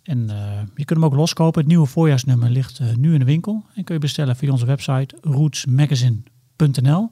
En 0.07 0.29
eh, 0.29 0.35
je 0.75 0.85
kunt 0.85 0.99
hem 0.99 1.05
ook 1.05 1.15
loskopen. 1.15 1.59
Het 1.59 1.69
nieuwe 1.69 1.87
voorjaarsnummer 1.87 2.49
ligt 2.49 2.79
eh, 2.79 2.87
nu 2.95 3.13
in 3.13 3.19
de 3.19 3.25
winkel. 3.25 3.63
En 3.75 3.83
kun 3.83 3.95
je 3.95 4.01
bestellen 4.01 4.35
via 4.35 4.51
onze 4.51 4.65
website 4.65 5.15
rootsmagazine.nl. 5.21 7.09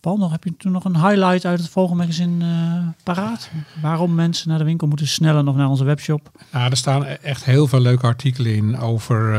Paul, 0.00 0.16
nog, 0.16 0.30
heb 0.30 0.44
je 0.44 0.56
toen 0.56 0.72
nog 0.72 0.84
een 0.84 0.96
highlight 0.96 1.44
uit 1.44 1.60
het 1.60 1.68
Vogelmagazine 1.68 2.44
eh 2.44 2.88
paraat? 3.02 3.50
Waarom 3.82 4.14
mensen 4.14 4.48
naar 4.48 4.58
de 4.58 4.64
winkel 4.64 4.86
moeten 4.86 5.06
snellen 5.06 5.48
of 5.48 5.54
naar 5.54 5.68
onze 5.68 5.84
webshop? 5.84 6.30
Nou, 6.52 6.70
er 6.70 6.76
staan 6.76 7.04
echt 7.04 7.44
heel 7.44 7.66
veel 7.66 7.80
leuke 7.80 8.06
artikelen 8.06 8.54
in 8.54 8.78
over 8.78 9.32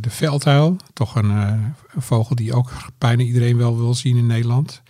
de 0.00 0.10
veldhuil. 0.10 0.76
Toch 0.92 1.14
een, 1.14 1.30
een 1.30 2.02
vogel 2.02 2.34
die 2.34 2.54
ook 2.54 2.72
bijna 2.98 3.22
iedereen 3.22 3.56
wel 3.56 3.76
wil 3.76 3.94
zien 3.94 4.16
in 4.16 4.26
Nederland. 4.26 4.81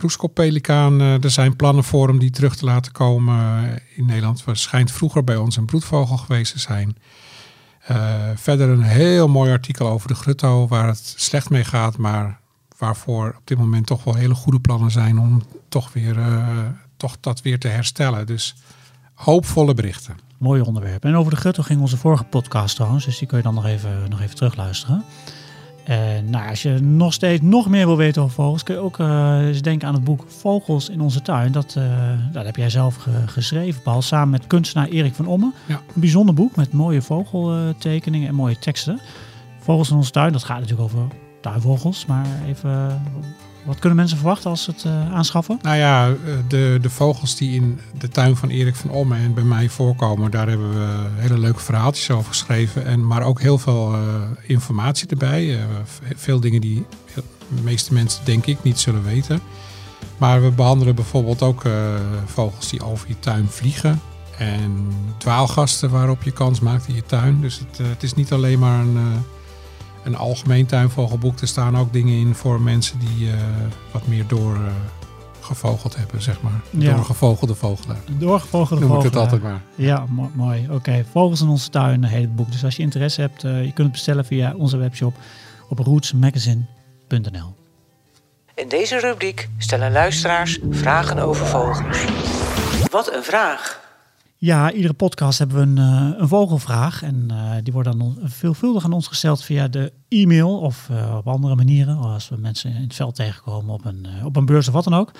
Kroeskop-pelikaan, 0.00 1.00
eh, 1.00 1.24
er 1.24 1.30
zijn 1.30 1.56
plannen 1.56 1.84
voor 1.84 2.08
om 2.08 2.18
die 2.18 2.30
terug 2.30 2.56
te 2.56 2.64
laten 2.64 2.92
komen 2.92 3.64
eh, 3.64 3.76
in 3.96 4.06
Nederland. 4.06 4.44
Schijnt 4.52 4.92
vroeger 4.92 5.24
bij 5.24 5.36
ons 5.36 5.56
een 5.56 5.64
broedvogel 5.64 6.16
geweest 6.16 6.52
te 6.52 6.58
zijn. 6.58 6.96
Eh, 7.80 7.96
verder 8.34 8.68
een 8.68 8.82
heel 8.82 9.28
mooi 9.28 9.50
artikel 9.50 9.88
over 9.88 10.08
de 10.08 10.14
grutto, 10.14 10.68
waar 10.68 10.86
het 10.86 11.14
slecht 11.16 11.50
mee 11.50 11.64
gaat, 11.64 11.96
maar 11.96 12.40
waarvoor 12.78 13.34
op 13.38 13.42
dit 13.46 13.58
moment 13.58 13.86
toch 13.86 14.04
wel 14.04 14.14
hele 14.14 14.34
goede 14.34 14.60
plannen 14.60 14.90
zijn 14.90 15.18
om 15.18 15.42
toch 15.68 15.92
weer 15.92 16.16
toch 16.96 17.16
dat 17.20 17.42
weer 17.42 17.58
te 17.58 17.68
herstellen. 17.68 18.26
Dus 18.26 18.54
hoopvolle 19.14 19.74
berichten. 19.74 20.16
Mooi 20.38 20.60
onderwerp. 20.60 21.04
En 21.04 21.14
over 21.14 21.30
de 21.30 21.40
gutto 21.40 21.62
ging 21.62 21.80
onze 21.80 21.96
vorige 21.96 22.24
podcast 22.24 22.74
trouwens, 22.74 23.04
dus 23.04 23.18
die 23.18 23.28
kun 23.28 23.36
je 23.36 23.42
dan 23.42 23.54
nog 23.54 23.66
even, 23.66 24.10
nog 24.10 24.20
even 24.20 24.36
terugluisteren. 24.36 25.04
En 25.90 26.30
nou, 26.30 26.48
als 26.48 26.62
je 26.62 26.70
nog 26.80 27.12
steeds 27.12 27.42
nog 27.42 27.68
meer 27.68 27.86
wil 27.86 27.96
weten 27.96 28.22
over 28.22 28.34
vogels, 28.34 28.62
kun 28.62 28.74
je 28.74 28.80
ook 28.80 28.98
eh, 28.98 29.38
eens 29.46 29.62
denken 29.62 29.88
aan 29.88 29.94
het 29.94 30.04
boek 30.04 30.24
Vogels 30.28 30.88
in 30.88 31.00
onze 31.00 31.22
tuin. 31.22 31.52
Dat, 31.52 31.74
eh, 31.78 31.84
dat 32.32 32.44
heb 32.44 32.56
jij 32.56 32.70
zelf 32.70 32.96
ge- 32.96 33.22
geschreven, 33.26 33.82
Paul, 33.82 34.02
samen 34.02 34.30
met 34.30 34.46
kunstenaar 34.46 34.88
Erik 34.88 35.14
van 35.14 35.26
Ommen. 35.26 35.54
Ja. 35.66 35.74
Een 35.74 36.00
bijzonder 36.00 36.34
boek 36.34 36.56
met 36.56 36.72
mooie 36.72 37.02
vogeltekeningen 37.02 38.28
en 38.28 38.34
mooie 38.34 38.58
teksten. 38.58 39.00
Vogels 39.58 39.90
in 39.90 39.96
onze 39.96 40.10
tuin, 40.10 40.32
dat 40.32 40.44
gaat 40.44 40.60
natuurlijk 40.60 40.82
over 40.94 41.06
tuinvogels, 41.40 42.06
maar 42.06 42.26
even, 42.48 43.02
wat 43.64 43.78
kunnen 43.78 43.98
mensen 43.98 44.16
verwachten 44.18 44.50
als 44.50 44.62
ze 44.62 44.70
het 44.70 44.84
eh, 44.84 45.14
aanschaffen? 45.14 45.58
Nou 45.62 45.76
ja, 45.76 46.08
eh, 46.08 46.14
de, 46.48 46.78
de 46.82 46.90
vogels 46.90 47.36
die 47.36 47.54
in 47.54 47.80
de 47.98 48.08
tuin 48.08 48.36
van 48.36 48.48
Erik 48.48 48.74
van 48.74 48.90
Ommen 48.90 49.18
en 49.18 49.34
bij 49.34 49.44
mij 49.44 49.68
voorkomen, 49.68 50.30
daar 50.30 50.48
hebben 50.48 50.74
we 50.74 51.08
hele 51.16 51.38
leuke 51.38 51.60
verhaaltjes 51.60 52.10
over 52.10 52.28
geschreven. 52.28 52.86
En, 52.86 53.06
maar 53.06 53.22
ook 53.22 53.40
heel 53.40 53.58
veel 53.58 53.94
eh, 53.94 54.00
informatie 54.46 55.08
erbij. 55.08 55.58
Veel 56.16 56.40
dingen 56.40 56.60
die 56.60 56.86
de 57.14 57.62
meeste 57.62 57.92
mensen 57.92 58.24
denk 58.24 58.46
ik 58.46 58.62
niet 58.62 58.78
zullen 58.78 59.04
weten. 59.04 59.40
Maar 60.16 60.42
we 60.42 60.50
behandelen 60.50 60.94
bijvoorbeeld 60.94 61.42
ook 61.42 61.62
vogels 62.26 62.68
die 62.68 62.84
over 62.84 63.08
je 63.08 63.18
tuin 63.18 63.46
vliegen. 63.48 64.00
En 64.38 64.88
dwaalgasten 65.18 65.90
waarop 65.90 66.22
je 66.22 66.30
kans 66.30 66.60
maakt 66.60 66.88
in 66.88 66.94
je 66.94 67.02
tuin. 67.06 67.40
Dus 67.40 67.58
het, 67.58 67.88
het 67.88 68.02
is 68.02 68.14
niet 68.14 68.32
alleen 68.32 68.58
maar 68.58 68.80
een, 68.80 69.24
een 70.04 70.16
algemeen 70.16 70.66
tuinvogelboek. 70.66 71.40
Er 71.40 71.48
staan 71.48 71.76
ook 71.76 71.92
dingen 71.92 72.14
in 72.14 72.34
voor 72.34 72.60
mensen 72.60 72.98
die 72.98 73.30
eh, 73.30 73.36
wat 73.92 74.06
meer 74.06 74.26
door 74.26 74.54
eh, 74.54 74.60
gevogeld 75.40 75.96
hebben, 75.96 76.22
zeg 76.22 76.40
maar. 76.42 76.60
Ja. 76.70 76.94
Door 76.94 77.04
gevogelde 77.04 77.54
vogelaar. 77.54 77.96
Doorgevogelde 78.10 78.86
Noem 78.86 78.96
ik 78.96 79.02
het 79.02 79.16
altijd 79.16 79.42
maar. 79.42 79.60
Ja, 79.74 80.04
mo- 80.08 80.30
mooi. 80.34 80.66
Oké, 80.70 81.04
Vogels 81.12 81.40
in 81.40 81.48
onze 81.48 81.70
tuin 81.70 82.04
heet 82.04 82.20
het 82.22 82.36
boek. 82.36 82.52
Dus 82.52 82.64
als 82.64 82.76
je 82.76 82.82
interesse 82.82 83.20
hebt, 83.20 83.44
eh, 83.44 83.52
je 83.58 83.64
kunt 83.72 83.78
het 83.78 83.90
bestellen 83.92 84.24
via 84.24 84.54
onze 84.56 84.76
webshop 84.76 85.14
op 85.68 85.78
rootsmagazine.nl. 85.78 87.54
In 88.54 88.68
deze 88.68 88.98
rubriek 88.98 89.48
stellen 89.58 89.92
luisteraars 89.92 90.58
vragen 90.70 91.18
over 91.18 91.46
vogels. 91.46 91.78
Wat 92.90 93.14
een 93.14 93.22
vraag! 93.22 93.88
Ja, 94.42 94.72
iedere 94.72 94.94
podcast 94.94 95.38
hebben 95.38 95.56
we 95.56 95.62
een, 95.62 95.78
eh, 95.78 96.18
een 96.18 96.28
vogelvraag. 96.28 97.02
En 97.02 97.24
eh, 97.30 97.50
die 97.62 97.72
wordt 97.72 97.88
dan 97.88 98.18
veelvuldig 98.22 98.84
aan 98.84 98.92
ons 98.92 99.06
gesteld 99.06 99.42
via 99.42 99.68
de 99.68 99.92
e-mail 100.08 100.58
of 100.58 100.88
eh, 100.90 101.14
op 101.16 101.28
andere 101.28 101.54
manieren. 101.54 101.96
Als 101.96 102.28
we 102.28 102.36
mensen 102.36 102.74
in 102.74 102.82
het 102.82 102.94
veld 102.94 103.14
tegenkomen 103.14 103.74
op 103.74 103.84
een, 103.84 104.06
op 104.24 104.36
een 104.36 104.44
beurs 104.44 104.68
of 104.68 104.74
wat 104.74 104.84
dan 104.84 104.94
ook. 104.94 105.12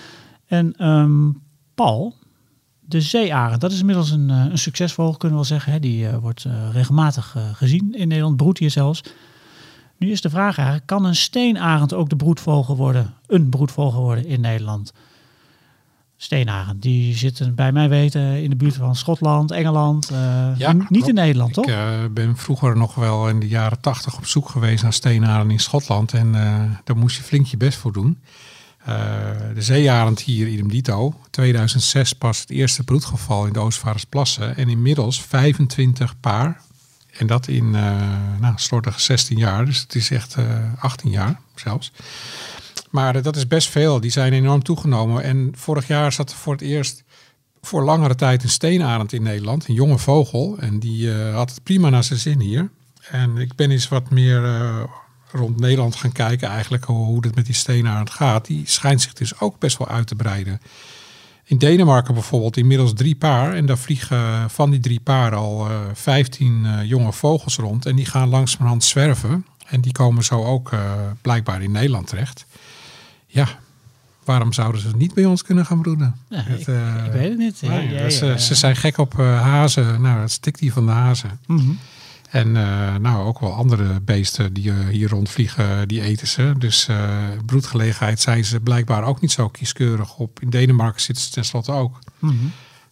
En 0.47 0.77
ehm, 0.77 1.31
Paul, 1.75 2.15
de 2.81 3.01
zeearend, 3.01 3.61
dat 3.61 3.73
is 3.73 3.81
inmiddels 3.81 4.11
een, 4.11 4.29
een 4.29 4.59
succesvogel, 4.59 5.17
kunnen 5.17 5.39
we 5.39 5.45
wel 5.49 5.59
zeggen. 5.59 5.73
Hè? 5.73 5.81
Die 5.81 6.09
wordt 6.09 6.47
regelmatig 6.73 7.37
gezien 7.53 7.95
in 7.95 8.09
Nederland, 8.09 8.37
broedt 8.37 8.59
hier 8.59 8.71
zelfs. 8.71 9.03
Nu 9.97 10.11
is 10.11 10.21
de 10.21 10.31
vraag 10.31 10.85
kan 10.85 11.05
een 11.05 11.17
steenarend 11.17 11.95
ook 11.95 12.09
de 12.09 12.17
broedvogel 12.17 12.77
worden, 12.77 13.15
een 13.27 13.51
broedvogel 13.51 14.01
worden 14.01 14.27
in 14.27 14.41
Nederland? 14.41 14.93
Steenarend, 16.23 16.83
die 16.83 17.17
zitten 17.17 17.55
bij 17.55 17.73
mij 17.73 17.89
weten 17.89 18.43
in 18.43 18.51
de 18.51 18.57
buurt 18.57 18.75
van 18.75 18.97
Schotland, 18.97 19.51
Engeland, 19.51 20.11
eh, 20.11 20.19
Ja, 20.57 20.73
niet 20.73 20.87
klopt. 20.89 21.09
in 21.09 21.15
Nederland, 21.15 21.53
toch? 21.53 21.67
Ik 21.67 21.75
eh, 21.75 22.05
ben 22.11 22.37
vroeger 22.37 22.77
nog 22.77 22.95
wel 22.95 23.29
in 23.29 23.41
de 23.41 23.49
jaren 23.49 23.81
tachtig 23.81 24.17
op 24.17 24.27
zoek 24.27 24.49
geweest 24.49 24.83
naar 24.83 24.93
steenaren 24.93 25.51
in 25.51 25.59
Schotland. 25.59 26.13
En 26.13 26.35
eh, 26.35 26.63
daar 26.85 26.97
moest 26.97 27.17
je 27.17 27.23
flink 27.23 27.47
je 27.47 27.57
best 27.57 27.79
voor 27.79 27.93
doen. 27.93 28.19
De 29.55 29.63
zeearend 29.63 30.21
hier, 30.21 30.49
idem 30.49 30.69
dito. 30.69 31.15
2006 31.31 32.13
pas 32.13 32.41
het 32.41 32.51
eerste 32.51 32.85
broedgeval 32.85 33.47
in 33.47 33.53
de 33.53 33.59
Oostvaardersplassen. 33.59 34.57
En 34.57 34.69
inmiddels 34.69 35.23
25 35.23 36.21
paar. 36.21 36.61
En 37.17 37.27
dat 37.27 37.49
in 37.49 37.71
nou, 38.41 38.53
slordige 38.55 39.01
16 39.01 39.39
jaar. 39.39 39.65
Dus 39.65 39.79
het 39.81 39.95
is 39.95 40.11
echt 40.11 40.35
eh 40.35 40.45
18 40.79 41.11
jaar 41.11 41.41
zelfs. 41.55 41.93
Maar 42.91 43.17
eh, 43.17 43.23
dat 43.23 43.37
is 43.37 43.47
best 43.47 43.69
veel. 43.69 44.01
Die 44.01 44.11
zijn 44.11 44.33
enorm 44.33 44.63
toegenomen. 44.63 45.23
En 45.23 45.53
vorig 45.57 45.87
jaar 45.87 46.13
zat 46.13 46.31
er 46.31 46.37
voor 46.37 46.53
het 46.53 46.63
eerst 46.63 47.05
voor 47.63 47.85
langere 47.85 48.15
tijd 48.15 48.43
een 48.43 48.49
steenarend 48.49 49.13
in 49.13 49.23
Nederland. 49.23 49.69
Een 49.69 49.75
jonge 49.75 49.99
vogel. 49.99 50.57
En 50.59 50.79
die 50.79 51.13
eh, 51.13 51.35
had 51.35 51.51
het 51.51 51.63
prima 51.63 51.89
naar 51.89 52.05
zijn 52.05 52.19
zin 52.19 52.41
hier. 52.41 52.71
En 53.11 53.37
ik 53.37 53.55
ben 53.55 53.71
eens 53.71 53.89
wat 53.89 54.11
meer 54.11 54.45
eh, 54.45 54.83
rond 55.33 55.61
Nederland 55.61 55.95
gaan 55.95 56.13
kijken 56.13 56.49
eigenlijk 56.49 56.85
hoe, 56.85 57.25
het 57.25 57.35
met 57.35 57.47
die 57.47 57.55
steenarend 57.55 58.11
gaat. 58.11 58.47
Die 58.47 58.63
schijnt 58.67 59.03
zich 59.03 59.13
dus 59.13 59.41
ook 59.41 59.59
best 59.59 59.79
wel 59.79 59.89
uit 59.89 60.07
te 60.07 60.15
breiden. 60.15 60.61
In 61.45 61.59
Denemarken 61.59 62.15
bijvoorbeeld 62.15 62.57
inmiddels 62.57 62.93
drie 62.95 63.17
paar. 63.17 63.55
En 63.55 63.67
daar 63.67 63.79
vliegen 63.79 64.51
van 64.51 64.71
die 64.71 64.81
drie 64.81 65.01
paar 65.01 65.35
al 65.35 65.69
eh 65.69 65.81
15 65.93 66.67
eh, 66.67 66.89
jonge 66.89 67.13
vogels 67.13 67.57
rond. 67.57 67.87
En 67.87 67.97
die 67.97 68.07
gaan 68.07 68.29
langzamerhand 68.29 68.85
zwerven. 68.85 69.47
En 69.67 69.81
die 69.81 69.93
komen 69.93 70.25
zo 70.25 70.45
ook 70.45 70.73
eh, 70.73 70.81
blijkbaar 71.23 71.63
in 71.63 71.73
Nederland 71.73 72.07
terecht. 72.07 72.47
Ja, 73.33 73.49
waarom 74.25 74.53
zouden 74.53 74.81
ze 74.81 74.89
niet 74.97 75.15
bij 75.15 75.25
ons 75.25 75.43
kunnen 75.43 75.67
gaan 75.67 75.83
broeden? 75.83 76.15
Het, 76.29 76.61
ik, 76.61 76.67
eh, 76.67 77.05
ik 77.05 77.13
weet 77.13 77.29
het 77.29 77.39
niet. 77.39 77.63
nee, 77.63 77.89
Ja, 77.89 77.99
ja, 78.01 78.07
ja. 78.09 78.33
eh, 78.33 78.37
ze 78.37 78.55
zijn 78.55 78.77
gek 78.77 78.99
op 78.99 79.19
eh, 79.19 79.43
hazen. 79.43 80.01
Nou, 80.01 80.21
het 80.21 80.31
stikt 80.31 80.61
hier 80.61 80.73
van 80.73 80.87
de 80.87 80.93
hazen. 80.93 81.39
Mhm. 81.47 81.71
En 82.31 82.57
eh, 82.57 82.95
nou, 82.95 83.27
ook 83.27 83.41
wel 83.41 83.53
andere 83.53 84.01
beesten 84.01 84.53
die 84.53 84.73
hier 84.73 85.09
rondvliegen, 85.09 85.89
die 85.89 86.03
eten 86.03 86.27
ze. 86.27 86.55
Dus 86.59 86.89
broedgelegenheid 87.47 88.21
zijn 88.21 88.45
ze 88.45 88.61
blijkbaar 88.61 89.05
ook 89.05 89.21
niet 89.21 89.33
zo 89.33 89.49
kieskeurig 89.49 90.17
op. 90.17 90.41
In 90.41 90.51
Denemarken 90.51 91.01
zitten 91.01 91.25
ze 91.25 91.31
tenslotte 91.31 91.73
ook. 91.73 91.99
Mhm. 92.19 92.35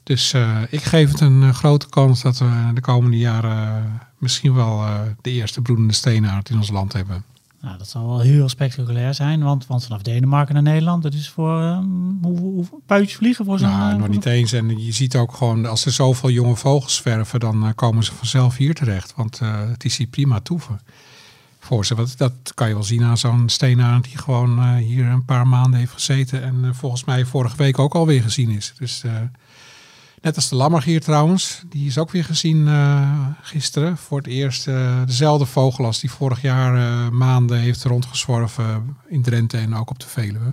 Dus 0.02 0.34
ik 0.70 0.82
geef 0.82 1.10
het 1.10 1.20
een 1.20 1.54
grote 1.54 1.88
kans 1.88 2.22
dat 2.22 2.38
we 2.38 2.70
de 2.74 2.80
komende 2.80 3.18
jaren 3.18 4.00
misschien 4.18 4.54
wel 4.54 4.84
de 5.22 5.30
eerste 5.30 5.60
broedende 5.60 5.94
steenaard 5.94 6.50
in 6.50 6.56
ons 6.56 6.70
land 6.70 6.92
hebben. 6.92 7.24
Nou, 7.60 7.78
dat 7.78 7.88
zal 7.88 8.06
wel 8.06 8.20
heel 8.20 8.48
spectaculair 8.48 9.14
zijn, 9.14 9.42
want, 9.42 9.66
want 9.66 9.84
vanaf 9.84 10.02
Denemarken 10.02 10.54
naar 10.54 10.62
Nederland, 10.62 11.02
dat 11.02 11.14
is 11.14 11.28
voor 11.28 11.60
ehm, 11.60 11.84
hoe, 12.22 12.38
hoe, 12.38 12.66
puitjes 12.86 13.16
vliegen 13.16 13.44
voor 13.44 13.58
zo'n... 13.58 13.68
Nou, 13.68 13.92
eh, 13.92 13.98
nog 13.98 14.08
niet 14.08 14.26
eens. 14.26 14.52
En 14.52 14.84
je 14.84 14.92
ziet 14.92 15.16
ook 15.16 15.34
gewoon, 15.34 15.66
als 15.66 15.84
er 15.84 15.92
zoveel 15.92 16.30
jonge 16.30 16.56
vogels 16.56 16.94
zwerven, 16.94 17.40
dan 17.40 17.66
eh, 17.66 17.70
komen 17.74 18.04
ze 18.04 18.14
vanzelf 18.14 18.56
hier 18.56 18.74
terecht. 18.74 19.14
Want 19.16 19.40
eh, 19.40 19.68
het 19.68 19.84
is 19.84 19.96
hier 19.96 20.06
prima 20.06 20.40
toeven 20.40 20.80
voor 21.58 21.86
ze. 21.86 21.94
Want 21.94 22.18
dat 22.18 22.32
kan 22.54 22.68
je 22.68 22.74
wel 22.74 22.82
zien 22.82 23.02
aan 23.02 23.18
zo'n 23.18 23.48
steenaard 23.48 24.04
die 24.04 24.18
gewoon 24.18 24.76
hier 24.76 25.06
een 25.06 25.24
paar 25.24 25.46
maanden 25.46 25.78
heeft 25.78 25.92
gezeten. 25.92 26.42
En 26.42 26.74
volgens 26.74 27.04
mij 27.04 27.24
vorige 27.24 27.56
week 27.56 27.78
ook 27.78 27.94
alweer 27.94 28.22
gezien 28.22 28.50
is. 28.50 28.74
Dus 28.78 29.02
net 30.28 30.36
als 30.36 30.48
de 30.48 30.56
lammergier 30.56 31.00
trouwens, 31.00 31.62
die 31.68 31.86
is 31.86 31.98
ook 31.98 32.10
weer 32.10 32.24
gezien 32.24 32.68
eh, 32.68 33.26
gisteren. 33.42 33.96
Voor 33.96 34.18
het 34.18 34.26
eerst 34.26 34.66
eh, 34.66 35.02
dezelfde 35.06 35.46
vogel 35.46 35.84
als 35.84 36.00
die 36.00 36.10
vorig 36.10 36.42
jaar 36.42 36.76
eh, 36.76 37.10
maanden 37.10 37.58
heeft 37.58 37.84
rondgezworven 37.84 38.96
in 39.08 39.22
Drenthe 39.22 39.56
en 39.56 39.74
ook 39.74 39.90
op 39.90 39.98
de 39.98 40.08
Veluwe. 40.08 40.52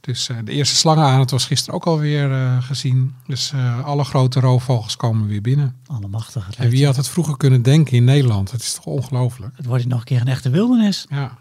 Dus 0.00 0.28
de 0.44 0.52
eerste 0.52 0.76
slangenarend 0.76 1.30
was 1.30 1.44
gisteren 1.44 1.74
ook 1.74 1.86
alweer 1.86 2.58
gezien. 2.62 3.14
Dus 3.26 3.52
alle 3.84 4.04
grote 4.04 4.40
roofvogels 4.40 4.96
komen 4.96 5.26
weer 5.26 5.40
binnen. 5.40 5.76
Allemachtig. 5.86 6.46
Het, 6.46 6.56
En 6.56 6.70
wie 6.70 6.86
had 6.86 6.96
het 6.96 7.08
vroeger 7.08 7.36
kunnen 7.36 7.62
denken 7.62 7.96
in 7.96 8.04
Nederland? 8.04 8.50
Het 8.50 8.60
is 8.60 8.74
toch 8.74 8.84
ongelooflijk? 8.84 9.56
het 9.56 9.66
wordt 9.66 9.82
hier 9.82 9.90
nog 9.90 10.00
een 10.00 10.06
keer 10.06 10.20
een 10.20 10.28
echte 10.28 10.50
wildernis. 10.50 11.06
Ja. 11.08 11.38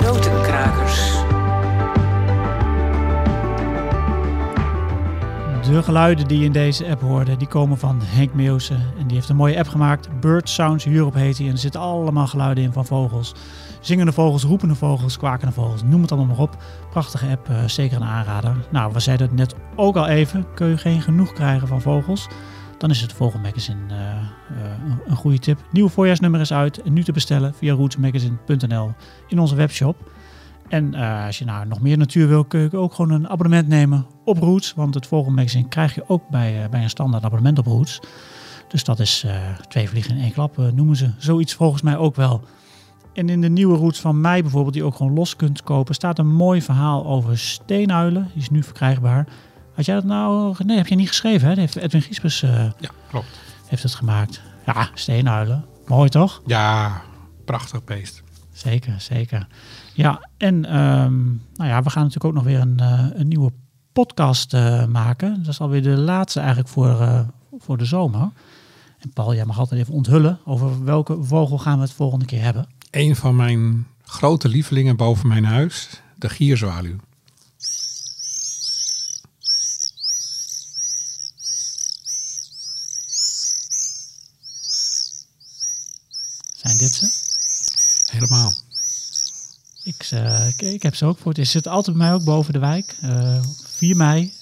Notenkrakers. 0.00 1.31
De 5.62 5.82
geluiden 5.82 6.28
die 6.28 6.38
je 6.38 6.44
in 6.44 6.52
deze 6.52 6.86
app 6.88 7.00
hoorde, 7.00 7.36
die 7.36 7.46
komen 7.48 7.78
van 7.78 8.00
Henk 8.02 8.34
Meeuwse. 8.34 8.74
En 8.98 9.06
die 9.06 9.16
heeft 9.16 9.28
een 9.28 9.36
mooie 9.36 9.58
app 9.58 9.68
gemaakt. 9.68 10.20
Bird 10.20 10.48
Sounds 10.48 10.86
Europe 10.86 11.18
heet 11.18 11.36
die. 11.36 11.46
En 11.46 11.52
er 11.52 11.58
zitten 11.58 11.80
allemaal 11.80 12.26
geluiden 12.26 12.64
in 12.64 12.72
van 12.72 12.86
vogels. 12.86 13.34
Zingende 13.80 14.12
vogels, 14.12 14.42
roepende 14.42 14.74
vogels, 14.74 15.18
kwakende 15.18 15.52
vogels. 15.52 15.82
Noem 15.82 16.02
het 16.02 16.12
allemaal 16.12 16.34
maar 16.34 16.44
op. 16.44 16.56
Prachtige 16.90 17.26
app, 17.30 17.48
eh, 17.48 17.64
zeker 17.64 17.96
een 17.96 18.04
aanrader. 18.06 18.54
Nou, 18.70 18.92
we 18.92 19.00
zeiden 19.00 19.26
het 19.26 19.36
net 19.36 19.54
ook 19.76 19.96
al 19.96 20.06
even. 20.06 20.46
Kun 20.54 20.66
je 20.68 20.76
geen 20.78 21.02
genoeg 21.02 21.32
krijgen 21.32 21.68
van 21.68 21.80
vogels? 21.80 22.28
Dan 22.78 22.90
is 22.90 23.00
het 23.00 23.12
Vogelmagazine 23.12 23.78
eh, 23.88 23.96
eh, 23.96 24.70
een- 25.06 25.16
goede 25.16 25.38
tip. 25.38 25.58
Nieuwe 25.70 25.90
voorjaarsnummer 25.90 26.40
is 26.40 26.52
uit. 26.52 26.82
En 26.82 26.92
nu 26.92 27.04
te 27.04 27.12
bestellen 27.12 27.54
via 27.54 27.74
rootsmagazine.nl 27.74 28.92
in 29.28 29.38
onze 29.38 29.54
webshop. 29.54 29.96
En 30.72 30.94
eh, 30.94 31.26
als 31.26 31.38
je 31.38 31.44
nou 31.44 31.66
nog 31.66 31.80
meer 31.80 31.98
natuur 31.98 32.28
wil, 32.28 32.44
kun 32.44 32.60
je 32.60 32.76
ook 32.76 32.94
gewoon 32.94 33.10
een 33.10 33.28
abonnement 33.28 33.68
nemen 33.68 34.06
op 34.24 34.38
Roots. 34.38 34.74
Want 34.74 34.94
het 34.94 35.06
Vogelmagazine 35.06 35.68
krijg 35.68 35.94
je 35.94 36.04
ook 36.08 36.28
bij, 36.28 36.62
eh, 36.62 36.68
bij 36.68 36.82
een 36.82 36.90
standaard 36.90 37.24
abonnement 37.24 37.58
op 37.58 37.66
Roots. 37.66 38.00
Dus 38.68 38.84
dat 38.84 38.98
is 39.00 39.24
eh, 39.26 39.34
twee 39.68 39.88
vliegen 39.88 40.16
in 40.16 40.22
één 40.22 40.32
klap, 40.32 40.56
noemen 40.74 40.96
ze. 40.96 41.10
Zoiets 41.18 41.54
volgens 41.54 41.82
mij 41.82 41.96
ook 41.96 42.16
wel. 42.16 42.42
En 43.14 43.28
in 43.28 43.40
de 43.40 43.48
nieuwe 43.48 43.76
Roots 43.76 44.00
van 44.00 44.20
mij 44.20 44.42
bijvoorbeeld, 44.42 44.72
die 44.72 44.82
je 44.82 44.88
ook 44.88 44.96
gewoon 44.96 45.14
los 45.14 45.36
kunt 45.36 45.62
kopen, 45.62 45.94
staat 45.94 46.18
een 46.18 46.34
mooi 46.34 46.62
verhaal 46.62 47.06
over 47.06 47.38
steenuilen. 47.38 48.30
Die 48.32 48.42
is 48.42 48.50
nu 48.50 48.62
verkrijgbaar. 48.62 49.26
Had 49.74 49.84
jij 49.84 49.94
dat 49.94 50.04
nou... 50.04 50.54
Nee, 50.64 50.76
heb 50.76 50.86
je 50.86 50.94
niet 50.94 51.08
geschreven, 51.08 51.48
hè? 51.48 51.54
Dat 51.54 51.58
heeft 51.58 51.76
Edwin 51.76 52.02
Giespers 52.02 52.40
Ja, 52.40 52.72
klopt. 53.08 53.38
heeft 53.66 53.82
het 53.82 53.94
gemaakt. 53.94 54.42
Ja, 54.66 54.88
steenuilen. 54.94 55.64
Mooi 55.86 56.08
toch? 56.08 56.42
Ja, 56.46 57.02
prachtig 57.44 57.84
beest. 57.84 58.21
Zeker, 58.52 59.00
zeker. 59.00 59.46
Ja, 59.94 60.28
en 60.36 60.64
ehm, 60.64 61.24
nou 61.54 61.70
ja, 61.70 61.82
we 61.82 61.90
gaan 61.90 62.02
natuurlijk 62.02 62.24
ook 62.24 62.34
nog 62.34 62.44
weer 62.44 62.60
een, 62.60 62.78
eh, 62.78 63.06
een 63.12 63.28
nieuwe 63.28 63.52
podcast 63.92 64.54
eh, 64.54 64.86
maken. 64.86 65.38
Dat 65.38 65.48
is 65.48 65.60
alweer 65.60 65.82
de 65.82 65.88
laatste 65.88 66.38
eigenlijk 66.38 66.68
voor, 66.68 67.00
eh, 67.00 67.20
voor 67.58 67.78
de 67.78 67.84
zomer. 67.84 68.30
En 68.98 69.12
Paul, 69.12 69.34
jij 69.34 69.44
mag 69.44 69.58
altijd 69.58 69.80
even 69.80 69.94
onthullen 69.94 70.38
over 70.44 70.84
welke 70.84 71.22
vogel 71.22 71.58
gaan 71.58 71.76
we 71.76 71.82
het 71.82 71.92
volgende 71.92 72.24
keer 72.24 72.42
hebben. 72.42 72.66
Een 72.90 73.16
van 73.16 73.36
mijn 73.36 73.86
grote 74.02 74.48
lievelingen 74.48 74.96
boven 74.96 75.28
mijn 75.28 75.44
huis, 75.44 76.02
de 76.16 76.28
gierzwaluw. 76.28 76.96
Zijn 86.56 86.78
dit 86.78 86.92
ze? 86.92 87.21
Helemaal. 88.12 88.52
Ik, 89.84 90.08
eh, 90.10 90.48
ik, 90.48 90.62
ik 90.62 90.82
heb 90.82 90.94
ze 90.94 91.04
ook 91.04 91.18
voor 91.18 91.28
het 91.28 91.38
eerst. 91.38 91.50
Ze 91.50 91.56
zitten 91.56 91.72
altijd 91.72 91.96
bij 91.96 92.06
mij 92.06 92.14
ook 92.14 92.24
boven 92.24 92.52
de 92.52 92.58
wijk. 92.58 92.94
Eh 93.00 93.42
4 93.66 93.96
mei, 93.96 94.32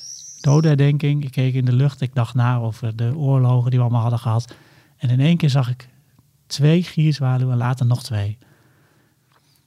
dodenherdenking. 0.41 1.25
Ik 1.25 1.31
keek 1.31 1.55
in 1.55 1.65
de 1.65 1.73
lucht. 1.73 2.01
Ik 2.01 2.15
dacht 2.15 2.35
na 2.35 2.57
over 2.57 2.97
de 2.97 3.17
oorlogen 3.17 3.71
die 3.71 3.79
we 3.79 3.85
allemaal 3.85 4.03
hadden 4.03 4.19
gehad. 4.19 4.55
En 4.97 5.09
in 5.09 5.21
één 5.21 5.37
keer 5.37 5.51
zag 5.51 5.69
ik 5.69 5.89
twee 6.47 6.83
gierzwaluwen 6.83 7.53
en 7.53 7.59
later 7.59 7.87
nog 7.87 8.03
twee. 8.03 8.39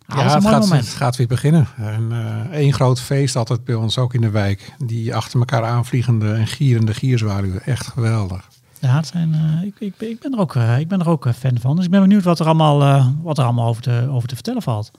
Ah, 0.05 0.25
is 0.25 0.31
ja, 0.31 0.35
het 0.35 0.47
gaat, 0.47 0.69
het 0.69 0.87
gaat 0.87 1.15
weer 1.15 1.27
beginnen. 1.27 1.67
En 1.75 2.11
eh, 2.11 2.57
één 2.57 2.73
groot 2.73 3.01
feest 3.01 3.35
altijd 3.35 3.63
bij 3.63 3.75
ons, 3.75 3.97
ook 3.97 4.13
in 4.13 4.21
de 4.21 4.29
wijk. 4.29 4.73
Die 4.77 5.15
achter 5.15 5.39
elkaar 5.39 5.63
aanvliegende 5.63 6.33
en 6.33 6.47
gierende 6.47 6.93
gierzwaluwen. 6.93 7.65
Echt 7.65 7.87
geweldig. 7.87 8.49
Ja, 8.84 8.95
het 8.95 9.07
zijn, 9.07 9.34
eh, 9.34 9.67
ik, 9.67 9.75
ik, 9.79 9.93
ik 10.09 10.19
ben 10.19 10.34
er 10.34 10.39
ook, 10.39 10.55
eh, 10.55 10.79
ik 10.79 10.88
ben 10.88 10.99
er 10.99 11.09
ook 11.09 11.25
eh, 11.25 11.34
fan 11.34 11.59
van. 11.59 11.75
Dus 11.75 11.86
ik 11.86 11.91
ben 11.91 12.01
benieuwd 12.01 12.23
wat 12.23 12.39
er 12.39 12.45
allemaal, 12.45 13.05
wat 13.21 13.38
er 13.38 13.43
allemaal 13.43 13.67
over, 13.67 13.81
te, 13.81 14.07
over 14.09 14.27
te 14.27 14.36
vertellen 14.36 14.61
valt. 14.61 14.91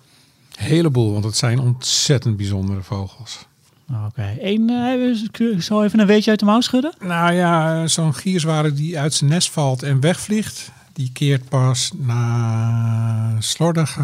Heleboel, 0.55 1.13
want 1.13 1.25
het 1.25 1.37
zijn 1.37 1.59
ontzettend 1.59 2.37
bijzondere 2.37 2.83
vogels. 2.83 3.47
Oké, 4.07 4.37
Eén, 4.41 4.67
kun 5.31 5.47
je 5.47 5.63
zo 5.63 5.83
even 5.83 6.01
een 6.01 6.07
weetje 6.07 6.31
uit 6.31 6.39
de 6.39 6.45
mouw 6.45 6.61
schudden? 6.61 6.95
Nou 7.01 7.33
ja, 7.33 7.87
zo'n 7.87 8.15
gierzwaluw 8.15 8.75
die 8.75 8.99
uit 8.99 9.15
zijn 9.15 9.31
nest 9.31 9.51
valt 9.51 9.83
en 9.83 10.01
wegvliegt, 10.01 10.71
die 10.93 11.13
keert 11.13 11.49
pas 11.49 11.91
na 11.97 13.41
slordig 13.41 13.99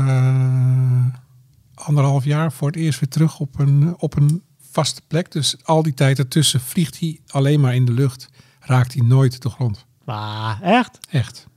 anderhalf 1.75 2.25
jaar 2.25 2.53
voor 2.53 2.67
het 2.67 2.77
eerst 2.77 3.01
weer 3.01 3.09
terug 3.09 3.39
op 3.39 3.59
een, 3.59 3.95
op 3.99 4.17
een 4.17 4.43
vaste 4.71 5.01
plek. 5.07 5.33
Dus 5.33 5.57
al 5.63 5.83
die 5.83 5.95
tijd 5.95 6.19
ertussen 6.19 6.61
vliegt 6.61 7.01
hij 7.01 7.21
alleen 7.27 7.61
maar 7.61 7.75
in 7.75 7.85
de 7.85 7.93
lucht, 7.93 8.29
raakt 8.61 8.95
hij 8.95 9.07
nooit 9.07 9.43
de 9.43 9.51
grond. 9.51 9.87
Ah, 10.05 10.57
echt? 10.63 10.99
Echt. 11.11 11.49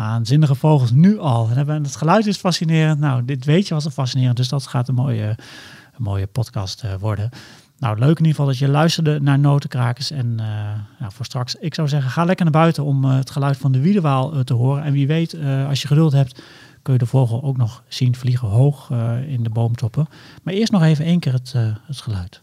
Waanzinnige 0.00 0.54
vogels 0.54 0.90
nu 0.90 1.18
al. 1.18 1.50
En 1.50 1.82
het 1.82 1.96
geluid 1.96 2.26
is 2.26 2.36
fascinerend. 2.36 2.98
Nou, 3.00 3.24
dit 3.24 3.44
weet 3.44 3.68
je 3.68 3.74
was 3.74 3.84
al 3.84 3.90
fascinerend. 3.90 4.36
Dus 4.36 4.48
dat 4.48 4.66
gaat 4.66 4.88
een 4.88 4.94
mooie, 4.94 5.26
een 5.96 6.02
mooie 6.02 6.26
podcast 6.26 6.82
eh, 6.82 6.94
worden. 6.94 7.30
Nou, 7.78 7.98
leuk 7.98 8.18
in 8.18 8.24
ieder 8.24 8.30
geval 8.30 8.46
dat 8.46 8.58
je 8.58 8.68
luisterde 8.68 9.20
naar 9.20 9.38
Notenkrakers. 9.38 10.10
En 10.10 10.40
eh, 10.40 10.46
nou, 10.98 11.12
voor 11.12 11.24
straks, 11.24 11.54
ik 11.54 11.74
zou 11.74 11.88
zeggen, 11.88 12.10
ga 12.10 12.24
lekker 12.24 12.44
naar 12.44 12.54
buiten 12.54 12.84
om 12.84 13.04
eh, 13.04 13.16
het 13.16 13.30
geluid 13.30 13.56
van 13.56 13.72
de 13.72 13.80
wiedewaal 13.80 14.44
te 14.44 14.54
horen. 14.54 14.82
En 14.82 14.92
wie 14.92 15.06
weet, 15.06 15.36
als 15.68 15.82
je 15.82 15.88
geduld 15.88 16.12
hebt, 16.12 16.42
kun 16.82 16.92
je 16.92 16.98
de 16.98 17.06
vogel 17.06 17.42
ook 17.42 17.56
nog 17.56 17.82
zien 17.88 18.14
vliegen 18.14 18.48
hoog 18.48 18.90
in 19.26 19.42
de 19.42 19.50
boomtoppen. 19.50 20.06
Maar 20.42 20.54
eerst 20.54 20.72
nog 20.72 20.82
even 20.82 21.04
één 21.04 21.20
keer 21.20 21.32
het, 21.32 21.52
het 21.86 22.00
geluid. 22.00 22.40